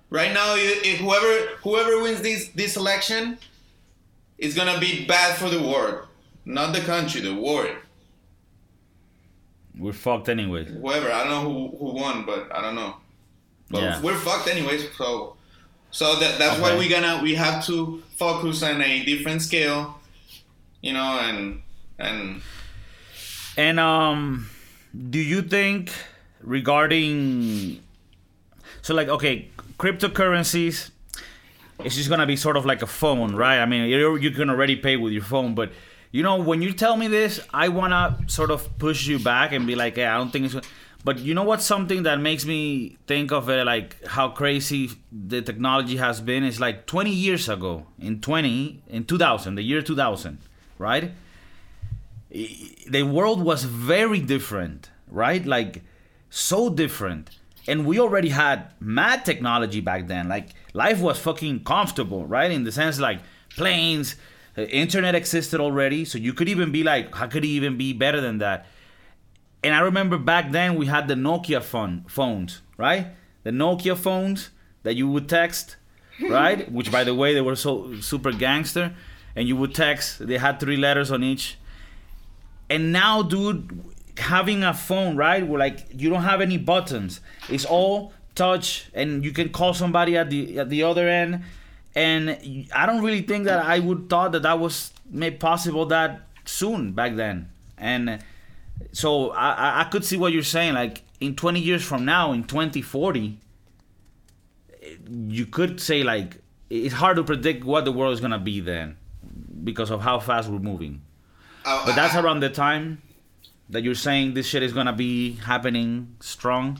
Right 0.09 0.33
now, 0.33 0.55
if 0.57 0.99
whoever 0.99 1.55
whoever 1.63 2.03
wins 2.03 2.21
this 2.21 2.49
this 2.49 2.75
election, 2.75 3.37
is 4.37 4.53
gonna 4.53 4.79
be 4.79 5.05
bad 5.05 5.37
for 5.37 5.49
the 5.49 5.61
world, 5.61 6.07
not 6.45 6.73
the 6.73 6.81
country, 6.81 7.21
the 7.21 7.33
world. 7.33 7.77
We're 9.77 9.93
fucked 9.93 10.29
anyway. 10.29 10.65
Whoever 10.65 11.11
I 11.11 11.23
don't 11.23 11.29
know 11.29 11.41
who, 11.41 11.77
who 11.77 11.93
won, 11.95 12.25
but 12.25 12.53
I 12.53 12.61
don't 12.61 12.75
know. 12.75 12.97
But 13.71 13.81
Yeah. 13.81 14.01
we're 14.01 14.17
fucked 14.17 14.47
anyways. 14.49 14.95
So 14.97 15.35
so 15.89 16.19
that 16.19 16.37
that's 16.37 16.59
why 16.59 16.77
we 16.77 16.87
gonna 16.89 17.21
we 17.23 17.35
have 17.35 17.65
to 17.67 18.03
focus 18.17 18.61
on 18.61 18.81
a 18.81 19.03
different 19.05 19.41
scale, 19.41 19.99
you 20.81 20.93
know, 20.93 21.19
and 21.19 21.61
and 21.97 22.41
And 23.57 23.79
um, 23.79 24.49
do 25.09 25.19
you 25.19 25.41
think 25.41 25.91
regarding 26.41 27.81
so 28.81 28.93
like 28.93 29.07
okay, 29.07 29.49
cryptocurrencies, 29.77 30.91
it's 31.79 31.95
just 31.95 32.09
gonna 32.09 32.25
be 32.25 32.35
sort 32.35 32.57
of 32.57 32.65
like 32.65 32.81
a 32.81 32.87
phone, 32.87 33.35
right? 33.35 33.59
I 33.59 33.65
mean, 33.65 33.89
you 33.89 34.31
can 34.31 34.49
already 34.49 34.75
pay 34.75 34.97
with 34.97 35.13
your 35.13 35.23
phone, 35.23 35.55
but 35.55 35.71
you 36.11 36.23
know 36.23 36.37
when 36.37 36.61
you 36.61 36.73
tell 36.73 36.97
me 36.97 37.07
this, 37.07 37.39
I 37.53 37.69
wanna 37.69 38.17
sort 38.27 38.51
of 38.51 38.77
push 38.77 39.07
you 39.07 39.19
back 39.19 39.51
and 39.51 39.67
be 39.67 39.75
like, 39.75 39.95
hey, 39.95 40.05
I 40.05 40.17
don't 40.17 40.31
think 40.31 40.53
it's. 40.53 40.67
But 41.05 41.19
you 41.19 41.33
know 41.33 41.43
what's 41.43 41.65
something 41.65 42.03
that 42.03 42.21
makes 42.21 42.45
me 42.45 42.97
think 43.07 43.33
of 43.33 43.49
it 43.49 43.65
like 43.65 44.05
how 44.05 44.29
crazy 44.29 44.89
the 45.11 45.41
technology 45.41 45.97
has 45.97 46.21
been 46.21 46.45
is 46.45 46.61
like 46.61 46.85
20 46.85 47.09
years 47.11 47.49
ago 47.49 47.87
in 47.99 48.21
20 48.21 48.83
in 48.87 49.03
2000 49.03 49.55
the 49.55 49.63
year 49.63 49.81
2000 49.81 50.37
right 50.77 51.11
the 52.33 53.03
world 53.03 53.43
was 53.43 53.63
very 53.63 54.19
different, 54.19 54.89
right? 55.07 55.45
Like 55.45 55.83
so 56.29 56.69
different. 56.69 57.29
And 57.67 57.85
we 57.85 57.99
already 57.99 58.29
had 58.29 58.71
mad 58.79 59.23
technology 59.23 59.79
back 59.79 60.07
then. 60.07 60.27
Like 60.27 60.49
life 60.73 60.99
was 60.99 61.19
fucking 61.19 61.63
comfortable, 61.63 62.25
right? 62.25 62.51
In 62.51 62.63
the 62.63 62.71
sense 62.71 62.99
like 62.99 63.19
planes, 63.55 64.15
uh, 64.57 64.63
internet 64.63 65.15
existed 65.15 65.59
already, 65.59 66.05
so 66.05 66.17
you 66.17 66.33
could 66.33 66.49
even 66.49 66.71
be 66.71 66.83
like, 66.83 67.13
how 67.15 67.27
could 67.27 67.45
it 67.45 67.47
even 67.47 67.77
be 67.77 67.93
better 67.93 68.19
than 68.19 68.39
that? 68.39 68.65
And 69.63 69.73
I 69.73 69.79
remember 69.79 70.17
back 70.17 70.51
then 70.51 70.75
we 70.75 70.87
had 70.87 71.07
the 71.07 71.13
Nokia 71.13 71.61
phone 71.61 72.03
phones, 72.07 72.61
right? 72.77 73.07
The 73.43 73.51
Nokia 73.51 73.95
phones 73.95 74.49
that 74.83 74.95
you 74.95 75.07
would 75.07 75.29
text, 75.29 75.77
right? 76.29 76.69
Which 76.71 76.91
by 76.91 77.03
the 77.03 77.15
way 77.15 77.33
they 77.33 77.41
were 77.41 77.55
so 77.55 77.99
super 78.01 78.31
gangster. 78.31 78.93
And 79.35 79.47
you 79.47 79.55
would 79.55 79.73
text, 79.73 80.27
they 80.27 80.37
had 80.37 80.59
three 80.59 80.77
letters 80.77 81.09
on 81.11 81.23
each 81.23 81.57
and 82.73 82.91
now 82.91 83.21
dude 83.21 83.83
having 84.17 84.63
a 84.63 84.73
phone 84.73 85.15
right 85.15 85.45
where 85.47 85.59
like 85.59 85.85
you 85.95 86.09
don't 86.09 86.23
have 86.23 86.41
any 86.41 86.57
buttons. 86.57 87.21
It's 87.49 87.65
all 87.65 88.13
touch 88.33 88.89
and 88.95 89.23
you 89.23 89.31
can 89.31 89.49
call 89.49 89.73
somebody 89.73 90.17
at 90.17 90.29
the 90.31 90.59
at 90.59 90.69
the 90.69 90.81
other 90.83 91.07
end. 91.07 91.43
And 91.95 92.23
i 92.73 92.87
don't 92.87 93.03
really 93.03 93.21
think 93.21 93.45
that 93.45 93.63
i 93.63 93.77
would 93.77 94.09
thought 94.09 94.31
that 94.31 94.41
that 94.41 94.57
was 94.59 94.91
made 95.07 95.39
possible 95.39 95.85
that 95.87 96.21
soon 96.45 96.93
back 96.93 97.15
then. 97.15 97.51
And 97.77 98.19
so 98.91 99.29
i 99.31 99.81
I- 99.81 99.89
could 99.91 100.03
see 100.03 100.17
what 100.17 100.33
you're 100.33 100.51
saying. 100.57 100.73
Like 100.73 101.03
in 101.19 101.35
20 101.35 101.59
years 101.59 101.83
from 101.83 102.05
now 102.05 102.31
in 102.33 102.43
2040 102.43 103.37
you 105.07 105.45
could 105.45 105.79
say 105.79 106.03
like 106.03 106.37
it's 106.69 106.95
hard 106.95 107.17
to 107.17 107.23
predict 107.23 107.63
what 107.63 107.85
the 107.85 107.91
world 107.91 108.13
is 108.13 108.19
gonna 108.19 108.39
be 108.39 108.59
then 108.59 108.97
because 109.63 109.91
of 109.91 110.01
how 110.01 110.19
fast 110.19 110.49
we're 110.49 110.59
moving 110.59 111.01
I, 111.65 111.83
but 111.85 111.95
that's 111.95 112.15
I- 112.15 112.21
around 112.21 112.39
the 112.41 112.49
time 112.49 113.01
that 113.69 113.83
you're 113.83 113.95
saying 113.95 114.33
this 114.33 114.45
shit 114.47 114.61
is 114.63 114.73
gonna 114.73 114.93
be 114.93 115.33
happening 115.33 116.15
strong. 116.19 116.79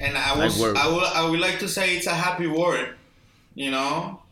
And 0.00 0.16
I 0.16 0.30
Like 0.34 0.44
was, 0.44 0.58
we're- 0.60 0.76
I 0.78 0.88
would, 0.88 1.04
I 1.04 1.28
would 1.28 1.40
like 1.40 1.58
to 1.60 1.68
say 1.68 1.96
it's 1.96 2.06
a 2.06 2.14
happy 2.14 2.46
world, 2.46 2.88
you 3.54 3.70
know, 3.70 4.22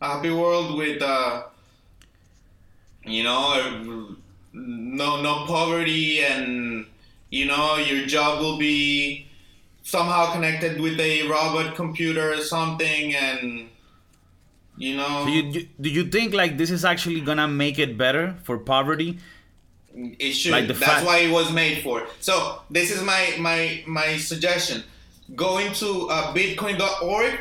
a 0.00 0.08
happy 0.16 0.30
world 0.30 0.76
with, 0.76 1.00
uh, 1.02 1.44
you 3.04 3.22
know, 3.24 4.16
no, 4.52 5.20
no 5.22 5.44
poverty, 5.46 6.22
and 6.24 6.86
you 7.30 7.46
know, 7.46 7.76
your 7.76 8.06
job 8.06 8.40
will 8.40 8.58
be 8.58 9.26
somehow 9.82 10.32
connected 10.32 10.80
with 10.80 11.00
a 11.00 11.26
robot 11.26 11.74
computer 11.74 12.32
or 12.34 12.40
something, 12.42 13.14
and 13.14 13.68
you 14.82 14.96
know, 14.96 15.24
Do 15.26 15.30
you, 15.30 15.42
you 15.54 15.68
do 15.80 15.88
you 15.90 16.04
think 16.14 16.34
like 16.34 16.56
this 16.58 16.70
is 16.70 16.84
actually 16.84 17.20
gonna 17.20 17.46
make 17.46 17.78
it 17.78 17.96
better 17.96 18.34
for 18.42 18.58
poverty? 18.58 19.18
It 19.94 20.32
should. 20.32 20.52
Like 20.52 20.66
That's 20.66 20.80
fact- 20.80 21.06
why 21.06 21.18
it 21.18 21.30
was 21.30 21.52
made 21.52 21.82
for. 21.84 22.06
So 22.20 22.34
this 22.68 22.90
is 22.90 23.00
my 23.02 23.22
my 23.38 23.84
my 23.86 24.16
suggestion. 24.16 24.82
Go 25.36 25.58
into 25.58 26.08
uh, 26.10 26.34
Bitcoin.org, 26.34 27.38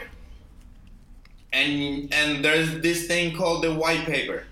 and 1.52 2.14
and 2.14 2.46
there's 2.46 2.80
this 2.82 3.08
thing 3.08 3.36
called 3.36 3.64
the 3.64 3.74
white 3.74 4.06
paper. 4.06 4.44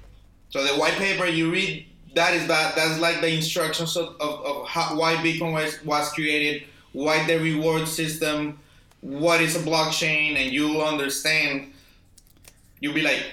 So 0.50 0.64
the 0.64 0.74
white 0.82 0.98
paper 1.06 1.26
you 1.26 1.52
read 1.52 1.86
that 2.16 2.34
is 2.34 2.48
that 2.48 2.76
that's 2.76 3.00
like 3.00 3.22
the 3.22 3.32
instructions 3.32 3.96
of, 3.96 4.16
of, 4.20 4.34
of 4.46 4.68
how, 4.68 4.98
why 4.98 5.14
Bitcoin 5.16 5.54
was 5.54 5.84
was 5.86 6.12
created, 6.12 6.64
why 6.94 7.26
the 7.28 7.38
reward 7.38 7.88
system, 7.88 8.60
what 9.02 9.42
is 9.42 9.56
a 9.56 9.60
blockchain, 9.60 10.36
and 10.42 10.52
you'll 10.52 10.82
understand. 10.82 11.74
You'll 12.80 12.94
be 12.94 13.02
like, 13.02 13.24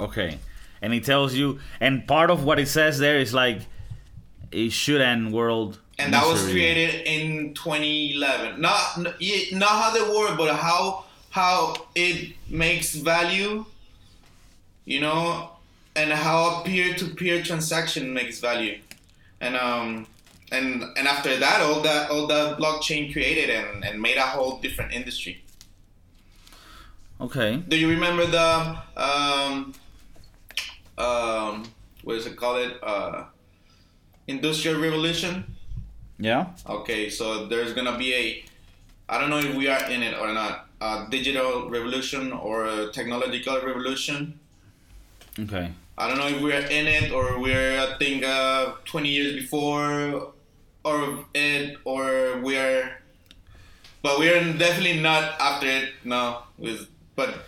Okay, 0.00 0.38
and 0.80 0.94
it 0.94 1.04
tells 1.04 1.34
you, 1.34 1.58
and 1.80 2.06
part 2.06 2.30
of 2.30 2.44
what 2.44 2.58
it 2.60 2.68
says 2.68 2.98
there 2.98 3.18
is 3.18 3.34
like, 3.34 3.62
it 4.52 4.70
should 4.70 5.00
end 5.00 5.32
world. 5.32 5.80
and 5.98 6.14
that 6.14 6.24
was 6.26 6.40
created 6.48 7.02
in 7.06 7.52
2011 7.54 8.60
not 8.60 8.96
not 9.52 9.68
how 9.82 9.90
they 9.90 10.00
work 10.16 10.38
but 10.38 10.54
how 10.54 11.04
how 11.30 11.74
it 11.96 12.32
makes 12.48 12.94
value 12.94 13.64
you 14.84 15.00
know 15.00 15.50
and 15.96 16.12
how 16.12 16.60
a 16.60 16.64
peer-to-peer 16.64 17.42
transaction 17.42 18.14
makes 18.14 18.38
value. 18.38 18.78
And 19.40 19.56
um 19.56 20.06
and 20.52 20.82
and 20.96 21.06
after 21.08 21.36
that 21.38 21.60
all 21.60 21.80
that 21.80 22.10
all 22.10 22.26
that 22.26 22.58
blockchain 22.58 23.12
created 23.12 23.50
and 23.50 23.84
and 23.84 24.00
made 24.00 24.16
a 24.16 24.22
whole 24.34 24.58
different 24.60 24.92
industry 24.92 25.42
Okay. 27.20 27.56
do 27.68 27.76
you 27.76 27.88
remember 27.88 28.26
the 28.26 28.48
um 28.96 29.74
um 30.96 31.64
what 32.04 32.16
is 32.16 32.26
it 32.26 32.36
called 32.36 32.58
it 32.58 32.78
uh 32.82 33.24
industrial 34.26 34.80
revolution 34.80 35.44
Yeah. 36.20 36.46
Okay, 36.66 37.08
so 37.10 37.46
there's 37.46 37.72
gonna 37.74 37.96
be 37.96 38.10
a, 38.12 38.24
I 39.08 39.20
don't 39.20 39.30
know 39.30 39.38
if 39.38 39.54
we 39.54 39.68
are 39.68 39.84
in 39.88 40.02
it 40.02 40.14
or 40.18 40.32
not, 40.34 40.66
a 40.80 41.06
digital 41.08 41.70
revolution 41.70 42.32
or 42.32 42.66
a 42.66 42.90
technological 42.90 43.54
revolution. 43.62 44.34
Okay. 45.38 45.70
I 45.96 46.08
don't 46.08 46.18
know 46.18 46.26
if 46.26 46.42
we're 46.42 46.66
in 46.78 46.86
it 46.88 47.12
or 47.12 47.38
we're, 47.38 47.78
I 47.78 47.94
think, 48.02 48.24
uh, 48.24 48.72
20 48.84 49.08
years 49.08 49.32
before 49.42 50.32
or 50.84 51.24
it 51.34 51.78
or 51.84 52.38
we're, 52.42 52.98
but 54.02 54.18
we're 54.18 54.40
definitely 54.54 55.00
not 55.00 55.40
after 55.40 55.66
it. 55.66 55.90
No, 56.04 56.42
with 56.58 56.88
but 57.16 57.46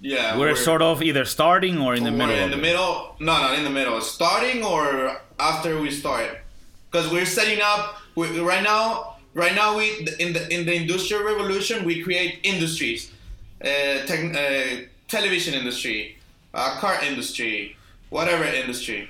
yeah, 0.00 0.38
We're, 0.38 0.56
sort 0.56 0.82
of 0.82 1.02
either 1.02 1.24
starting 1.24 1.78
or 1.78 1.94
in 1.94 2.04
the 2.04 2.10
we're 2.10 2.16
middle. 2.18 2.34
in 2.36 2.50
the 2.50 2.56
it. 2.56 2.60
middle. 2.60 3.16
No, 3.20 3.32
not 3.38 3.58
in 3.58 3.64
the 3.64 3.70
middle. 3.70 4.00
Starting 4.00 4.64
or 4.64 5.20
after 5.38 5.80
we 5.80 5.90
start, 5.90 6.38
because 6.90 7.10
we're 7.12 7.26
setting 7.26 7.60
up. 7.62 7.96
We, 8.14 8.40
right 8.40 8.62
now, 8.62 9.16
right 9.34 9.54
now 9.54 9.76
we 9.76 10.06
in 10.18 10.32
the 10.32 10.48
in 10.52 10.64
the 10.66 10.74
industrial 10.74 11.24
revolution 11.24 11.84
we 11.84 12.02
create 12.02 12.40
industries, 12.42 13.12
uh, 13.62 14.04
tech, 14.06 14.34
uh, 14.34 14.84
television 15.08 15.54
industry, 15.54 16.16
uh, 16.54 16.78
car 16.78 17.02
industry, 17.04 17.76
whatever 18.08 18.44
industry. 18.44 19.08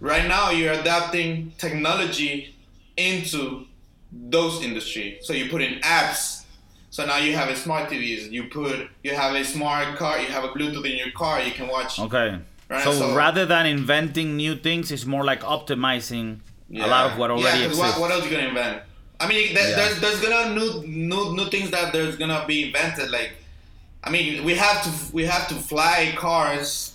Right 0.00 0.26
now 0.26 0.50
you're 0.50 0.74
adapting 0.74 1.52
technology 1.56 2.54
into 2.96 3.66
those 4.12 4.62
industry. 4.62 5.18
So 5.22 5.32
you 5.32 5.48
put 5.48 5.62
in 5.62 5.80
apps. 5.80 6.44
So 6.90 7.04
now 7.04 7.18
you 7.18 7.34
have 7.34 7.48
a 7.48 7.56
smart 7.56 7.90
TVs. 7.90 8.30
You 8.30 8.44
put 8.44 8.88
you 9.02 9.14
have 9.14 9.34
a 9.34 9.44
smart 9.44 9.96
car. 9.96 10.18
You 10.18 10.28
have 10.28 10.44
a 10.44 10.48
Bluetooth 10.48 10.90
in 10.90 10.96
your 10.96 11.10
car. 11.12 11.42
You 11.42 11.52
can 11.52 11.68
watch 11.68 11.98
Okay. 11.98 12.38
Right? 12.68 12.82
So, 12.82 13.14
rather 13.14 13.46
than 13.46 13.64
inventing 13.66 14.36
new 14.36 14.56
things, 14.56 14.90
it's 14.90 15.06
more 15.06 15.24
like 15.24 15.42
optimizing 15.42 16.40
a 16.74 16.86
lot 16.86 17.12
of 17.12 17.18
what 17.18 17.30
already 17.30 17.60
yeah, 17.60 17.66
exists. 17.66 17.96
What, 17.96 18.00
what 18.00 18.10
else 18.10 18.24
you 18.24 18.30
gonna 18.30 18.48
invent? 18.48 18.82
I 19.20 19.28
mean, 19.28 19.54
there, 19.54 19.70
Yeah. 19.70 19.76
there's 19.76 20.00
there's 20.00 20.20
gonna 20.20 20.52
new 20.52 20.82
new 20.84 21.32
new 21.36 21.48
things 21.48 21.70
that 21.70 21.92
there's 21.92 22.16
gonna 22.16 22.44
be 22.46 22.66
invented. 22.66 23.10
Like, 23.10 23.32
I 24.02 24.10
mean, 24.10 24.44
we 24.44 24.54
have 24.54 24.82
to 24.82 25.14
we 25.14 25.24
have 25.26 25.46
to 25.48 25.54
fly 25.54 26.12
cars, 26.16 26.94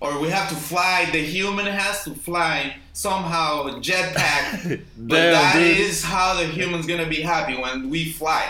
or 0.00 0.18
we 0.18 0.28
have 0.28 0.50
to 0.50 0.54
fly. 0.56 1.08
The 1.10 1.24
human 1.24 1.66
has 1.66 2.04
to 2.04 2.14
fly 2.14 2.76
somehow 2.92 3.64
jetpack. 3.80 4.82
but 4.96 5.16
Damn, 5.16 5.32
that 5.32 5.54
dude. 5.54 5.78
is 5.78 6.02
how 6.04 6.34
the 6.34 6.46
human's 6.46 6.86
gonna 6.86 7.08
be 7.08 7.20
happy 7.22 7.56
when 7.56 7.90
we 7.90 8.12
fly 8.12 8.48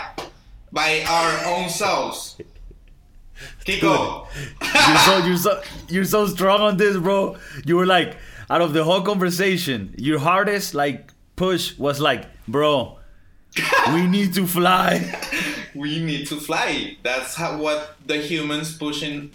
by 0.71 1.03
our 1.07 1.45
own 1.55 1.69
selves. 1.69 2.37
Kiko. 3.65 4.27
you're 4.87 4.97
so 4.97 5.17
you're 5.25 5.37
so 5.37 5.61
you're 5.89 6.05
so 6.05 6.27
strong 6.27 6.61
on 6.61 6.77
this, 6.77 6.97
bro. 6.97 7.37
You 7.65 7.77
were 7.77 7.85
like 7.85 8.17
out 8.49 8.61
of 8.61 8.73
the 8.73 8.83
whole 8.83 9.01
conversation, 9.01 9.93
your 9.97 10.19
hardest 10.19 10.73
like 10.73 11.11
push 11.35 11.77
was 11.77 11.99
like, 11.99 12.25
bro, 12.47 12.99
we 13.93 14.07
need 14.15 14.33
to 14.35 14.45
fly. 14.47 15.19
we 15.75 15.99
need 16.03 16.27
to 16.27 16.39
fly. 16.39 16.97
That's 17.03 17.35
how 17.35 17.57
what 17.57 17.95
the 18.05 18.17
humans 18.17 18.77
pushing. 18.77 19.31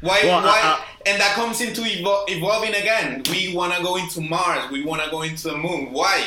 Why? 0.00 0.20
Well, 0.24 0.42
why? 0.42 0.60
I- 0.62 0.84
and 1.06 1.20
that 1.20 1.34
comes 1.34 1.60
into 1.60 1.82
evol- 1.82 2.24
evolving 2.28 2.74
again. 2.74 3.22
We 3.30 3.54
want 3.54 3.72
to 3.74 3.82
go 3.82 3.96
into 3.96 4.20
Mars. 4.20 4.70
We 4.72 4.84
want 4.84 5.02
to 5.02 5.10
go 5.10 5.22
into 5.22 5.48
the 5.48 5.56
moon. 5.56 5.92
Why? 5.92 6.24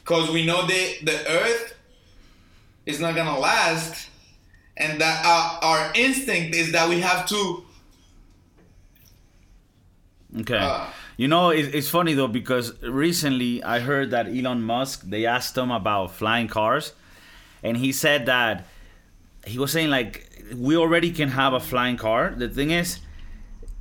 Because 0.00 0.30
we 0.30 0.44
know 0.44 0.66
the 0.66 0.96
the 1.02 1.26
Earth 1.28 1.74
is 2.86 3.00
not 3.00 3.14
gonna 3.14 3.38
last, 3.38 4.08
and 4.76 5.00
that 5.00 5.24
our, 5.24 5.58
our 5.62 5.92
instinct 5.94 6.54
is 6.54 6.72
that 6.72 6.88
we 6.88 7.00
have 7.00 7.26
to. 7.28 7.64
Okay. 10.40 10.58
Uh. 10.58 10.86
you 11.16 11.26
know, 11.28 11.50
it, 11.50 11.74
it's 11.74 11.88
funny 11.88 12.14
though 12.14 12.28
because 12.28 12.80
recently 12.82 13.62
I 13.62 13.80
heard 13.80 14.10
that 14.12 14.26
Elon 14.28 14.62
Musk 14.62 15.02
they 15.08 15.26
asked 15.26 15.56
him 15.56 15.70
about 15.70 16.12
flying 16.14 16.46
cars, 16.48 16.92
and 17.62 17.76
he 17.76 17.92
said 17.92 18.26
that 18.26 18.66
he 19.46 19.58
was 19.58 19.72
saying 19.72 19.88
like 19.90 20.29
we 20.56 20.76
already 20.76 21.10
can 21.10 21.30
have 21.30 21.52
a 21.52 21.60
flying 21.60 21.96
car. 21.96 22.34
The 22.36 22.48
thing 22.48 22.70
is, 22.70 23.00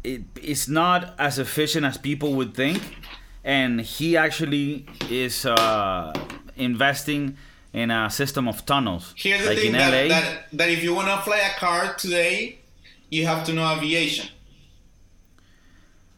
it, 0.03 0.21
it's 0.41 0.67
not 0.67 1.13
as 1.19 1.39
efficient 1.39 1.85
as 1.85 1.97
people 1.97 2.33
would 2.33 2.53
think, 2.53 2.81
and 3.43 3.81
he 3.81 4.15
actually 4.17 4.85
is 5.09 5.45
uh, 5.45 6.13
investing 6.55 7.37
in 7.73 7.91
a 7.91 8.09
system 8.09 8.47
of 8.47 8.65
tunnels. 8.65 9.13
Here's 9.17 9.41
the 9.41 9.49
like 9.49 9.57
thing 9.57 9.67
in 9.67 9.73
that, 9.73 9.91
LA. 9.91 10.07
that 10.09 10.45
that 10.53 10.69
if 10.69 10.83
you 10.83 10.95
want 10.95 11.07
to 11.07 11.17
fly 11.21 11.37
a 11.37 11.59
car 11.59 11.93
today, 11.95 12.59
you 13.09 13.25
have 13.25 13.45
to 13.45 13.53
know 13.53 13.71
aviation. 13.75 14.29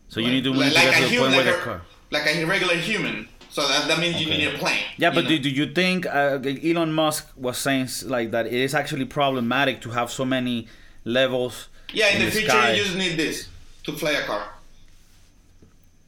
so 0.07 0.19
you 0.19 0.29
need 0.29 0.43
to, 0.43 0.53
like, 0.53 0.69
to 0.69 0.75
like 0.75 0.91
get 0.91 1.03
a 1.03 1.07
human, 1.07 1.31
point 1.31 1.45
where 1.45 1.45
like 1.45 1.55
the 1.55 1.61
a, 1.61 1.63
car. 1.63 1.81
like 2.11 2.25
a 2.27 2.45
regular 2.45 2.75
human. 2.75 3.27
So 3.51 3.67
that, 3.67 3.87
that 3.89 3.99
means 3.99 4.21
you 4.21 4.27
need 4.29 4.47
a 4.47 4.57
plane. 4.57 4.83
Yeah, 4.97 5.09
but 5.13 5.25
know? 5.25 5.29
do, 5.31 5.39
do 5.39 5.49
you 5.49 5.73
think 5.73 6.05
uh, 6.05 6.39
Elon 6.63 6.93
Musk 6.93 7.27
was 7.35 7.57
saying 7.57 7.89
like 8.05 8.31
that 8.31 8.45
it 8.47 8.53
is 8.53 8.73
actually 8.73 9.05
problematic 9.05 9.81
to 9.81 9.89
have 9.89 10.09
so 10.09 10.23
many 10.25 10.67
levels? 11.03 11.67
Yeah, 11.93 12.09
in, 12.15 12.23
the, 12.25 12.31
future 12.31 12.47
sky? 12.49 12.71
you 12.73 12.83
just 12.83 12.95
need 12.95 13.17
this 13.17 13.49
to 13.83 13.91
fly 13.91 14.11
a 14.11 14.23
car. 14.23 14.47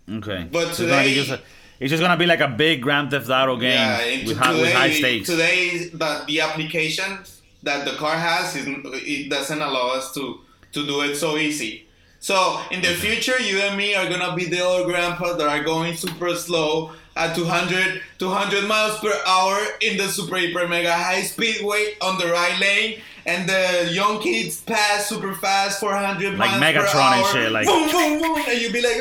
Okay. 0.10 0.48
But 0.52 0.64
So 0.64 0.68
it's 0.70 0.78
today- 0.78 1.14
just 1.16 1.32
a- 1.32 1.42
it's 1.80 1.90
just 1.90 2.02
gonna 2.02 2.16
be 2.18 2.26
like 2.26 2.40
a 2.40 2.48
big 2.48 2.82
Grand 2.82 3.12
Theft 3.12 3.30
Auto 3.30 3.58
game 3.58 3.72
Yeah, 3.72 3.98
with, 4.26 4.38
to- 4.38 4.44
high, 4.44 4.54
with 4.62 4.72
high 4.74 4.88
today, 4.90 5.00
stakes. 5.00 5.30
today 5.30 5.88
the, 5.90 6.24
the 6.28 6.40
application 6.42 7.20
that 7.64 7.84
the 7.84 7.92
car 7.98 8.16
has 8.16 8.56
is 8.56 8.66
it 8.68 9.30
doesn't 9.30 9.62
allow 9.62 9.90
us 9.90 10.14
to 10.14 10.40
to 10.72 10.86
do 10.86 11.02
it 11.02 11.16
so 11.16 11.38
easy. 11.38 11.88
So 12.20 12.62
in 12.72 12.82
the 12.82 12.88
future, 12.94 13.38
you 13.40 13.58
and 13.60 13.76
me 13.78 13.96
are 13.96 14.08
gonna 14.10 14.34
be 14.36 14.46
the 14.46 14.62
old 14.62 14.86
grandpa 14.88 15.34
that 15.34 15.48
are 15.48 15.62
going 15.64 15.96
super 15.98 16.34
slow 16.36 16.94
at 17.16 17.36
200 17.36 18.02
200 18.18 18.68
miles 18.68 19.00
per 19.00 19.14
hour 19.28 19.60
in 19.82 19.98
the 19.98 20.08
super 20.08 20.38
hyper 20.38 20.68
mega 20.68 20.92
high 20.94 21.22
speedway 21.22 21.94
on 22.02 22.18
the 22.18 22.26
right 22.28 22.60
lane. 22.60 23.00
And 23.26 23.48
the 23.48 23.90
young 23.94 24.20
kids 24.22 24.60
pass 24.62 25.08
super 25.08 25.34
fast, 25.34 25.80
400 25.80 26.38
Like 26.38 26.60
miles 26.60 26.60
per 26.60 26.82
Megatron 26.84 27.12
and 27.14 27.26
shit, 27.28 27.52
like- 27.52 27.68
boom, 27.68 27.90
boom, 27.90 28.20
boom, 28.20 28.44
and 28.50 28.62
you 28.62 28.72
be 28.72 28.82
like, 28.82 28.98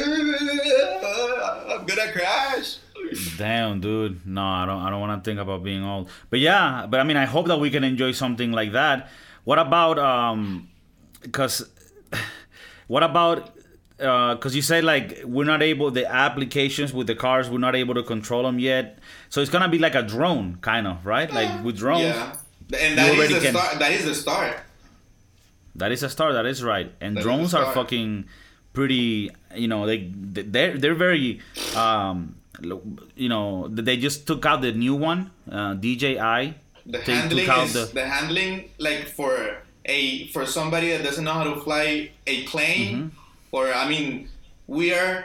"Uh, 1.03 1.75
I'm 1.75 1.87
gonna 1.87 2.13
crash. 2.13 2.77
Damn, 3.37 3.81
dude. 3.81 4.25
No, 4.27 4.43
I 4.43 4.65
don't. 4.65 4.81
I 4.81 4.91
don't 4.91 5.01
want 5.01 5.23
to 5.23 5.29
think 5.29 5.41
about 5.41 5.63
being 5.63 5.85
old. 5.85 6.09
But 6.31 6.39
yeah, 6.39 6.87
but 6.89 7.01
I 7.01 7.03
mean, 7.05 7.17
I 7.17 7.25
hope 7.27 7.47
that 7.49 7.59
we 7.59 7.69
can 7.69 7.85
enjoy 7.85 8.13
something 8.13 8.53
like 8.53 8.73
that. 8.73 9.11
What 9.45 9.59
about 9.59 9.99
um, 9.99 10.69
because 11.21 11.69
what 12.87 13.03
about 13.03 13.51
because 14.03 14.55
you 14.57 14.63
said 14.63 14.85
like 14.85 15.21
we're 15.25 15.45
not 15.47 15.63
able 15.63 15.91
the 15.91 16.05
applications 16.11 16.93
with 16.93 17.07
the 17.07 17.15
cars 17.15 17.49
we're 17.49 17.59
not 17.59 17.77
able 17.77 17.95
to 17.95 18.03
control 18.03 18.43
them 18.43 18.59
yet. 18.59 18.99
So 19.31 19.41
it's 19.41 19.51
gonna 19.51 19.69
be 19.69 19.79
like 19.79 19.95
a 19.95 20.03
drone, 20.03 20.57
kind 20.61 20.87
of, 20.87 21.07
right? 21.07 21.33
Like 21.33 21.65
with 21.65 21.77
drones. 21.79 22.03
Yeah, 22.03 22.37
and 22.79 22.99
that 22.99 23.11
is 23.13 23.17
already 23.19 23.35
the 23.35 23.41
can- 23.41 23.55
start. 23.55 23.79
That 23.79 23.93
is 23.93 24.05
the 24.05 24.15
start. 24.15 24.57
That 25.77 25.91
is 25.93 26.03
a 26.03 26.11
start. 26.11 26.35
That 26.35 26.47
is 26.47 26.63
right. 26.63 26.93
And 27.01 27.17
That 27.17 27.21
is 27.21 27.25
drones 27.25 27.55
are 27.55 27.73
fucking 27.73 28.27
pretty. 28.73 29.31
You 29.55 29.69
know, 29.69 29.87
they 29.87 30.11
they're 30.15 30.77
they're 30.77 30.95
very. 30.95 31.41
Um, 31.77 32.37
you 33.17 33.29
know, 33.29 33.67
they 33.69 33.97
just 33.97 34.27
took 34.27 34.45
out 34.45 34.61
the 34.61 34.73
new 34.73 34.95
one, 34.95 35.31
uh, 35.51 35.75
DJI. 35.75 36.55
The 36.85 36.99
They 36.99 36.99
handling 37.15 37.47
took 37.47 37.55
out 37.57 37.65
is 37.67 37.73
the- 37.73 37.87
the... 37.95 38.07
handling 38.07 38.69
like 38.79 39.07
for 39.09 39.57
a 39.87 40.27
for 40.29 40.45
somebody 40.47 40.91
that 40.91 41.03
doesn't 41.03 41.25
know 41.25 41.33
how 41.33 41.45
to 41.45 41.61
fly 41.63 42.11
a 42.27 42.43
plane, 42.45 42.95
Mm-hmm. 42.97 43.19
Or 43.53 43.73
I 43.73 43.89
mean, 43.89 44.29
we 44.67 44.93
are 44.93 45.25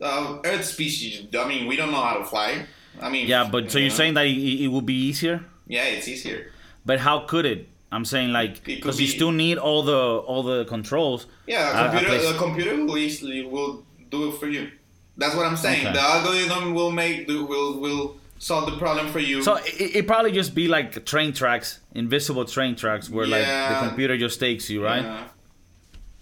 uh, 0.00 0.38
Earth 0.44 0.64
species. 0.64 1.26
I 1.38 1.46
mean, 1.48 1.66
we 1.66 1.76
don't 1.76 1.90
know 1.92 2.00
how 2.02 2.18
to 2.18 2.24
fly. 2.24 2.66
I 3.00 3.10
mean, 3.10 3.26
Yeah, 3.28 3.48
but 3.50 3.70
so 3.70 3.78
you 3.78 3.84
you're 3.84 3.94
saying 3.94 4.14
that 4.14 4.26
it, 4.26 4.64
it 4.64 4.68
would 4.68 4.86
be 4.86 4.94
easier? 4.94 5.44
yeah, 5.66 5.84
it's 5.84 6.08
easier. 6.08 6.50
But 6.84 7.00
how 7.00 7.20
could 7.20 7.44
it? 7.46 7.68
I'm 7.92 8.04
saying 8.04 8.32
like 8.32 8.64
because 8.64 9.00
you 9.00 9.06
still 9.06 9.30
need 9.32 9.58
all 9.58 9.82
the 9.82 9.96
all 9.96 10.42
the 10.42 10.64
controls. 10.64 11.26
Yeah, 11.46 11.70
Uh, 11.70 11.86
a 11.86 11.90
computer, 11.90 12.26
a 12.26 12.34
a 12.34 12.38
computer 12.38 12.84
will 12.84 12.98
easily 12.98 13.44
will 13.44 13.84
do 14.10 14.28
it 14.28 14.38
for 14.40 14.48
you. 14.48 14.70
That's 15.16 15.34
what 15.34 15.46
I'm 15.46 15.56
saying. 15.56 15.86
Okay. 15.86 15.92
The 15.94 16.00
algorithm 16.00 16.74
will 16.74 16.90
make 16.90 17.26
the- 17.28 17.42
will 17.44 17.78
will 17.80 18.16
solve 18.38 18.70
the 18.70 18.76
problem 18.76 19.08
for 19.08 19.18
you. 19.20 19.42
So 19.42 19.56
it, 19.56 19.96
it 19.98 20.06
probably 20.06 20.32
just 20.32 20.54
be 20.54 20.68
like 20.68 21.04
train 21.06 21.32
tracks, 21.32 21.80
invisible 21.94 22.44
train 22.44 22.76
tracks, 22.76 23.08
where 23.08 23.26
like 23.26 23.46
the 23.46 23.88
computer 23.88 24.16
just 24.18 24.40
takes 24.40 24.68
you, 24.68 24.82
right? 24.84 25.02
Yeah. 25.02 25.28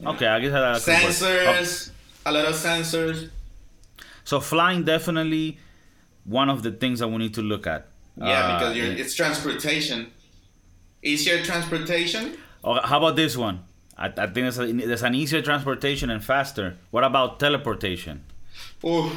Okay, 0.05 0.27
I 0.27 0.41
guess 0.41 0.53
work. 0.53 0.97
sensors, 0.97 1.91
a 2.27 2.33
lot 2.33 2.45
of 2.47 2.55
sensors. 2.55 3.31
So 4.25 4.41
flying 4.41 4.85
definitely 4.85 5.59
one 6.25 6.49
of 6.49 6.63
the 6.63 6.73
things 6.73 6.99
that 7.01 7.09
we 7.09 7.19
need 7.19 7.35
to 7.35 7.43
look 7.43 7.67
at. 7.67 7.87
Yeah, 8.17 8.25
Uh, 8.25 8.59
because 8.59 8.77
you're, 8.77 8.87
it's 8.87 9.15
transportation. 9.15 10.11
Easier 11.03 11.43
transportation. 11.45 12.37
Oh, 12.63 12.81
how 12.81 12.99
about 12.99 13.17
this 13.17 13.37
one? 13.37 13.65
I, 13.99 14.07
I 14.07 14.11
think 14.11 14.35
there's, 14.35 14.59
a, 14.59 14.73
there's 14.73 15.03
an 15.03 15.15
easier 15.15 15.43
transportation 15.43 16.11
and 16.11 16.25
faster. 16.25 16.77
What 16.91 17.05
about 17.05 17.39
teleportation? 17.39 18.25
Ooh. 18.85 19.11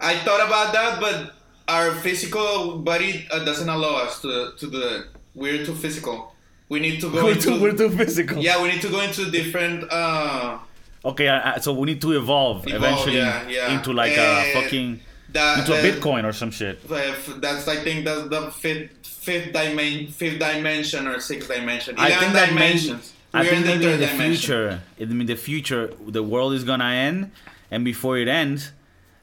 I 0.00 0.16
thought 0.16 0.46
about 0.46 0.72
that, 0.72 1.00
but 1.00 1.34
our 1.68 1.92
physical 1.92 2.78
body 2.78 3.26
uh, 3.30 3.44
doesn't 3.44 3.68
allow 3.68 3.96
us 4.04 4.20
to 4.22 4.52
to 4.58 4.70
do. 4.70 5.02
We're 5.34 5.64
too 5.64 5.74
physical. 5.74 6.34
We 6.68 6.80
need 6.80 7.00
to 7.00 7.10
go 7.10 7.24
We're 7.24 7.32
into 7.32 7.42
too, 7.50 7.60
we're 7.62 7.72
too 7.76 7.90
physical. 7.90 8.42
yeah. 8.42 8.60
We 8.62 8.68
need 8.70 8.82
to 8.82 8.88
go 8.88 9.00
into 9.00 9.30
different. 9.30 9.84
Uh, 9.90 10.58
Okay, 11.04 11.28
uh, 11.28 11.34
uh, 11.38 11.60
so 11.60 11.72
we 11.72 11.86
need 11.86 12.00
to 12.00 12.12
evolve, 12.18 12.66
Evolve, 12.66 12.82
eventually 12.82 13.16
yeah, 13.18 13.48
yeah. 13.48 13.76
into 13.78 13.92
like 13.92 14.10
Eh, 14.18 14.42
a 14.50 14.60
fucking 14.60 14.98
that, 15.32 15.60
into 15.60 15.72
a 15.72 15.80
that- 15.80 15.94
Bitcoin 16.02 16.24
or 16.24 16.32
some 16.32 16.50
shit. 16.50 16.82
That's 16.88 17.68
I 17.68 17.76
think 17.76 18.04
that's 18.04 18.28
the 18.28 18.50
fifth 18.50 19.06
fifth 19.06 19.52
dimension, 19.52 20.08
fifth 20.10 20.40
dimension 20.40 21.06
or 21.06 21.20
sixth 21.20 21.46
dimension. 21.48 21.94
I 21.96 22.10
think 22.10 22.32
that 22.32 22.48
dimensions. 22.48 23.12
I 23.32 23.42
We're 23.42 23.50
think 23.50 23.56
in 23.60 23.62
the 23.62 23.68
maybe 23.68 23.84
in 23.84 23.90
third 23.92 24.00
the 24.00 24.06
dimension. 24.06 24.36
future, 24.36 24.82
in 24.98 25.26
the 25.26 25.36
future, 25.36 25.92
the 26.08 26.22
world 26.24 26.54
is 26.54 26.64
gonna 26.64 26.90
end, 27.08 27.30
and 27.70 27.84
before 27.84 28.18
it 28.18 28.26
ends, 28.26 28.72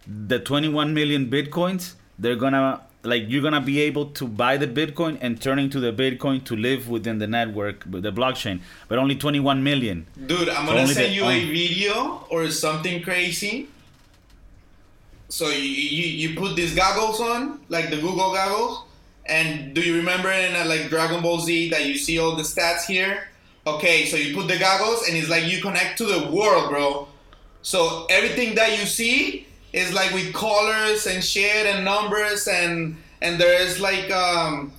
the 0.07 0.39
21 0.39 0.93
million 0.93 1.29
bitcoins, 1.29 1.95
they're 2.17 2.35
gonna 2.37 2.79
like 3.03 3.23
you're 3.27 3.41
gonna 3.41 3.61
be 3.61 3.81
able 3.81 4.05
to 4.07 4.27
buy 4.27 4.55
the 4.57 4.67
bitcoin 4.67 5.17
and 5.21 5.41
turn 5.41 5.59
into 5.59 5.79
the 5.79 5.91
bitcoin 5.91 6.43
to 6.45 6.55
live 6.55 6.87
within 6.89 7.19
the 7.19 7.27
network, 7.27 7.83
the 7.85 8.11
blockchain, 8.11 8.61
but 8.87 8.97
only 8.97 9.15
21 9.15 9.61
million. 9.63 10.05
Dude, 10.25 10.49
I'm 10.49 10.65
So 10.67 10.73
gonna 10.73 10.87
send 10.87 11.07
the- 11.11 11.15
you 11.15 11.25
a 11.25 11.45
video 11.45 12.25
or 12.29 12.49
something 12.49 13.01
crazy. 13.03 13.67
So 15.29 15.49
you, 15.49 15.63
you 15.99 16.29
you 16.29 16.35
put 16.37 16.55
these 16.55 16.75
goggles 16.75 17.19
on, 17.19 17.59
like 17.69 17.89
the 17.89 17.97
Google 17.97 18.31
goggles, 18.33 18.83
and 19.25 19.73
do 19.73 19.81
you 19.81 19.95
remember 19.97 20.31
in 20.31 20.55
uh, 20.55 20.65
like 20.65 20.89
Dragon 20.89 21.21
Ball 21.21 21.39
Z 21.39 21.69
that 21.71 21.85
you 21.85 21.97
see 21.97 22.19
all 22.19 22.35
the 22.35 22.43
stats 22.43 22.85
here? 22.85 23.27
Okay, 23.65 24.05
so 24.05 24.15
you 24.17 24.35
put 24.35 24.47
the 24.47 24.57
goggles 24.59 25.07
and 25.07 25.17
it's 25.17 25.29
like 25.29 25.45
you 25.45 25.61
connect 25.61 25.97
to 25.99 26.05
the 26.05 26.29
world, 26.29 26.69
bro. 26.69 27.07
So 27.63 28.05
everything 28.09 28.55
that 28.55 28.77
you 28.77 28.85
see 28.85 29.47
is 29.73 29.93
like 29.93 30.13
with 30.13 30.33
colors 30.33 31.07
and 31.07 31.23
shit 31.23 31.65
and 31.65 31.83
numbers 31.83 32.47
and 32.47 32.95
and 33.21 33.39
there 33.39 33.59
is 33.61 33.79
like 33.79 34.09
um 34.11 34.71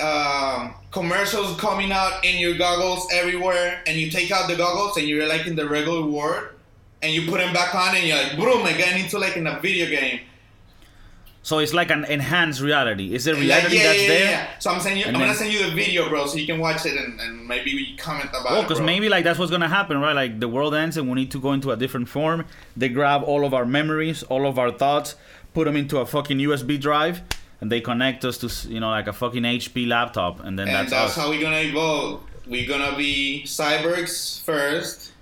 um 0.00 0.74
commercials 0.90 1.58
coming 1.60 1.92
out 1.92 2.24
in 2.24 2.38
your 2.38 2.56
goggles 2.56 3.06
everywhere, 3.12 3.82
and 3.86 3.96
you 3.96 4.10
take 4.10 4.30
out 4.30 4.48
the 4.48 4.56
goggles 4.56 4.96
and 4.96 5.06
you're 5.06 5.26
like 5.28 5.46
in 5.46 5.56
the 5.56 5.68
regular 5.68 6.04
world, 6.04 6.48
and 7.02 7.12
you 7.12 7.30
put 7.30 7.38
them 7.38 7.52
back 7.52 7.74
on, 7.74 7.94
and 7.94 8.06
you're 8.06 8.16
like, 8.16 8.36
boom, 8.36 8.66
again 8.66 9.00
into 9.00 9.18
like 9.18 9.36
in 9.36 9.46
a 9.46 9.60
video 9.60 9.86
game. 9.86 10.20
So 11.42 11.58
it's 11.58 11.72
like 11.72 11.90
an 11.90 12.04
enhanced 12.04 12.60
reality. 12.60 13.14
Is 13.14 13.24
there 13.24 13.34
Like, 13.34 13.44
reality 13.44 13.76
yeah, 13.78 13.82
that's 13.84 14.02
yeah, 14.02 14.08
there? 14.08 14.30
yeah. 14.30 14.58
So 14.58 14.70
I'm 14.70 14.80
saying 14.80 14.98
you, 14.98 15.04
I'm 15.04 15.14
And 15.14 15.18
gonna 15.18 15.34
send 15.34 15.50
you 15.52 15.64
the 15.64 15.70
video, 15.70 16.08
bro, 16.10 16.26
so 16.26 16.36
you 16.36 16.46
can 16.46 16.58
watch 16.60 16.84
it 16.84 16.96
and, 16.98 17.18
and 17.18 17.48
maybe 17.48 17.74
we 17.74 17.96
comment 17.96 18.28
about 18.28 18.44
Well, 18.44 18.60
it. 18.60 18.62
because 18.68 18.80
maybe 18.82 19.08
like 19.08 19.24
that's 19.24 19.38
what's 19.38 19.50
gonna 19.50 19.68
happen, 19.68 19.98
right? 20.00 20.14
Like 20.14 20.38
the 20.38 20.48
world 20.48 20.74
ends 20.74 20.98
and 20.98 21.08
we 21.08 21.14
need 21.14 21.30
to 21.30 21.40
go 21.40 21.52
into 21.52 21.70
a 21.70 21.76
different 21.78 22.08
form. 22.10 22.44
They 22.76 22.90
grab 22.90 23.22
all 23.24 23.46
of 23.46 23.54
our 23.54 23.64
memories, 23.64 24.22
all 24.24 24.46
of 24.46 24.58
our 24.58 24.70
thoughts, 24.70 25.14
put 25.54 25.64
them 25.64 25.76
into 25.76 25.98
a 25.98 26.04
fucking 26.04 26.36
USB 26.38 26.78
drive, 26.78 27.22
and 27.62 27.72
they 27.72 27.80
connect 27.80 28.22
us 28.26 28.36
to 28.38 28.68
you 28.70 28.80
know 28.80 28.90
like 28.90 29.06
a 29.06 29.12
fucking 29.14 29.42
HP 29.44 29.88
laptop, 29.88 30.40
and 30.40 30.58
then 30.58 30.68
and 30.68 30.76
that's, 30.76 30.90
that's, 30.90 31.12
us. 31.12 31.16
how 31.16 31.30
we're 31.30 31.40
gonna 31.40 31.56
evolve. 31.60 32.22
We're 32.46 32.68
gonna 32.68 32.96
be 32.98 33.44
cyborgs 33.46 34.42
first. 34.42 35.12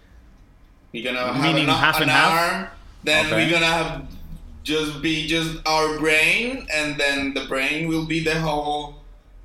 We're 0.92 1.04
gonna 1.04 1.32
have 1.32 1.40
Meaning 1.42 1.68
an, 1.68 1.74
half 1.76 1.96
an 1.98 2.02
and 2.02 2.10
half? 2.10 2.32
arm. 2.52 2.66
Then 3.04 3.26
Okay. 3.26 3.36
we're 3.36 3.50
gonna 3.52 3.66
have 3.66 4.06
just 4.68 5.00
be 5.02 5.26
just 5.26 5.66
our 5.66 5.98
brain, 5.98 6.66
and 6.72 7.00
then 7.00 7.32
the 7.34 7.44
brain 7.46 7.88
will 7.88 8.04
be 8.06 8.20
the 8.22 8.38
whole 8.38 8.96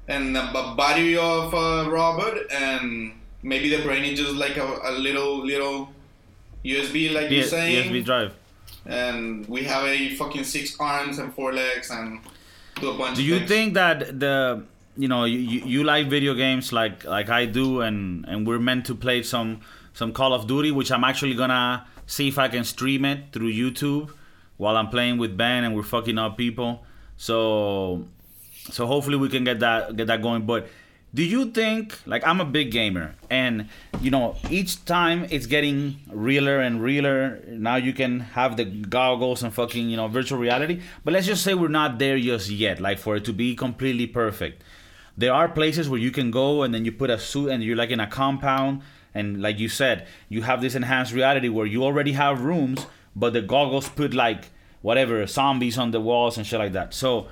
and 0.07 0.35
the 0.35 0.41
body 0.77 1.15
of 1.15 1.53
uh, 1.53 1.57
a 1.57 1.89
robot, 1.89 2.35
and 2.51 3.13
maybe 3.41 3.69
the 3.75 3.81
brain 3.83 4.03
is 4.03 4.19
just 4.19 4.35
like 4.35 4.57
a, 4.57 4.67
a 4.83 4.91
little 4.91 5.45
little 5.45 5.89
USB, 6.65 7.13
like 7.13 7.29
Yeah, 7.31 7.37
you're 7.37 7.43
saying, 7.43 7.91
USB 7.93 8.03
drive. 8.03 8.33
and 8.85 9.47
we 9.47 9.63
have 9.63 9.85
a 9.85 10.15
fucking 10.15 10.43
six 10.43 10.75
arms 10.79 11.19
and 11.19 11.33
four 11.33 11.53
legs 11.53 11.89
and 11.89 12.19
do 12.81 12.91
a 12.91 12.97
bunch. 12.97 13.17
Do 13.17 13.23
you 13.23 13.37
things. 13.39 13.49
think 13.49 13.73
that 13.75 14.19
the 14.19 14.63
you 14.97 15.07
know 15.07 15.23
you, 15.25 15.39
you 15.39 15.59
you 15.65 15.83
like 15.83 16.09
video 16.09 16.33
games 16.33 16.73
like 16.73 17.05
like 17.05 17.29
I 17.29 17.45
do, 17.45 17.79
and 17.81 18.25
and 18.27 18.45
we're 18.47 18.59
meant 18.59 18.85
to 18.87 18.95
play 18.95 19.23
some 19.23 19.61
some 19.93 20.11
Call 20.11 20.33
of 20.33 20.47
Duty, 20.47 20.71
which 20.71 20.91
I'm 20.91 21.03
actually 21.05 21.35
gonna 21.35 21.85
see 22.07 22.27
if 22.27 22.37
I 22.37 22.49
can 22.49 22.63
stream 22.65 23.05
it 23.05 23.31
through 23.31 23.53
YouTube 23.53 24.11
while 24.57 24.77
I'm 24.77 24.89
playing 24.89 25.17
with 25.17 25.37
Ben 25.37 25.63
and 25.63 25.75
we're 25.75 25.83
fucking 25.83 26.17
up 26.17 26.37
people. 26.37 26.83
So 27.17 28.05
so 28.71 28.85
hopefully 28.87 29.17
we 29.17 29.29
can 29.29 29.43
get 29.43 29.59
that 29.59 29.95
get 29.95 30.07
that 30.07 30.21
going. 30.21 30.45
But 30.45 30.67
do 31.13 31.23
you 31.23 31.51
think 31.51 31.97
like 32.05 32.25
I'm 32.25 32.41
a 32.41 32.45
big 32.45 32.71
gamer 32.71 33.15
and 33.29 33.69
you 34.01 34.09
know 34.09 34.35
each 34.49 34.83
time 34.85 35.27
it's 35.29 35.45
getting 35.45 35.97
realer 36.09 36.59
and 36.59 36.81
realer. 36.81 37.43
Now 37.47 37.75
you 37.75 37.93
can 37.93 38.19
have 38.19 38.57
the 38.57 38.65
goggles 38.65 39.43
and 39.43 39.53
fucking 39.53 39.89
you 39.89 39.97
know 39.97 40.07
virtual 40.07 40.39
reality. 40.39 40.81
But 41.03 41.13
let's 41.13 41.27
just 41.27 41.43
say 41.43 41.53
we're 41.53 41.67
not 41.67 41.99
there 41.99 42.19
just 42.19 42.49
yet. 42.49 42.79
Like 42.79 42.99
for 42.99 43.15
it 43.15 43.25
to 43.25 43.33
be 43.33 43.55
completely 43.55 44.07
perfect. 44.07 44.63
There 45.15 45.33
are 45.33 45.47
places 45.47 45.87
where 45.89 45.99
you 45.99 46.09
can 46.09 46.31
go 46.31 46.63
and 46.63 46.73
then 46.73 46.85
you 46.85 46.91
put 46.91 47.11
a 47.11 47.19
suit 47.19 47.49
and 47.49 47.63
you're 47.63 47.75
like 47.75 47.91
in 47.91 47.99
a 47.99 48.07
compound 48.07 48.81
and 49.13 49.41
like 49.41 49.59
you 49.59 49.69
said, 49.69 50.07
you 50.29 50.41
have 50.41 50.61
this 50.61 50.75
enhanced 50.75 51.13
reality 51.13 51.49
where 51.49 51.65
you 51.65 51.83
already 51.83 52.13
have 52.13 52.41
rooms, 52.41 52.85
but 53.15 53.33
the 53.33 53.41
goggles 53.41 53.89
put 53.89 54.13
like 54.13 54.45
whatever 54.81 55.25
zombies 55.27 55.77
on 55.77 55.91
the 55.91 56.01
walls 56.01 56.37
and 56.37 56.45
shit 56.45 56.59
like 56.59 56.73
that. 56.73 56.93
So 56.93 57.27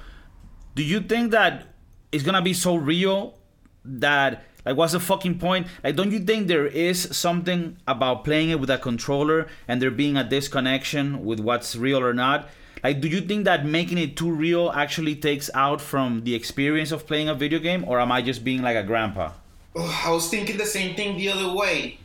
do 0.75 0.83
you 0.83 1.01
think 1.01 1.31
that 1.31 1.67
it's 2.11 2.23
gonna 2.23 2.41
be 2.41 2.53
so 2.53 2.75
real 2.75 3.37
that 3.83 4.43
like 4.65 4.77
what's 4.77 4.93
the 4.93 4.99
fucking 4.99 5.39
point 5.39 5.65
like 5.83 5.95
don't 5.95 6.11
you 6.11 6.19
think 6.19 6.47
there 6.47 6.67
is 6.67 7.15
something 7.15 7.77
about 7.87 8.23
playing 8.23 8.51
it 8.51 8.59
with 8.59 8.69
a 8.69 8.77
controller 8.77 9.47
and 9.67 9.81
there 9.81 9.89
being 9.89 10.15
a 10.15 10.23
disconnection 10.23 11.25
with 11.25 11.39
what's 11.39 11.75
real 11.75 11.97
or 11.99 12.13
not 12.13 12.47
like 12.83 13.01
do 13.01 13.07
you 13.07 13.21
think 13.21 13.45
that 13.45 13.65
making 13.65 13.97
it 13.97 14.15
too 14.15 14.31
real 14.31 14.69
actually 14.75 15.15
takes 15.15 15.49
out 15.55 15.81
from 15.81 16.23
the 16.25 16.35
experience 16.35 16.91
of 16.91 17.07
playing 17.07 17.27
a 17.27 17.33
video 17.33 17.57
game 17.57 17.83
or 17.87 17.99
am 17.99 18.11
i 18.11 18.21
just 18.21 18.43
being 18.43 18.61
like 18.61 18.77
a 18.77 18.83
grandpa 18.83 19.31
Oh, 19.75 20.03
I 20.05 20.11
was 20.11 20.29
thinking 20.29 20.57
the 20.57 20.65
same 20.65 20.95
thing 20.95 21.17
the 21.17 21.29
other 21.29 21.53
way. 21.53 21.97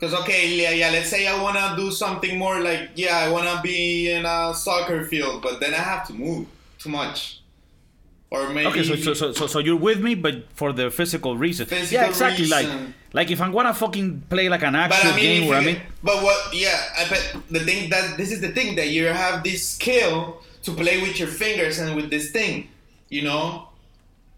Cause 0.00 0.14
okay, 0.14 0.56
yeah, 0.56 0.70
yeah. 0.70 0.90
Let's 0.90 1.08
say 1.08 1.26
I 1.26 1.42
wanna 1.42 1.74
do 1.76 1.90
something 1.90 2.38
more 2.38 2.60
like, 2.60 2.90
yeah, 2.94 3.18
I 3.18 3.30
wanna 3.30 3.60
be 3.62 4.10
in 4.12 4.24
a 4.24 4.54
soccer 4.54 5.04
field, 5.04 5.42
but 5.42 5.58
then 5.58 5.74
I 5.74 5.78
have 5.78 6.06
to 6.06 6.12
move 6.12 6.46
too 6.78 6.88
much, 6.90 7.40
or 8.30 8.48
maybe. 8.50 8.66
okay 8.68 8.84
so, 8.84 8.94
so 8.94 9.12
so 9.14 9.32
so 9.32 9.46
so 9.48 9.58
you're 9.58 9.74
with 9.76 10.00
me 10.00 10.14
but 10.14 10.48
for 10.52 10.72
the 10.72 10.90
physical 10.90 11.36
reason 11.36 11.66
Physical 11.66 11.94
yeah 11.94 12.08
exactly 12.08 12.46
like 12.46 12.66
reason. 12.66 12.94
like 13.12 13.30
if 13.32 13.40
i'm 13.40 13.50
gonna 13.50 13.74
fucking 13.74 14.22
play 14.28 14.48
like 14.48 14.62
an 14.62 14.76
actual 14.76 15.10
I 15.10 15.16
mean, 15.16 15.24
game 15.24 15.48
where 15.48 15.58
i 15.58 15.64
mean 15.64 15.80
but 16.02 16.22
what? 16.22 16.54
Yeah, 16.54 16.78
I 16.96 17.08
bet 17.08 17.36
the 17.50 17.60
thing 17.60 17.90
that 17.90 18.16
this 18.16 18.30
is 18.30 18.40
the 18.40 18.50
thing 18.50 18.76
that 18.76 18.88
you 18.90 19.06
have 19.06 19.42
this 19.42 19.66
skill 19.66 20.42
to 20.62 20.72
play 20.72 21.00
with 21.02 21.18
your 21.18 21.28
fingers 21.28 21.78
and 21.78 21.96
with 21.96 22.10
this 22.10 22.30
thing, 22.30 22.68
you 23.08 23.22
know. 23.22 23.67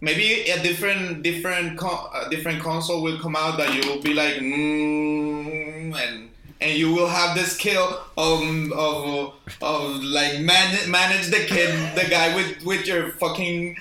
Maybe 0.00 0.48
a 0.50 0.62
different 0.62 1.22
different 1.22 1.78
co- 1.78 2.10
a 2.14 2.30
different 2.30 2.62
console 2.62 3.02
will 3.02 3.18
come 3.18 3.36
out 3.36 3.58
that 3.58 3.74
you 3.74 3.90
will 3.90 4.00
be 4.00 4.14
like 4.14 4.34
mm, 4.34 5.94
and 5.94 6.30
and 6.60 6.78
you 6.78 6.92
will 6.92 7.08
have 7.08 7.36
the 7.36 7.44
skill 7.44 8.00
of 8.16 8.72
of 8.72 9.34
of 9.60 10.02
like 10.02 10.40
man, 10.40 10.90
manage 10.90 11.26
the 11.28 11.44
kid 11.44 11.70
the 11.96 12.08
guy 12.08 12.34
with 12.34 12.62
with 12.64 12.86
your 12.86 13.10
fucking 13.12 13.76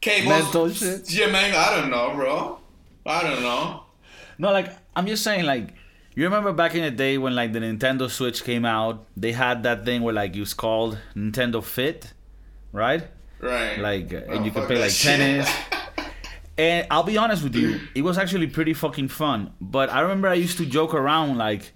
cables. 0.00 0.28
Mental 0.28 0.70
shit. 0.70 1.12
Yeah, 1.12 1.30
man. 1.30 1.54
I 1.54 1.76
don't 1.76 1.90
know, 1.90 2.14
bro. 2.14 2.58
I 3.06 3.22
don't 3.22 3.42
know. 3.42 3.82
No, 4.38 4.52
like 4.52 4.70
I'm 4.94 5.06
just 5.06 5.22
saying, 5.22 5.44
like 5.44 5.74
you 6.14 6.24
remember 6.24 6.52
back 6.52 6.74
in 6.74 6.82
the 6.82 6.90
day 6.90 7.18
when 7.18 7.34
like 7.34 7.52
the 7.52 7.60
Nintendo 7.60 8.10
Switch 8.10 8.44
came 8.44 8.64
out, 8.64 9.06
they 9.16 9.32
had 9.32 9.62
that 9.62 9.84
thing 9.84 10.02
where 10.02 10.14
like 10.14 10.34
it 10.36 10.40
was 10.40 10.54
called 10.54 10.98
Nintendo 11.14 11.62
Fit, 11.62 12.12
right? 12.72 13.04
Right. 13.46 13.78
Like, 13.78 14.12
uh, 14.12 14.18
and 14.32 14.40
Oh, 14.40 14.44
you 14.44 14.50
can 14.50 14.66
play 14.66 14.78
like 14.80 14.90
shit. 14.90 15.16
tennis. 15.16 15.48
And 16.58 16.86
I'll 16.90 17.02
be 17.02 17.18
honest 17.18 17.42
with 17.42 17.54
you, 17.54 17.80
it 17.94 18.02
was 18.02 18.16
actually 18.16 18.46
pretty 18.46 18.72
fucking 18.74 19.08
fun. 19.08 19.52
But 19.60 19.90
I 19.90 20.00
remember 20.00 20.28
I 20.28 20.34
used 20.34 20.56
to 20.58 20.66
joke 20.66 20.94
around 20.94 21.36
like, 21.36 21.72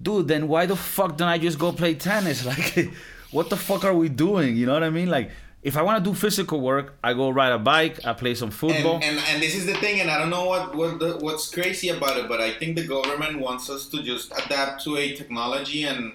dude, 0.00 0.28
then 0.28 0.46
why 0.48 0.66
the 0.66 0.76
fuck 0.76 1.16
don't 1.16 1.28
I 1.28 1.38
just 1.38 1.58
go 1.58 1.72
play 1.72 1.94
tennis? 1.94 2.44
Like, 2.50 2.90
what 3.32 3.48
the 3.50 3.56
fuck 3.56 3.84
are 3.84 3.94
we 3.94 4.08
doing? 4.08 4.56
You 4.56 4.66
know 4.66 4.74
what 4.74 4.82
I 4.84 4.90
mean? 4.90 5.08
Like, 5.10 5.30
if 5.62 5.76
I 5.76 5.82
want 5.82 6.02
to 6.02 6.10
do 6.10 6.14
physical 6.16 6.60
work, 6.60 6.96
I 7.04 7.12
go 7.14 7.30
ride 7.30 7.52
a 7.52 7.58
bike, 7.58 8.04
I 8.06 8.12
play 8.14 8.34
some 8.34 8.50
football. 8.50 8.94
And, 8.94 9.04
and 9.04 9.18
and 9.28 9.42
this 9.42 9.54
is 9.54 9.66
the 9.66 9.74
thing, 9.74 10.00
and 10.00 10.10
I 10.10 10.18
don't 10.18 10.30
know 10.30 10.46
what 10.46 10.74
what 10.74 10.98
the, 10.98 11.18
what's 11.20 11.50
crazy 11.50 11.88
about 11.90 12.16
it, 12.16 12.28
but 12.28 12.40
I 12.40 12.52
think 12.58 12.76
the 12.76 12.86
government 12.86 13.40
wants 13.40 13.68
us 13.68 13.86
to 13.90 14.02
just 14.02 14.32
adapt 14.44 14.82
to 14.84 14.96
a 14.96 15.14
technology 15.14 15.84
and 15.84 16.14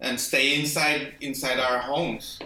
and 0.00 0.18
stay 0.18 0.58
inside 0.58 1.14
inside 1.20 1.60
our 1.60 1.78
homes. 1.78 2.40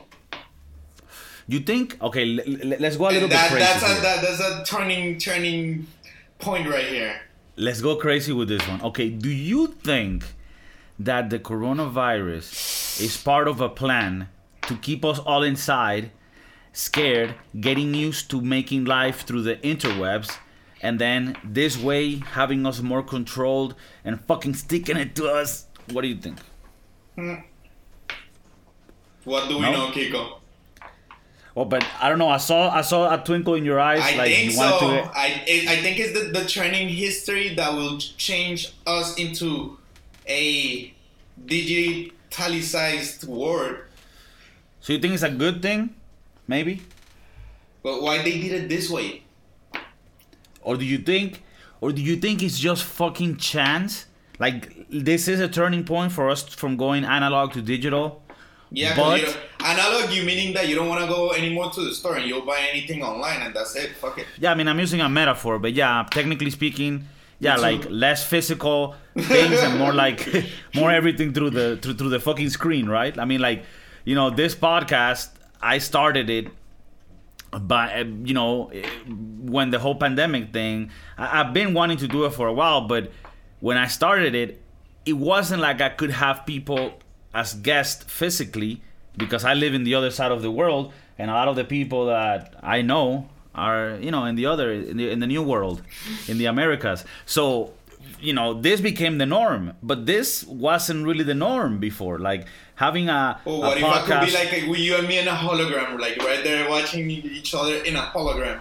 You 1.46 1.60
think? 1.60 2.00
Okay, 2.02 2.38
l- 2.38 2.40
l- 2.72 2.78
let's 2.80 2.96
go 2.96 3.08
a 3.08 3.12
little 3.12 3.28
that, 3.28 3.50
bit 3.50 3.56
crazy. 3.56 3.64
that's 3.64 3.82
a 3.82 3.88
here. 3.88 4.00
that, 4.02 4.22
that's 4.22 4.40
a 4.40 4.64
turning 4.64 5.18
turning 5.18 5.86
point 6.38 6.68
right 6.68 6.86
here. 6.86 7.20
Let's 7.56 7.80
go 7.80 7.96
crazy 7.96 8.32
with 8.32 8.48
this 8.48 8.66
one. 8.66 8.82
Okay, 8.82 9.10
do 9.10 9.30
you 9.30 9.68
think 9.68 10.24
that 10.98 11.30
the 11.30 11.38
coronavirus 11.38 13.00
is 13.00 13.16
part 13.16 13.46
of 13.48 13.60
a 13.60 13.68
plan 13.68 14.28
to 14.62 14.76
keep 14.76 15.04
us 15.04 15.18
all 15.20 15.42
inside, 15.42 16.10
scared, 16.72 17.34
getting 17.60 17.94
used 17.94 18.30
to 18.30 18.40
making 18.40 18.84
life 18.86 19.22
through 19.22 19.42
the 19.42 19.56
interwebs, 19.56 20.38
and 20.82 20.98
then 20.98 21.36
this 21.44 21.76
way 21.78 22.16
having 22.16 22.66
us 22.66 22.80
more 22.80 23.02
controlled 23.02 23.74
and 24.04 24.20
fucking 24.26 24.54
sticking 24.54 24.96
it 24.96 25.14
to 25.16 25.28
us? 25.28 25.66
What 25.92 26.02
do 26.02 26.08
you 26.08 26.16
think? 26.16 26.38
Hmm. 27.14 27.34
What 29.24 29.48
do 29.48 29.56
we 29.56 29.62
No? 29.62 29.72
know, 29.72 29.86
Kiko? 29.90 30.38
Well, 31.54 31.66
but 31.66 31.86
I 32.00 32.08
don't 32.08 32.18
know. 32.18 32.28
I 32.28 32.38
saw 32.38 32.68
I 32.68 32.80
saw 32.80 33.14
a 33.14 33.22
twinkle 33.22 33.54
in 33.54 33.64
your 33.64 33.78
eyes, 33.78 34.00
I 34.02 34.16
like 34.16 34.32
think 34.32 34.52
you 34.52 34.58
wanted 34.58 34.78
so. 34.80 34.88
to. 34.88 35.16
I 35.16 35.44
it, 35.46 35.68
I 35.68 35.76
think 35.82 36.00
it's 36.00 36.12
the, 36.12 36.38
the 36.38 36.44
turning 36.46 36.88
history 36.88 37.54
that 37.54 37.72
will 37.72 37.98
change 37.98 38.72
us 38.86 39.16
into 39.16 39.78
a 40.26 40.92
digitalized 41.46 43.24
world. 43.24 43.76
So 44.80 44.92
you 44.92 44.98
think 44.98 45.14
it's 45.14 45.22
a 45.22 45.30
good 45.30 45.62
thing, 45.62 45.94
maybe? 46.48 46.82
But 47.84 48.02
why 48.02 48.18
they 48.18 48.38
did 48.40 48.64
it 48.64 48.68
this 48.68 48.90
way? 48.90 49.22
Or 50.62 50.76
do 50.76 50.84
you 50.84 50.98
think 50.98 51.42
or 51.80 51.92
do 51.92 52.02
you 52.02 52.16
think 52.16 52.42
it's 52.42 52.58
just 52.58 52.82
fucking 52.82 53.36
chance? 53.36 54.06
Like 54.40 54.88
this 54.90 55.28
is 55.28 55.38
a 55.38 55.48
turning 55.48 55.84
point 55.84 56.10
for 56.10 56.30
us 56.30 56.42
from 56.42 56.76
going 56.76 57.04
analog 57.04 57.52
to 57.52 57.62
digital? 57.62 58.23
Yeah, 58.74 58.96
But- 58.96 59.38
analog, 59.60 60.12
you 60.12 60.24
meaning 60.24 60.52
that 60.54 60.68
you 60.68 60.74
don't 60.74 60.88
want 60.88 61.00
to 61.00 61.06
go 61.06 61.32
anymore 61.32 61.70
to 61.70 61.80
the 61.84 61.94
store 61.94 62.16
and 62.16 62.26
you'll 62.28 62.44
buy 62.44 62.60
anything 62.70 63.02
online 63.02 63.40
and 63.42 63.54
that's 63.54 63.74
it. 63.76 63.96
Fuck 63.96 64.18
it. 64.18 64.26
Yeah, 64.38 64.52
I 64.52 64.54
mean 64.54 64.68
I'm 64.68 64.78
using 64.78 65.00
a 65.00 65.08
metaphor, 65.08 65.58
but 65.58 65.72
yeah, 65.74 66.04
technically 66.10 66.50
speaking, 66.50 67.06
yeah, 67.38 67.56
like 67.56 67.86
less 67.88 68.24
physical 68.24 68.94
things 69.16 69.58
and 69.62 69.78
more 69.78 69.92
like 69.92 70.28
more 70.74 70.90
everything 70.90 71.32
through 71.32 71.50
the 71.50 71.78
through, 71.80 71.94
through 71.94 72.10
the 72.10 72.20
fucking 72.20 72.50
screen, 72.50 72.88
right? 72.88 73.16
I 73.18 73.24
mean 73.24 73.40
like, 73.40 73.64
you 74.04 74.14
know, 74.14 74.30
this 74.30 74.54
podcast 74.54 75.28
I 75.62 75.78
started 75.78 76.28
it 76.28 76.48
by 77.52 78.00
uh, 78.00 78.04
you 78.24 78.34
know 78.34 78.68
eh, 78.74 78.82
when 79.06 79.70
the 79.70 79.78
whole 79.78 79.94
pandemic 79.94 80.52
thing 80.52 80.90
I, 81.16 81.40
i've 81.40 81.52
been 81.54 81.72
wanting 81.72 81.98
to 81.98 82.08
do 82.08 82.24
it 82.24 82.30
for 82.34 82.48
a 82.48 82.52
while 82.52 82.80
but 82.88 83.12
when 83.60 83.76
i 83.76 83.86
started 83.86 84.34
it 84.34 84.60
it 85.06 85.12
wasn't 85.12 85.60
like 85.62 85.80
i 85.80 85.88
could 85.88 86.10
have 86.10 86.44
people 86.46 86.98
as 87.34 87.54
guests 87.54 88.04
physically 88.04 88.80
because 89.16 89.44
i 89.44 89.52
live 89.54 89.74
in 89.74 89.84
the 89.84 89.94
other 89.94 90.10
side 90.10 90.32
of 90.32 90.42
the 90.42 90.50
world 90.50 90.92
and 91.18 91.30
a 91.30 91.34
lot 91.34 91.48
of 91.48 91.56
the 91.56 91.64
people 91.64 92.06
that 92.06 92.54
i 92.62 92.80
know 92.80 93.28
are 93.54 93.98
you 94.00 94.10
know 94.10 94.24
in 94.24 94.34
the 94.34 94.46
other 94.46 94.72
in 94.72 94.96
the, 94.96 95.10
in 95.10 95.20
the 95.20 95.26
new 95.26 95.42
world, 95.42 95.82
in 96.28 96.38
the 96.38 96.46
Americas. 96.46 97.04
So 97.26 97.72
you 98.20 98.32
know 98.32 98.54
this 98.54 98.80
became 98.80 99.18
the 99.18 99.26
norm, 99.26 99.74
but 99.82 100.06
this 100.06 100.44
wasn't 100.44 101.06
really 101.06 101.24
the 101.24 101.34
norm 101.34 101.78
before. 101.78 102.18
Like 102.18 102.46
having 102.74 103.08
a, 103.08 103.40
Oh, 103.46 103.56
a 103.56 103.58
what 103.60 103.78
if 103.78 103.84
I 103.84 104.02
could 104.02 104.26
be 104.26 104.32
like 104.32 104.52
a, 104.52 104.78
you 104.78 104.96
and 104.96 105.06
me 105.06 105.18
in 105.18 105.28
a 105.28 105.32
hologram, 105.32 106.00
like 106.00 106.16
right 106.18 106.42
there 106.42 106.68
watching 106.68 107.10
each 107.10 107.54
other 107.54 107.76
in 107.76 107.96
a 107.96 108.02
hologram? 108.02 108.60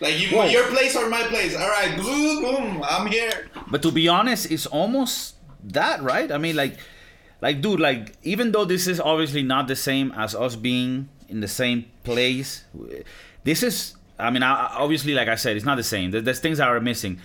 Like 0.00 0.18
you, 0.18 0.36
Whoa. 0.36 0.46
your 0.46 0.66
place 0.66 0.96
or 0.96 1.08
my 1.08 1.22
place? 1.28 1.54
All 1.54 1.68
right, 1.68 1.96
boom, 1.96 2.42
boom, 2.42 2.82
I'm 2.84 3.06
here. 3.06 3.48
But 3.70 3.82
to 3.82 3.92
be 3.92 4.08
honest, 4.08 4.50
it's 4.50 4.66
almost 4.66 5.36
that, 5.62 6.02
right? 6.02 6.32
I 6.32 6.38
mean, 6.38 6.56
like, 6.56 6.76
like, 7.42 7.60
dude, 7.60 7.80
like, 7.80 8.14
even 8.22 8.52
though 8.52 8.64
this 8.64 8.86
is 8.86 8.98
obviously 9.00 9.42
not 9.42 9.68
the 9.68 9.76
same 9.76 10.12
as 10.12 10.34
us 10.34 10.56
being 10.56 11.08
in 11.28 11.40
the 11.40 11.48
same 11.48 11.84
place, 12.04 12.64
this 13.44 13.62
is. 13.62 13.96
I 14.18 14.30
mean, 14.30 14.42
I, 14.42 14.72
obviously, 14.78 15.12
like 15.14 15.28
I 15.28 15.34
said, 15.34 15.56
it's 15.56 15.64
not 15.66 15.76
the 15.76 15.82
same. 15.82 16.10
There- 16.12 16.20
There's 16.20 16.38
things 16.38 16.58
that 16.58 16.68
are 16.68 16.80
missing. 16.80 17.18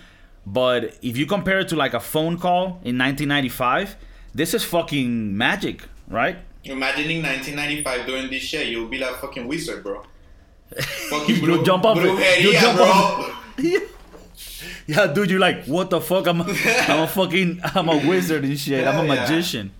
But 0.44 0.96
if 1.02 1.16
you 1.16 1.26
compare 1.26 1.60
it 1.60 1.68
to 1.68 1.76
like 1.76 1.94
a 1.94 2.00
phone 2.00 2.38
call 2.38 2.80
in 2.84 2.98
1995, 2.98 3.96
this 4.34 4.52
is 4.54 4.64
fucking 4.64 5.36
magic, 5.36 5.82
right? 6.08 6.36
Imagining 6.64 7.22
1995 7.22 8.06
doing 8.06 8.30
this 8.30 8.42
shit, 8.42 8.66
you'll 8.68 8.88
be 8.88 8.98
like 8.98 9.16
fucking 9.20 9.46
wizard, 9.46 9.82
bro. 9.84 10.02
fucking 11.10 11.64
jump 11.64 11.84
up 11.84 11.96
You 11.96 12.52
jump 12.52 12.76
bro. 12.76 12.86
off 12.86 13.54
Yeah, 14.86 15.06
dude, 15.06 15.30
you're 15.30 15.38
like, 15.40 15.64
what 15.66 15.90
the 15.90 16.00
fuck? 16.00 16.26
I'm 16.26 16.40
a, 16.40 16.44
I'm 16.88 17.00
a 17.00 17.06
fucking, 17.18 17.60
I'm 17.74 17.88
a 17.88 17.96
wizard 18.08 18.44
and 18.44 18.58
shit. 18.58 18.86
I'm 18.86 18.98
a 19.04 19.04
magician 19.04 19.66
yeah. 19.66 19.77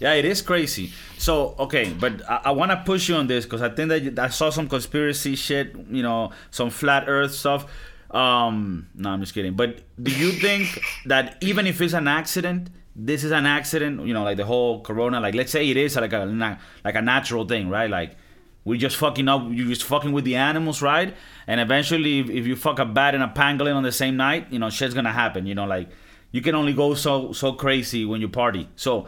Yeah, 0.00 0.14
it 0.14 0.24
is 0.24 0.42
crazy. 0.42 0.92
So, 1.18 1.54
okay, 1.58 1.92
but 1.92 2.28
I, 2.28 2.40
I 2.46 2.50
want 2.52 2.70
to 2.72 2.82
push 2.84 3.08
you 3.08 3.14
on 3.16 3.26
this 3.26 3.44
because 3.44 3.62
I 3.62 3.68
think 3.68 3.90
that 3.90 4.02
you- 4.02 4.14
I 4.18 4.28
saw 4.28 4.50
some 4.50 4.68
conspiracy 4.68 5.36
shit, 5.36 5.76
you 5.90 6.02
know, 6.02 6.32
some 6.50 6.70
flat 6.70 7.04
earth 7.06 7.32
stuff. 7.34 7.66
Um, 8.10 8.88
no, 8.94 9.10
I'm 9.10 9.20
just 9.20 9.34
kidding. 9.34 9.54
But 9.54 9.82
do 10.02 10.10
you 10.10 10.32
think 10.32 10.80
that 11.06 11.36
even 11.42 11.66
if 11.66 11.80
it's 11.80 11.92
an 11.92 12.08
accident, 12.08 12.70
this 12.96 13.22
is 13.24 13.30
an 13.30 13.46
accident, 13.46 14.04
you 14.06 14.14
know, 14.14 14.24
like 14.24 14.36
the 14.38 14.44
whole 14.46 14.80
corona, 14.80 15.20
like 15.20 15.34
let's 15.34 15.52
say 15.52 15.68
it 15.68 15.76
is 15.76 15.94
like 15.96 16.12
a 16.12 16.58
like 16.84 16.94
a 16.96 17.02
natural 17.02 17.44
thing, 17.46 17.68
right? 17.68 17.88
Like 17.88 18.16
we 18.64 18.78
just 18.78 18.96
fucking 18.96 19.28
up, 19.28 19.42
you 19.50 19.68
just 19.68 19.84
fucking 19.84 20.12
with 20.12 20.24
the 20.24 20.36
animals, 20.36 20.82
right? 20.82 21.14
And 21.46 21.60
eventually, 21.60 22.18
if, 22.20 22.28
if 22.30 22.46
you 22.46 22.56
fuck 22.56 22.78
a 22.78 22.84
bat 22.84 23.14
and 23.14 23.22
a 23.22 23.28
pangolin 23.28 23.74
on 23.76 23.82
the 23.84 23.92
same 23.92 24.16
night, 24.16 24.48
you 24.50 24.58
know, 24.58 24.70
shit's 24.70 24.92
gonna 24.94 25.12
happen. 25.12 25.46
You 25.46 25.54
know, 25.54 25.66
like 25.66 25.88
you 26.32 26.40
can 26.42 26.54
only 26.54 26.72
go 26.72 26.94
so 26.94 27.32
so 27.32 27.52
crazy 27.52 28.04
when 28.04 28.20
you 28.20 28.28
party. 28.28 28.68
So 28.76 29.06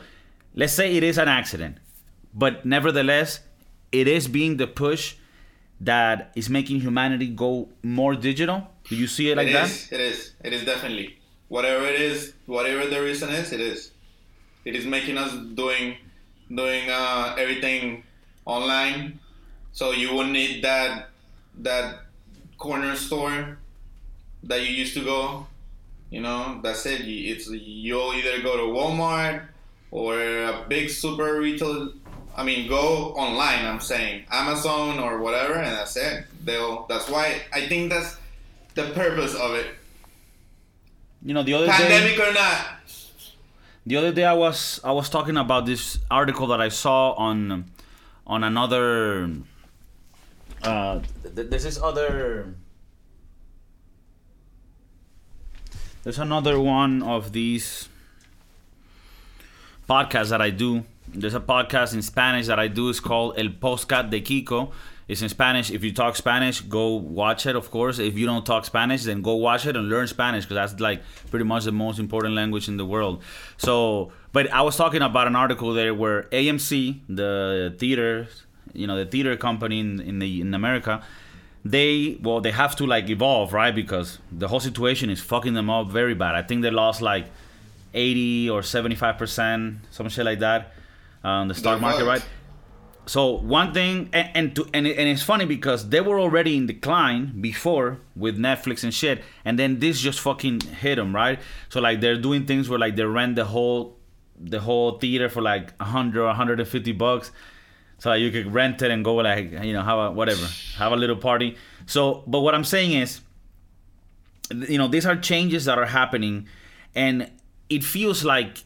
let's 0.54 0.72
say 0.72 0.96
it 0.96 1.02
is 1.02 1.18
an 1.18 1.28
accident, 1.28 1.78
but 2.34 2.64
nevertheless, 2.64 3.40
it 3.90 4.08
is 4.08 4.28
being 4.28 4.56
the 4.56 4.66
push 4.66 5.16
that 5.80 6.32
is 6.36 6.48
making 6.48 6.80
humanity 6.80 7.26
go 7.28 7.68
more 7.82 8.14
digital. 8.14 8.66
Do 8.88 8.96
you 8.96 9.06
see 9.06 9.30
it 9.30 9.36
like 9.36 9.48
It 9.48 9.52
that? 9.52 9.66
is, 9.66 9.92
It 9.92 10.00
is. 10.00 10.32
It 10.44 10.52
is 10.52 10.64
definitely. 10.64 11.18
Whatever 11.48 11.84
it 11.86 12.00
is, 12.00 12.32
whatever 12.46 12.86
the 12.88 13.00
reason 13.02 13.28
is, 13.30 13.52
it 13.52 13.60
is. 13.60 13.90
It 14.64 14.74
is 14.76 14.86
making 14.86 15.18
us 15.18 15.32
doing 15.54 15.96
doing 16.54 16.88
uh, 16.88 17.34
everything 17.38 18.04
online. 18.44 19.18
So 19.72 19.90
you 19.92 20.14
won't 20.14 20.30
need 20.32 20.62
that 20.64 21.08
that 21.58 22.00
corner 22.58 22.94
store 22.96 23.58
that 24.44 24.60
you 24.62 24.68
used 24.68 24.94
to 24.94 25.04
go. 25.04 25.46
You 26.10 26.20
know, 26.20 26.60
that's 26.62 26.86
it. 26.86 27.00
It's 27.02 27.48
you'll 27.50 28.14
either 28.14 28.40
go 28.42 28.56
to 28.56 28.62
Walmart 28.72 29.48
or 29.92 30.18
a 30.18 30.64
big 30.68 30.90
super 30.90 31.38
retail. 31.38 31.92
I 32.34 32.42
mean, 32.42 32.66
go 32.66 33.12
online. 33.12 33.64
I'm 33.64 33.78
saying 33.78 34.24
Amazon 34.32 34.98
or 34.98 35.20
whatever, 35.20 35.52
and 35.54 35.76
that's 35.76 35.96
it. 35.96 36.24
They'll. 36.42 36.86
That's 36.88 37.08
why 37.08 37.42
I 37.52 37.68
think 37.68 37.92
that's 37.92 38.16
the 38.74 38.90
purpose 38.96 39.36
of 39.36 39.54
it. 39.54 39.66
You 41.22 41.34
know, 41.34 41.44
the 41.44 41.54
other 41.54 41.66
day. 41.66 41.72
Pandemic 41.72 42.18
or 42.18 42.32
not. 42.32 42.66
The 43.84 43.96
other 43.96 44.12
day 44.12 44.24
I 44.24 44.32
was 44.32 44.80
I 44.82 44.92
was 44.92 45.08
talking 45.08 45.36
about 45.36 45.66
this 45.66 45.98
article 46.10 46.46
that 46.48 46.60
I 46.60 46.70
saw 46.70 47.12
on 47.12 47.66
on 48.26 48.44
another 48.44 49.28
uh 50.62 51.00
th- 51.34 51.50
there's 51.50 51.64
this 51.64 51.82
other 51.82 52.54
there's 56.04 56.20
another 56.20 56.60
one 56.60 57.02
of 57.02 57.32
these 57.32 57.88
podcasts 59.92 60.30
that 60.30 60.40
I 60.40 60.48
do. 60.48 60.84
There's 61.08 61.34
a 61.34 61.40
podcast 61.54 61.92
in 61.92 62.00
Spanish 62.00 62.46
that 62.46 62.58
I 62.58 62.68
do. 62.68 62.88
It's 62.88 62.98
called 62.98 63.38
El 63.38 63.48
Postcat 63.48 64.08
de 64.08 64.20
Kiko. 64.22 64.72
It's 65.06 65.20
in 65.20 65.28
Spanish. 65.28 65.70
If 65.70 65.84
you 65.84 65.92
talk 65.92 66.16
Spanish, 66.16 66.62
go 66.62 66.94
watch 66.94 67.44
it, 67.44 67.56
of 67.56 67.70
course. 67.70 67.98
If 67.98 68.16
you 68.16 68.24
don't 68.24 68.46
talk 68.46 68.64
Spanish, 68.64 69.02
then 69.04 69.20
go 69.20 69.34
watch 69.34 69.66
it 69.66 69.76
and 69.76 69.90
learn 69.90 70.06
Spanish 70.06 70.44
because 70.44 70.54
that's 70.54 70.80
like 70.80 71.02
pretty 71.30 71.44
much 71.44 71.64
the 71.64 71.72
most 71.72 71.98
important 71.98 72.34
language 72.34 72.68
in 72.68 72.78
the 72.78 72.86
world. 72.86 73.22
So, 73.58 74.12
but 74.32 74.50
I 74.50 74.62
was 74.62 74.76
talking 74.76 75.02
about 75.02 75.26
an 75.26 75.36
article 75.36 75.74
there 75.74 75.92
where 75.94 76.22
AMC, 76.40 77.00
the 77.10 77.74
theater, 77.78 78.28
you 78.72 78.86
know, 78.86 78.96
the 78.96 79.04
theater 79.04 79.36
company 79.36 79.80
in, 79.80 80.00
in 80.00 80.20
the 80.20 80.40
in 80.40 80.54
America, 80.54 81.02
they 81.66 82.18
well 82.22 82.40
they 82.40 82.52
have 82.52 82.74
to 82.76 82.86
like 82.86 83.10
evolve 83.10 83.52
right 83.52 83.74
because 83.74 84.18
the 84.32 84.48
whole 84.48 84.60
situation 84.60 85.10
is 85.10 85.20
fucking 85.20 85.52
them 85.52 85.68
up 85.68 85.88
very 85.88 86.14
bad. 86.14 86.34
I 86.34 86.42
think 86.42 86.62
they 86.62 86.70
lost 86.70 87.02
like 87.02 87.26
80 87.94 88.50
or 88.50 88.62
75 88.62 89.18
percent, 89.18 89.78
some 89.90 90.08
shit 90.08 90.24
like 90.24 90.40
that, 90.40 90.72
on 91.22 91.48
the 91.48 91.54
stock 91.54 91.80
They're 91.80 91.90
market, 91.90 92.04
right? 92.04 92.24
So 93.04 93.32
one 93.32 93.74
thing, 93.74 94.10
and 94.12 94.30
and, 94.34 94.56
to, 94.56 94.66
and 94.72 94.86
and 94.86 95.08
it's 95.08 95.22
funny 95.22 95.44
because 95.44 95.88
they 95.88 96.00
were 96.00 96.20
already 96.20 96.56
in 96.56 96.66
decline 96.66 97.40
before 97.40 97.98
with 98.14 98.38
Netflix 98.38 98.84
and 98.84 98.94
shit, 98.94 99.22
and 99.44 99.58
then 99.58 99.80
this 99.80 100.00
just 100.00 100.20
fucking 100.20 100.60
hit 100.60 100.96
them, 100.96 101.14
right? 101.14 101.40
So 101.68 101.80
like 101.80 102.00
they're 102.00 102.20
doing 102.20 102.46
things 102.46 102.68
where 102.68 102.78
like 102.78 102.94
they 102.96 103.04
rent 103.04 103.36
the 103.36 103.44
whole 103.44 103.98
the 104.38 104.60
whole 104.60 104.98
theater 104.98 105.28
for 105.28 105.42
like 105.42 105.76
100 105.78 106.20
or 106.20 106.26
150 106.26 106.92
bucks 106.92 107.30
so 107.98 108.10
like, 108.10 108.20
you 108.20 108.32
could 108.32 108.52
rent 108.52 108.82
it 108.82 108.90
and 108.90 109.04
go 109.04 109.14
like 109.16 109.52
you 109.62 109.72
know 109.72 109.82
have 109.82 109.98
a 109.98 110.10
whatever 110.10 110.46
have 110.76 110.90
a 110.92 110.96
little 110.96 111.16
party 111.16 111.56
so 111.86 112.24
but 112.26 112.40
what 112.40 112.54
i'm 112.54 112.64
saying 112.64 112.92
is 112.92 113.20
you 114.68 114.78
know 114.78 114.88
these 114.88 115.06
are 115.06 115.16
changes 115.16 115.66
that 115.66 115.78
are 115.78 115.86
happening 115.86 116.48
and 116.94 117.30
it 117.72 117.82
feels 117.82 118.22
like 118.24 118.64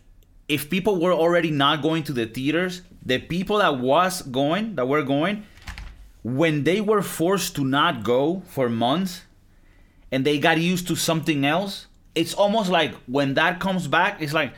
if 0.49 0.69
people 0.69 1.01
were 1.01 1.13
already 1.13 1.51
not 1.51 1.81
going 1.81 2.03
to 2.03 2.13
the 2.13 2.27
theaters 2.27 2.83
the 3.05 3.19
people 3.19 3.59
that 3.59 3.79
was 3.79 4.23
going 4.23 4.75
that 4.75 4.87
were 4.87 5.03
going 5.03 5.45
when 6.25 6.65
they 6.65 6.81
were 6.81 7.03
forced 7.03 7.55
to 7.55 7.65
not 7.65 8.03
go 8.03 8.43
for 8.47 8.69
months 8.69 9.23
and 10.11 10.25
they 10.25 10.39
got 10.39 10.59
used 10.59 10.89
to 10.89 10.97
something 10.97 11.47
else 11.47 11.87
it's 12.17 12.35
almost 12.35 12.69
like 12.69 12.95
when 13.07 13.35
that 13.35 13.61
comes 13.61 13.87
back 13.87 14.21
it's 14.21 14.33
like 14.33 14.53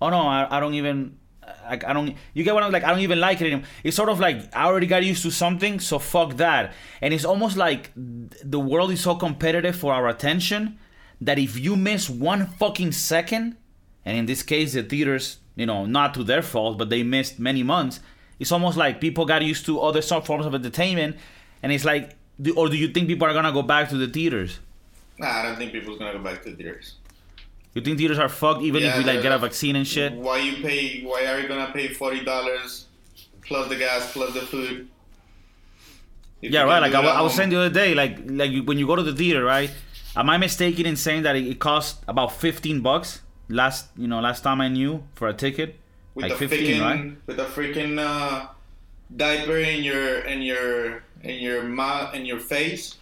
oh 0.00 0.08
no 0.08 0.20
i, 0.20 0.56
I 0.56 0.60
don't 0.60 0.74
even 0.74 1.18
like 1.68 1.84
i 1.84 1.92
don't 1.92 2.16
you 2.32 2.44
get 2.44 2.54
what 2.54 2.62
i'm 2.62 2.72
like 2.72 2.84
i 2.84 2.90
don't 2.90 3.00
even 3.00 3.20
like 3.20 3.40
it 3.40 3.46
anymore. 3.46 3.66
It's 3.84 3.96
sort 3.96 4.08
of 4.08 4.20
like 4.20 4.54
i 4.56 4.64
already 4.64 4.86
got 4.86 5.04
used 5.04 5.22
to 5.24 5.30
something 5.30 5.80
so 5.80 5.98
fuck 5.98 6.36
that. 6.36 6.72
And 7.02 7.12
it's 7.12 7.24
almost 7.24 7.56
like 7.56 7.90
the 7.94 8.60
world 8.60 8.90
is 8.90 9.00
so 9.00 9.14
competitive 9.16 9.76
for 9.76 9.92
our 9.92 10.08
attention 10.08 10.78
that 11.20 11.38
if 11.38 11.58
you 11.58 11.76
miss 11.76 12.08
one 12.08 12.46
fucking 12.46 12.92
second 12.92 13.56
and 14.04 14.16
in 14.16 14.26
this 14.26 14.42
case 14.42 14.72
the 14.72 14.82
theaters 14.82 15.38
you 15.56 15.66
know 15.66 15.84
not 15.86 16.14
to 16.14 16.24
their 16.24 16.42
fault 16.42 16.78
but 16.78 16.90
they 16.90 17.02
missed 17.02 17.38
many 17.38 17.62
months 17.62 18.00
it's 18.38 18.52
almost 18.52 18.76
like 18.76 19.00
people 19.00 19.24
got 19.24 19.42
used 19.42 19.64
to 19.66 19.80
other 19.80 20.02
forms 20.02 20.46
of 20.46 20.54
entertainment 20.54 21.16
and 21.62 21.72
it's 21.72 21.84
like 21.84 22.16
do, 22.40 22.54
or 22.56 22.68
do 22.68 22.76
you 22.76 22.88
think 22.88 23.06
people 23.08 23.26
are 23.26 23.32
gonna 23.32 23.52
go 23.52 23.62
back 23.62 23.88
to 23.88 23.96
the 23.96 24.06
theaters 24.06 24.58
Nah, 25.18 25.28
I 25.28 25.42
don't 25.42 25.56
think 25.56 25.72
people's 25.72 25.98
gonna 25.98 26.14
go 26.14 26.18
back 26.18 26.42
to 26.42 26.54
theaters. 26.56 26.94
you 27.74 27.82
think 27.82 27.98
theaters 27.98 28.18
are 28.18 28.28
fucked 28.28 28.62
even 28.62 28.82
if 28.82 28.96
we 28.96 29.04
like 29.04 29.22
get 29.22 29.30
a 29.32 29.38
vaccine 29.38 29.76
and 29.76 29.86
shit 29.86 30.12
Why 30.12 30.38
you 30.38 30.62
pay? 30.62 31.02
Why 31.04 31.26
are 31.26 31.40
you 31.40 31.48
gonna 31.48 31.70
pay 31.72 31.88
forty 31.88 32.24
dollars 32.24 32.86
plus 33.46 33.68
the 33.68 33.76
gas 33.76 34.12
plus 34.12 34.32
the 34.34 34.40
food? 34.40 34.88
If 36.40 36.50
Yeah, 36.52 36.62
right. 36.62 36.80
Like 36.80 36.94
I, 36.94 37.00
it 37.00 37.04
wa- 37.04 37.10
at 37.10 37.16
I 37.16 37.22
was 37.22 37.34
saying 37.34 37.50
the 37.50 37.56
other 37.58 37.70
day, 37.70 37.94
like 37.94 38.18
like 38.26 38.64
when 38.64 38.78
you 38.78 38.86
go 38.86 38.96
to 38.96 39.02
the 39.02 39.14
theater, 39.14 39.44
right? 39.44 39.70
Am 40.16 40.28
I 40.28 40.36
mistaken 40.38 40.86
in 40.86 40.96
saying 40.96 41.22
that 41.22 41.36
it, 41.36 41.58
costs 41.60 42.00
about 42.08 42.32
fifteen 42.32 42.80
bucks 42.80 43.20
last 43.48 43.88
you 43.96 44.08
know 44.08 44.20
last 44.20 44.42
time 44.42 44.60
I 44.60 44.68
knew 44.68 45.02
for 45.14 45.28
a 45.28 45.34
ticket? 45.34 45.76
with 46.14 46.24
like 46.24 46.38
the 46.38 46.48
15, 46.48 46.58
freaking 46.58 46.80
right? 46.80 47.16
with 47.26 47.38
a 47.38 47.44
freaking 47.44 47.98
uh, 47.98 48.46
diaper 49.14 49.56
in 49.58 49.82
your 49.82 50.20
in 50.20 50.42
your 50.42 51.04
in 51.22 51.40
your 51.40 51.62
mouth 51.62 52.14
in 52.14 52.26
your 52.26 52.38
face. 52.38 52.96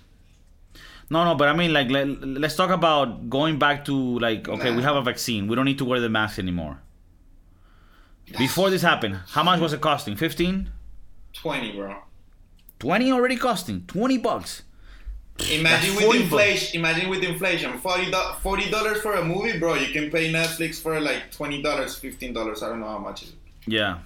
No, 1.12 1.24
no, 1.24 1.34
but 1.34 1.48
I 1.48 1.54
mean 1.54 1.72
like 1.72 1.90
let, 1.90 2.06
let's 2.22 2.54
talk 2.54 2.70
about 2.70 3.28
going 3.28 3.58
back 3.58 3.84
to 3.86 4.18
like 4.20 4.48
okay, 4.48 4.74
we 4.74 4.82
have 4.82 4.96
a 4.96 5.02
vaccine. 5.02 5.48
We 5.48 5.56
don't 5.56 5.64
need 5.64 5.78
to 5.78 5.84
wear 5.84 6.00
the 6.00 6.08
mask 6.08 6.38
anymore. 6.38 6.78
Before 8.38 8.70
this 8.70 8.82
happened, 8.82 9.18
how 9.30 9.42
much 9.42 9.58
was 9.58 9.72
it 9.72 9.80
costing? 9.80 10.14
15? 10.14 10.70
Twenty, 11.32 11.72
bro. 11.72 11.96
20 12.78 13.10
already 13.10 13.36
costing 13.36 13.84
20 13.86 14.18
bucks. 14.18 14.62
Imagine 15.50 15.94
with 15.96 16.04
40 16.04 16.18
bucks. 16.18 16.22
inflation. 16.32 16.80
Imagine 16.80 17.08
with 17.10 17.22
inflation. 17.24 17.78
Forty 17.78 18.70
dollars 18.70 19.00
for 19.00 19.14
a 19.14 19.24
movie, 19.24 19.58
bro. 19.58 19.74
You 19.74 19.92
can 19.92 20.10
pay 20.10 20.32
Netflix 20.32 20.80
for 20.80 21.00
like 21.00 21.30
twenty 21.32 21.62
dollars, 21.62 21.96
fifteen 21.96 22.32
dollars. 22.32 22.62
I 22.62 22.68
don't 22.68 22.80
know 22.80 22.88
how 22.88 22.98
much. 22.98 23.22
It 23.22 23.28
is. 23.28 23.34
Yeah. 23.66 23.98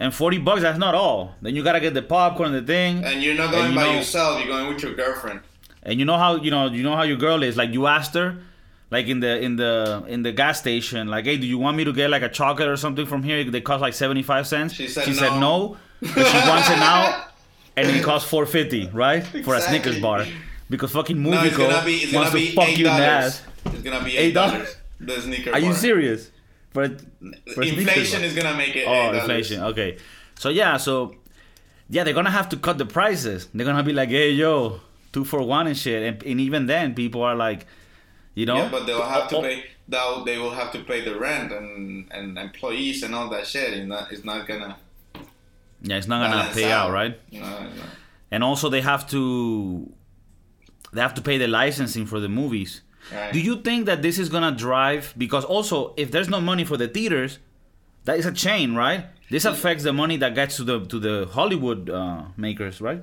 And 0.00 0.12
40 0.12 0.38
bucks 0.38 0.62
that's 0.62 0.78
not 0.78 0.96
all. 0.96 1.34
Then 1.40 1.54
you 1.54 1.62
got 1.62 1.74
to 1.74 1.80
get 1.80 1.94
the 1.94 2.02
popcorn 2.02 2.50
the 2.50 2.62
thing. 2.62 3.04
And 3.04 3.22
you're 3.22 3.36
not 3.36 3.52
going 3.52 3.70
you 3.70 3.76
by 3.76 3.84
know- 3.84 3.92
yourself. 3.94 4.38
You're 4.40 4.48
going 4.48 4.66
with 4.74 4.82
your 4.82 4.94
girlfriend. 4.94 5.40
and 5.84 6.00
you 6.00 6.04
know 6.04 6.18
how 6.18 6.34
you 6.36 6.50
know 6.50 6.66
you 6.66 6.82
know 6.82 6.96
how 6.96 7.04
your 7.04 7.16
girl 7.16 7.42
is. 7.44 7.56
Like 7.56 7.72
you 7.72 7.86
asked 7.86 8.14
her, 8.14 8.38
like 8.90 9.06
in 9.06 9.20
the 9.20 9.40
in 9.40 9.54
the 9.56 10.04
in 10.08 10.22
the 10.22 10.32
gas 10.32 10.58
station, 10.58 11.06
like, 11.08 11.24
hey, 11.26 11.36
do 11.36 11.46
you 11.46 11.58
want 11.58 11.76
me 11.76 11.84
to 11.84 11.92
get 11.92 12.10
like 12.10 12.22
a 12.22 12.28
chocolate 12.28 12.68
or 12.68 12.76
something 12.76 13.06
from 13.06 13.22
here? 13.22 13.44
They 13.48 13.60
cost 13.60 13.80
like 13.80 13.94
seventy 13.94 14.22
five 14.24 14.46
cents. 14.48 14.74
She 14.74 14.88
said 14.88 15.04
said 15.14 15.30
no. 15.38 15.38
no, 15.38 15.76
but 16.00 16.26
she 16.26 16.48
wants 16.48 16.68
it 16.70 16.76
now, 16.78 17.26
and 17.76 17.88
it 17.88 18.02
costs 18.02 18.28
four 18.28 18.46
fifty, 18.46 18.88
right, 18.88 19.22
for 19.24 19.54
a 19.54 19.58
Exactly. 19.58 19.60
Snickers 19.78 20.00
bar, 20.02 20.26
because 20.70 20.92
fucking 20.92 21.22
No, 21.22 21.42
it's 21.44 21.56
gonna 21.56 21.84
be 21.84 21.96
it's 21.96 22.12
wants 22.12 22.30
gonna 22.30 22.44
to 22.44 22.50
be 22.50 22.54
fuck 22.56 22.68
eight 22.68 22.78
you 22.78 22.86
in 22.88 22.92
the 22.92 22.98
dollars. 22.98 23.24
ass. 23.24 23.42
It's 23.66 23.82
gonna 23.82 24.04
be 24.04 24.16
Eight 24.16 24.34
dollars? 24.34 24.76
The 25.00 25.20
sneaker. 25.20 25.52
Are 25.52 25.58
you 25.58 25.72
serious? 25.74 26.30
For, 26.72 26.88
for 27.54 27.62
Inflation 27.62 28.24
is 28.24 28.34
gonna 28.34 28.56
make 28.56 28.74
it. 28.74 28.84
Oh, 28.86 28.90
$8. 29.12 29.20
inflation. 29.20 29.62
Okay. 29.62 29.98
So 30.36 30.48
yeah, 30.48 30.76
so 30.76 31.14
yeah, 31.88 32.02
they're 32.04 32.14
gonna 32.14 32.30
have 32.30 32.48
to 32.50 32.56
cut 32.56 32.78
the 32.78 32.86
prices. 32.86 33.48
They're 33.54 33.66
gonna 33.66 33.82
be 33.84 33.92
like, 33.92 34.08
hey, 34.08 34.30
yo, 34.30 34.80
two 35.12 35.24
for 35.24 35.40
one 35.42 35.66
and 35.66 35.76
shit. 35.76 36.02
And, 36.02 36.22
and 36.24 36.40
even 36.40 36.66
then, 36.66 36.94
people 36.94 37.22
are 37.22 37.36
like, 37.36 37.66
you 38.34 38.46
know, 38.46 38.56
Yeah, 38.56 38.68
but 38.70 38.86
they'll 38.86 39.02
have 39.02 39.28
to 39.28 39.36
Oh, 39.36 39.38
oh, 39.38 39.42
pay. 39.42 39.64
They'll, 39.86 40.24
they 40.24 40.38
will 40.38 40.50
have 40.50 40.72
to 40.72 40.78
pay 40.80 41.02
the 41.04 41.16
rent 41.18 41.52
and, 41.52 42.10
and 42.10 42.38
employees 42.38 43.02
and 43.02 43.14
all 43.14 43.28
that 43.28 43.46
shit. 43.46 43.74
It's 43.74 43.86
not, 43.86 44.10
it's 44.10 44.24
not 44.24 44.48
gonna 44.48 44.76
Yeah, 45.82 45.96
it's 45.98 46.08
not 46.08 46.28
gonna 46.30 46.52
pay 46.52 46.72
out, 46.72 46.90
right? 46.90 47.20
No, 47.30 47.40
no. 47.40 47.70
And 48.30 48.42
also, 48.42 48.68
they 48.70 48.80
have 48.80 49.08
to 49.10 49.92
they 50.94 51.00
have 51.00 51.14
to 51.14 51.22
pay 51.22 51.36
the 51.38 51.48
licensing 51.48 52.06
for 52.06 52.20
the 52.20 52.28
movies. 52.28 52.80
Right. 53.12 53.32
Do 53.32 53.40
you 53.40 53.56
think 53.60 53.84
that 53.86 54.00
this 54.00 54.18
is 54.18 54.28
gonna 54.30 54.52
drive? 54.52 55.12
Because 55.18 55.44
also, 55.44 55.92
if 55.96 56.10
there's 56.10 56.28
no 56.28 56.40
money 56.40 56.64
for 56.64 56.76
the 56.78 56.88
theaters, 56.88 57.38
that 58.04 58.18
is 58.18 58.26
a 58.26 58.32
chain, 58.32 58.74
right? 58.74 59.06
This 59.30 59.44
affects 59.44 59.84
the 59.84 59.92
money 59.92 60.16
that 60.18 60.34
gets 60.34 60.56
to 60.56 60.64
the 60.64 60.80
to 60.86 60.98
the 60.98 61.28
Hollywood 61.32 61.90
uh, 61.90 62.22
makers, 62.36 62.80
right? 62.80 63.02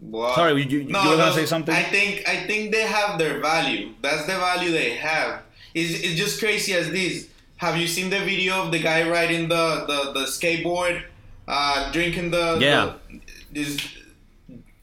Well, 0.00 0.34
Sorry, 0.34 0.52
you- 0.62 0.68
you- 0.68 0.80
you 0.80 0.86
were 1.08 1.16
gonna 1.16 1.32
say 1.32 1.46
something? 1.46 1.74
I 1.74 1.82
think 1.84 2.28
I 2.28 2.36
think 2.48 2.72
they 2.72 2.82
have 2.82 3.18
their 3.18 3.40
value. 3.40 3.94
That's 4.02 4.26
the 4.26 4.34
value 4.34 4.70
they 4.72 4.94
have. 4.96 5.42
It's, 5.74 5.92
it's 6.04 6.16
just 6.16 6.38
crazy 6.40 6.74
as 6.74 6.90
this. 6.90 7.28
Have 7.56 7.76
you 7.76 7.86
seen 7.86 8.10
the 8.10 8.18
video 8.18 8.62
of 8.64 8.72
the 8.72 8.80
guy 8.80 9.08
riding 9.08 9.48
the 9.48 9.84
the, 9.86 10.12
the 10.12 10.24
skateboard, 10.26 11.02
uh, 11.46 11.90
drinking 11.92 12.30
the 12.32 12.58
Yeah. 12.60 12.94
The, 13.08 13.20
this, 13.52 13.78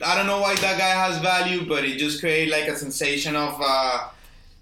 I 0.06 0.16
don't 0.16 0.28
know 0.28 0.40
why 0.40 0.56
that 0.56 0.78
guy 0.78 0.90
has 0.90 1.20
value, 1.20 1.66
but 1.68 1.84
it 1.84 1.98
just 1.98 2.20
created 2.20 2.52
like 2.52 2.68
a 2.68 2.76
sensation 2.76 3.36
of 3.36 3.60
uh, 3.62 4.08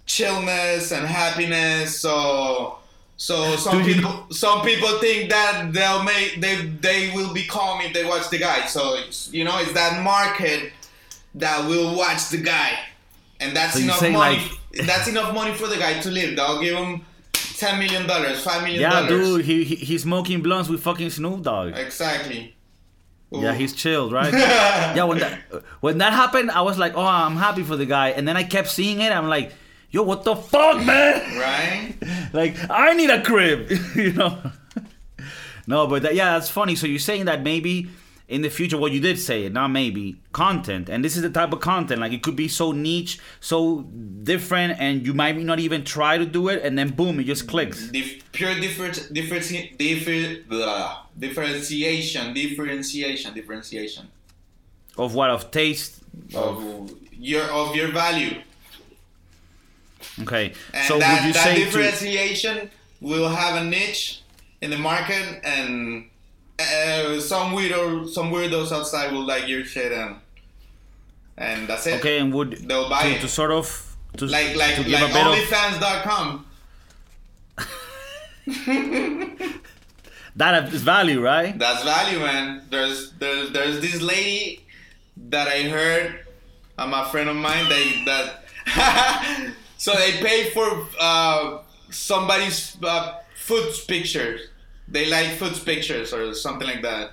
chillness 0.06 0.92
and 0.92 1.06
happiness. 1.06 1.98
So. 2.00 2.74
So 3.20 3.56
some 3.56 3.82
people, 3.84 4.26
some 4.30 4.62
people 4.62 4.88
think 5.00 5.28
that 5.30 5.72
they'll 5.72 6.04
make 6.04 6.40
they 6.40 6.54
they 6.80 7.10
will 7.16 7.34
be 7.34 7.44
calm 7.46 7.80
if 7.80 7.92
they 7.92 8.04
watch 8.04 8.30
the 8.30 8.38
guy. 8.38 8.66
So 8.66 8.94
it's, 8.94 9.32
you 9.32 9.42
know, 9.42 9.58
it's 9.58 9.72
that 9.72 10.04
market 10.04 10.72
that 11.34 11.68
will 11.68 11.96
watch 11.96 12.28
the 12.28 12.36
guy, 12.36 12.78
and 13.40 13.56
that's 13.56 13.74
So 13.74 13.80
enough 13.80 14.00
money. 14.02 14.14
like- 14.14 14.86
that's 14.86 15.08
enough 15.08 15.34
money 15.34 15.52
for 15.52 15.66
the 15.66 15.78
guy 15.78 15.98
to 15.98 16.10
live. 16.12 16.36
They'll 16.36 16.60
give 16.60 16.76
him 16.76 17.04
ten 17.32 17.80
million 17.80 18.06
dollars, 18.06 18.40
five 18.44 18.62
million 18.62 18.82
Yeah, 18.82 19.08
dude, 19.08 19.44
he, 19.44 19.64
he 19.64 19.74
he's 19.74 20.02
smoking 20.02 20.40
blunts 20.40 20.68
with 20.68 20.80
fucking 20.80 21.10
Snoop 21.10 21.42
Dogg. 21.42 21.76
Exactly. 21.76 22.54
Yeah, 23.30 23.52
he's 23.54 23.74
chilled, 23.74 24.12
right? 24.12 24.32
yeah, 24.32 25.04
when 25.04 25.18
that 25.18 25.38
when 25.80 25.98
that 25.98 26.12
happened, 26.12 26.50
I 26.50 26.62
was 26.62 26.78
like, 26.78 26.94
oh, 26.96 27.04
I'm 27.04 27.36
happy 27.36 27.62
for 27.62 27.76
the 27.76 27.86
guy, 27.86 28.10
and 28.10 28.26
then 28.26 28.36
I 28.36 28.44
kept 28.44 28.68
seeing 28.68 29.00
it. 29.00 29.12
I'm 29.12 29.28
like, 29.28 29.52
yo, 29.90 30.02
what 30.02 30.24
the 30.24 30.34
fuck, 30.34 30.84
man? 30.84 31.38
right. 31.38 31.94
like, 32.32 32.56
I 32.70 32.94
need 32.94 33.10
a 33.10 33.22
crib, 33.22 33.70
you 33.94 34.12
know? 34.12 34.38
no, 35.66 35.86
but 35.86 36.02
that, 36.02 36.14
yeah, 36.14 36.32
that's 36.32 36.48
funny. 36.48 36.74
So 36.74 36.86
you're 36.86 36.98
saying 36.98 37.26
that 37.26 37.42
maybe 37.42 37.88
in 38.28 38.42
the 38.42 38.50
future, 38.50 38.76
what 38.76 38.92
you 38.92 39.00
did 39.00 39.18
say 39.18 39.44
it, 39.44 39.52
not 39.52 39.68
maybe, 39.68 40.20
content, 40.32 40.88
and 40.90 41.02
this 41.02 41.16
is 41.16 41.22
the 41.22 41.30
type 41.30 41.52
of 41.52 41.60
content, 41.60 42.00
like 42.00 42.12
it 42.12 42.22
could 42.22 42.36
be 42.36 42.46
so 42.46 42.72
niche, 42.72 43.18
so 43.40 43.80
different, 44.22 44.78
and 44.78 45.06
you 45.06 45.14
might 45.14 45.36
not 45.38 45.58
even 45.58 45.82
try 45.82 46.18
to 46.18 46.26
do 46.26 46.48
it, 46.48 46.62
and 46.62 46.78
then 46.78 46.90
boom, 46.90 47.18
it 47.20 47.24
just 47.24 47.48
clicks. 47.48 47.88
Dif- 47.88 48.30
pure 48.32 48.54
different, 48.60 49.10
different, 49.12 49.78
different, 49.78 50.48
blah, 50.48 51.04
differentiation, 51.18 52.34
differentiation, 52.34 53.32
differentiation 53.32 54.08
Of 54.98 55.14
what? 55.14 55.30
Of 55.30 55.50
taste? 55.50 56.02
of 56.34 56.92
your 57.12 57.44
of 57.44 57.74
your 57.76 57.88
value. 57.88 58.42
Okay. 60.20 60.52
And 60.74 60.86
so 60.86 60.98
that, 60.98 61.20
would 61.20 61.26
you 61.28 61.32
that 61.32 61.44
say 61.44 61.54
to, 61.54 61.64
differentiation 61.64 62.70
will 63.00 63.28
have 63.28 63.62
a 63.62 63.64
niche 63.64 64.22
in 64.60 64.70
the 64.70 64.78
market, 64.78 65.40
and 65.44 66.08
uh, 66.58 67.20
some 67.20 67.52
weirdo, 67.52 68.08
some 68.08 68.30
weirdos 68.32 68.72
outside 68.72 69.12
will 69.12 69.26
like 69.26 69.48
your 69.48 69.64
shit, 69.64 69.92
and 69.92 70.16
and 71.36 71.68
that's 71.68 71.86
it. 71.86 72.00
Okay, 72.00 72.18
and 72.18 72.32
would 72.34 72.68
They'll 72.68 72.88
buy 72.88 73.02
to, 73.04 73.10
it. 73.10 73.20
to 73.20 73.28
sort 73.28 73.50
of 73.52 73.96
to, 74.16 74.26
Like 74.26 74.56
like 74.56 74.74
to 74.76 74.82
like 74.82 74.90
bit 74.90 75.02
of 75.02 75.10
OnlyFans.com. 75.10 76.44
that 80.36 80.72
is 80.72 80.82
value, 80.82 81.20
right? 81.20 81.58
That's 81.58 81.84
value, 81.84 82.18
man. 82.20 82.62
There's 82.70 83.12
there's 83.12 83.50
there's 83.52 83.80
this 83.80 84.00
lady 84.00 84.64
that 85.30 85.48
I 85.48 85.62
heard. 85.68 86.20
I'm 86.78 86.94
a 86.94 87.04
friend 87.06 87.28
of 87.28 87.36
mine. 87.36 87.68
They 87.68 88.04
that 88.04 88.44
so 89.76 89.92
they 89.94 90.12
pay 90.12 90.50
for 90.50 90.86
uh, 91.00 91.58
somebody's 91.90 92.76
uh, 92.82 93.18
foot 93.36 93.72
pictures. 93.86 94.40
They 94.90 95.10
like 95.10 95.36
foot 95.36 95.60
pictures 95.64 96.12
or 96.12 96.34
something 96.34 96.66
like 96.66 96.82
that. 96.82 97.12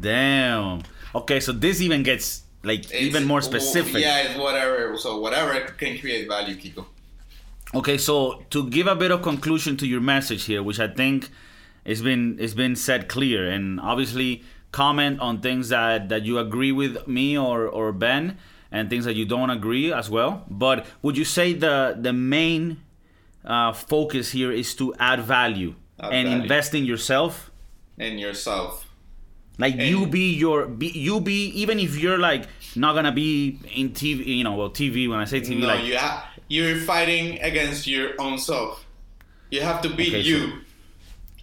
Damn. 0.00 0.82
Okay, 1.14 1.40
so 1.40 1.52
this 1.52 1.80
even 1.80 2.02
gets 2.02 2.42
like 2.62 2.80
It's- 2.80 3.02
even 3.02 3.24
more 3.24 3.40
specific. 3.40 4.02
Yeah, 4.02 4.18
it's 4.18 4.38
whatever. 4.38 4.96
So 4.98 5.18
whatever 5.18 5.60
can 5.78 5.98
create 5.98 6.28
value, 6.28 6.56
Kiko. 6.56 6.84
Okay, 7.74 7.98
so 7.98 8.42
to 8.50 8.68
give 8.68 8.86
a 8.86 8.96
bit 8.96 9.10
of 9.10 9.22
conclusion 9.22 9.76
to 9.76 9.86
your 9.86 10.00
message 10.00 10.44
here, 10.44 10.62
which 10.62 10.80
I 10.80 10.88
think 10.88 11.30
it's 11.84 12.00
been 12.00 12.36
it's 12.40 12.54
been 12.54 12.76
said 12.76 13.08
clear, 13.08 13.48
and 13.48 13.78
obviously 13.80 14.42
comment 14.72 15.20
on 15.20 15.40
things 15.40 15.68
that 15.68 16.08
that 16.08 16.24
you 16.24 16.38
agree 16.38 16.72
with 16.72 17.06
me 17.06 17.36
or 17.38 17.66
or 17.66 17.92
Ben, 17.92 18.36
and 18.72 18.90
things 18.90 19.04
that 19.04 19.16
you 19.16 19.24
don't 19.24 19.50
agree 19.50 19.92
as 19.92 20.10
well. 20.10 20.44
But 20.50 20.86
would 21.02 21.16
you 21.16 21.24
say 21.24 21.52
the 21.52 21.96
the 21.98 22.12
main 22.12 22.78
uh, 23.44 23.72
focus 23.72 24.32
here 24.32 24.50
is 24.52 24.74
to 24.74 24.94
add 24.98 25.20
value 25.20 25.74
Add 26.00 26.12
and 26.12 26.28
invest 26.28 26.74
in 26.74 26.84
yourself? 26.84 27.50
In 27.98 28.18
yourself. 28.18 28.84
Like 29.58 29.74
you 29.74 30.06
be 30.06 30.34
your 30.34 30.66
be, 30.66 30.86
you 30.88 31.20
be 31.20 31.46
even 31.60 31.80
if 31.80 31.98
you're 31.98 32.18
like 32.18 32.46
not 32.76 32.94
gonna 32.94 33.10
be 33.10 33.58
in 33.74 33.90
TV, 33.90 34.24
you 34.26 34.44
know, 34.44 34.54
well 34.54 34.70
TV. 34.70 35.08
When 35.08 35.18
I 35.18 35.24
say 35.24 35.40
TV, 35.40 35.60
no, 35.60 35.66
like 35.66 35.84
you 35.84 35.98
ha- 35.98 36.30
you're 36.46 36.76
fighting 36.76 37.40
against 37.40 37.86
your 37.86 38.12
own 38.20 38.38
self. 38.38 38.84
You 39.50 39.62
have 39.62 39.82
to 39.82 39.88
beat 39.88 40.08
Okay, 40.14 40.22
so 40.22 40.28
you. 40.28 40.52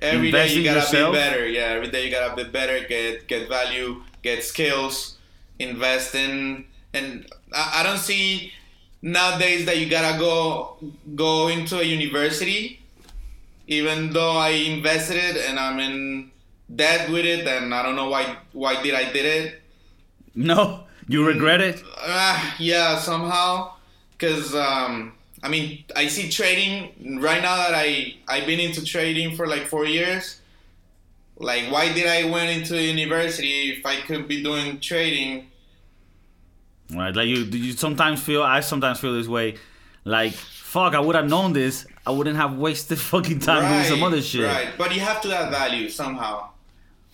Every 0.02 0.32
day 0.32 0.48
you 0.54 0.64
gotta 0.64 0.80
yourself? 0.80 1.14
be 1.14 1.20
better. 1.20 1.48
Yeah, 1.48 1.64
every 1.76 1.90
day 1.90 2.06
you 2.06 2.12
gotta 2.12 2.36
be 2.36 2.50
better. 2.50 2.88
Get 2.88 3.28
get 3.28 3.50
value. 3.50 4.04
Get 4.22 4.44
skills. 4.44 5.18
Invest 5.60 6.16
in. 6.16 6.66
And 6.94 7.26
I, 7.54 7.82
I 7.82 7.84
don't 7.84 7.98
see 8.00 8.54
nowadays 9.02 9.66
that 9.66 9.78
you 9.78 9.90
gotta 9.90 10.18
go 10.18 10.78
go 11.16 11.50
into 11.50 11.80
a 11.80 11.84
university. 11.84 12.80
Even 13.68 14.12
though 14.14 14.38
I 14.38 14.50
invested 14.50 15.18
it 15.18 15.38
and 15.50 15.60
I'm 15.60 15.80
in 15.80 16.32
debt 16.74 17.10
with 17.10 17.26
it, 17.26 17.48
and 17.48 17.74
I 17.74 17.82
don't 17.84 17.96
know 17.96 18.10
why 18.10 18.38
why 18.54 18.82
did 18.82 18.94
I 18.94 19.12
did 19.12 19.26
it. 19.26 19.62
no, 20.36 20.84
you 21.08 21.26
regret 21.26 21.62
it. 21.62 21.84
Uh, 21.98 22.52
yeah, 22.60 22.98
somehow, 22.98 23.74
because 24.12 24.54
um, 24.56 25.14
I 25.44 25.50
mean, 25.50 25.84
I 25.96 26.08
see 26.08 26.30
trading 26.30 27.20
right 27.22 27.42
now 27.42 27.56
that 27.58 27.74
I 27.74 28.16
I've 28.28 28.46
been 28.46 28.60
into 28.60 28.84
trading 28.84 29.36
for 29.36 29.48
like 29.48 29.68
four 29.68 29.86
years. 29.86 30.42
Like, 31.38 31.70
why 31.72 31.92
did 31.92 32.08
I 32.08 32.30
went 32.30 32.50
into 32.50 32.82
university 32.82 33.72
if 33.72 33.86
I 33.86 33.98
could 33.98 34.28
be 34.28 34.42
doing 34.42 34.80
trading? 34.80 35.48
Right, 36.94 37.14
like 37.14 37.28
you, 37.28 37.44
you 37.44 37.74
sometimes 37.74 38.24
feel. 38.24 38.42
I 38.44 38.62
sometimes 38.62 39.00
feel 39.00 39.14
this 39.14 39.28
way. 39.28 39.56
Like, 40.06 40.34
fuck, 40.34 40.94
I 40.94 41.00
would 41.00 41.16
have 41.16 41.28
known 41.28 41.54
this. 41.54 41.86
I 42.08 42.12
wouldn't 42.12 42.38
have 42.38 42.56
wasted 42.58 43.00
fucking 43.12 43.40
time 43.40 43.72
doing 43.72 43.84
some 43.86 44.04
other 44.04 44.22
shit. 44.22 44.46
Right, 44.46 44.70
but 44.78 44.94
you 44.94 45.02
have 45.02 45.22
to 45.22 45.36
add 45.36 45.52
value 45.52 45.90
somehow. 45.90 46.50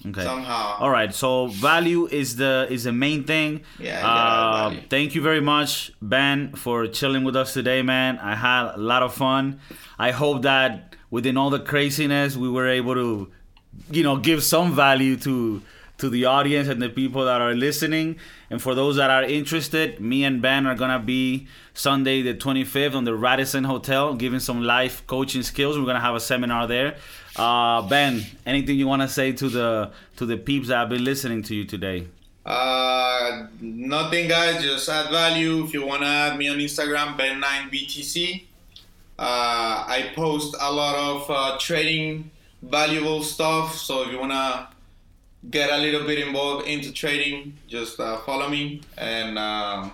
Okay. 0.06 0.24
Somehow. 0.24 0.78
All 0.80 0.89
right. 0.89 1.14
So 1.14 1.48
value 1.48 2.08
is 2.08 2.36
the 2.38 2.66
is 2.72 2.86
the 2.86 2.92
main 2.92 3.24
thing. 3.24 3.62
Yeah, 3.80 4.02
Uh, 4.04 4.70
value. 4.70 4.82
thank 4.89 5.14
you 5.14 5.22
very 5.22 5.42
much, 5.42 5.92
Ben, 6.02 6.54
for 6.54 6.88
chilling 6.88 7.24
with 7.24 7.36
us 7.36 7.54
today, 7.54 7.84
man. 7.84 8.18
I 8.18 8.34
had 8.36 8.72
a 8.74 8.78
lot 8.80 9.04
of 9.04 9.14
fun. 9.14 9.60
I 10.00 10.10
hope 10.10 10.42
that 10.42 10.96
within 11.12 11.38
all 11.38 11.52
the 11.52 11.60
craziness, 11.60 12.36
we 12.36 12.50
were 12.50 12.68
able 12.68 12.96
to, 12.96 13.32
you 13.92 14.02
know, 14.02 14.18
give 14.18 14.44
some 14.44 14.74
value 14.74 15.18
to 15.18 15.62
to 16.00 16.10
the 16.10 16.26
audience 16.26 16.68
and 16.68 16.82
the 16.82 16.89
people 16.89 17.24
that 17.26 17.39
are 17.42 17.54
listening. 17.54 18.18
And 18.50 18.60
for 18.60 18.74
those 18.74 18.96
that 18.96 19.12
are 19.12 19.24
interested, 19.24 20.00
me 20.02 20.24
and 20.24 20.42
Ben 20.42 20.66
are 20.66 20.74
gonna 20.74 20.98
be 20.98 21.46
Sunday 21.82 22.21
the 22.21 22.36
25th 22.36 22.93
on 22.93 23.05
the 23.05 23.15
Radisson 23.15 23.63
Hotel, 23.63 24.13
giving 24.13 24.39
some 24.39 24.61
life 24.61 25.01
coaching 25.07 25.41
skills. 25.41 25.79
We're 25.79 25.88
gonna 25.88 25.99
have 25.99 26.13
a 26.13 26.19
seminar 26.19 26.67
there. 26.67 26.97
Uh, 27.36 27.82
ben, 27.82 28.23
anything 28.45 28.77
you 28.77 28.88
wanna 28.88 29.07
say 29.07 29.32
to 29.32 29.49
the 29.49 29.91
to 30.17 30.27
the 30.27 30.38
peeps 30.38 30.67
that 30.67 30.75
have 30.77 30.89
been 30.89 31.03
listening 31.03 31.41
to 31.41 31.55
you 31.55 31.65
today? 31.65 32.05
Uh, 32.45 33.47
nothing, 33.59 34.27
guys. 34.27 34.61
Just 34.61 34.88
add 34.89 35.09
value. 35.09 35.63
If 35.63 35.73
you 35.73 35.84
wanna 35.84 36.05
add 36.05 36.38
me 36.38 36.49
on 36.49 36.59
Instagram, 36.59 37.17
Ben9BTC. 37.17 38.43
Uh, 39.17 39.84
I 39.88 40.11
post 40.15 40.55
a 40.61 40.71
lot 40.71 40.95
of 40.95 41.25
uh, 41.32 41.57
trading 41.57 42.29
valuable 42.61 43.23
stuff. 43.23 43.75
So 43.75 44.03
if 44.03 44.11
you 44.11 44.19
wanna 44.19 44.69
get 45.49 45.71
a 45.71 45.77
little 45.77 46.05
bit 46.05 46.19
involved 46.19 46.67
into 46.67 46.91
trading, 46.91 47.57
just 47.67 47.99
uh, 47.99 48.19
follow 48.19 48.49
me. 48.49 48.82
And 48.99 49.39
uh, 49.39 49.89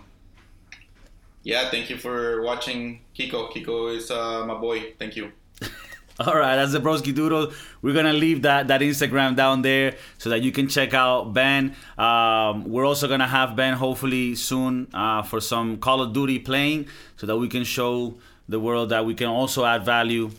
yeah, 1.43 1.69
thank 1.69 1.89
you 1.89 1.97
for 1.97 2.41
watching 2.41 3.01
Kiko. 3.17 3.51
Kiko 3.51 3.95
is 3.95 4.11
uh, 4.11 4.45
my 4.45 4.55
boy. 4.55 4.93
Thank 4.99 5.15
you. 5.15 5.31
All 6.19 6.35
right, 6.35 6.55
that's 6.55 6.71
the 6.71 6.79
Broski 6.79 7.13
Doodle. 7.13 7.53
We're 7.83 7.93
gonna 7.93 8.13
leave 8.13 8.41
that 8.41 8.69
that 8.69 8.81
Instagram 8.81 9.35
down 9.35 9.61
there 9.61 9.95
so 10.17 10.31
that 10.31 10.41
you 10.41 10.51
can 10.51 10.67
check 10.67 10.95
out 10.95 11.33
Ben. 11.33 11.75
Um, 11.97 12.65
we're 12.65 12.85
also 12.85 13.07
gonna 13.07 13.27
have 13.27 13.55
Ben 13.55 13.75
hopefully 13.75 14.33
soon 14.33 14.88
uh, 14.95 15.21
for 15.21 15.39
some 15.39 15.77
Call 15.77 16.01
of 16.01 16.13
Duty 16.13 16.39
playing, 16.39 16.88
so 17.17 17.27
that 17.27 17.38
we 17.38 17.47
can 17.47 17.63
show 17.63 18.15
the 18.49 18.59
world 18.59 18.89
that 18.89 19.05
we 19.05 19.13
can 19.13 19.27
also 19.27 19.63
add 19.63 19.85
value 19.85 20.31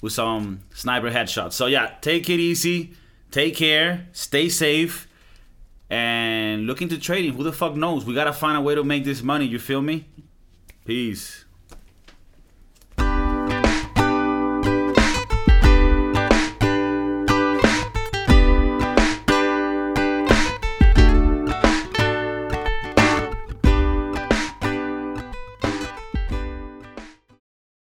with 0.00 0.14
some 0.14 0.60
sniper 0.72 1.10
headshots. 1.10 1.52
So 1.52 1.66
yeah, 1.66 1.92
take 2.00 2.30
it 2.30 2.40
easy, 2.40 2.94
take 3.30 3.56
care, 3.56 4.06
stay 4.12 4.48
safe, 4.48 5.06
and 5.90 6.66
look 6.66 6.80
into 6.80 6.98
trading. 6.98 7.34
Who 7.34 7.42
the 7.42 7.52
fuck 7.52 7.76
knows? 7.76 8.06
We 8.06 8.14
gotta 8.14 8.32
find 8.32 8.56
a 8.56 8.62
way 8.62 8.74
to 8.74 8.84
make 8.84 9.04
this 9.04 9.22
money. 9.22 9.44
You 9.44 9.58
feel 9.58 9.82
me? 9.82 10.06
Peace. 10.86 11.45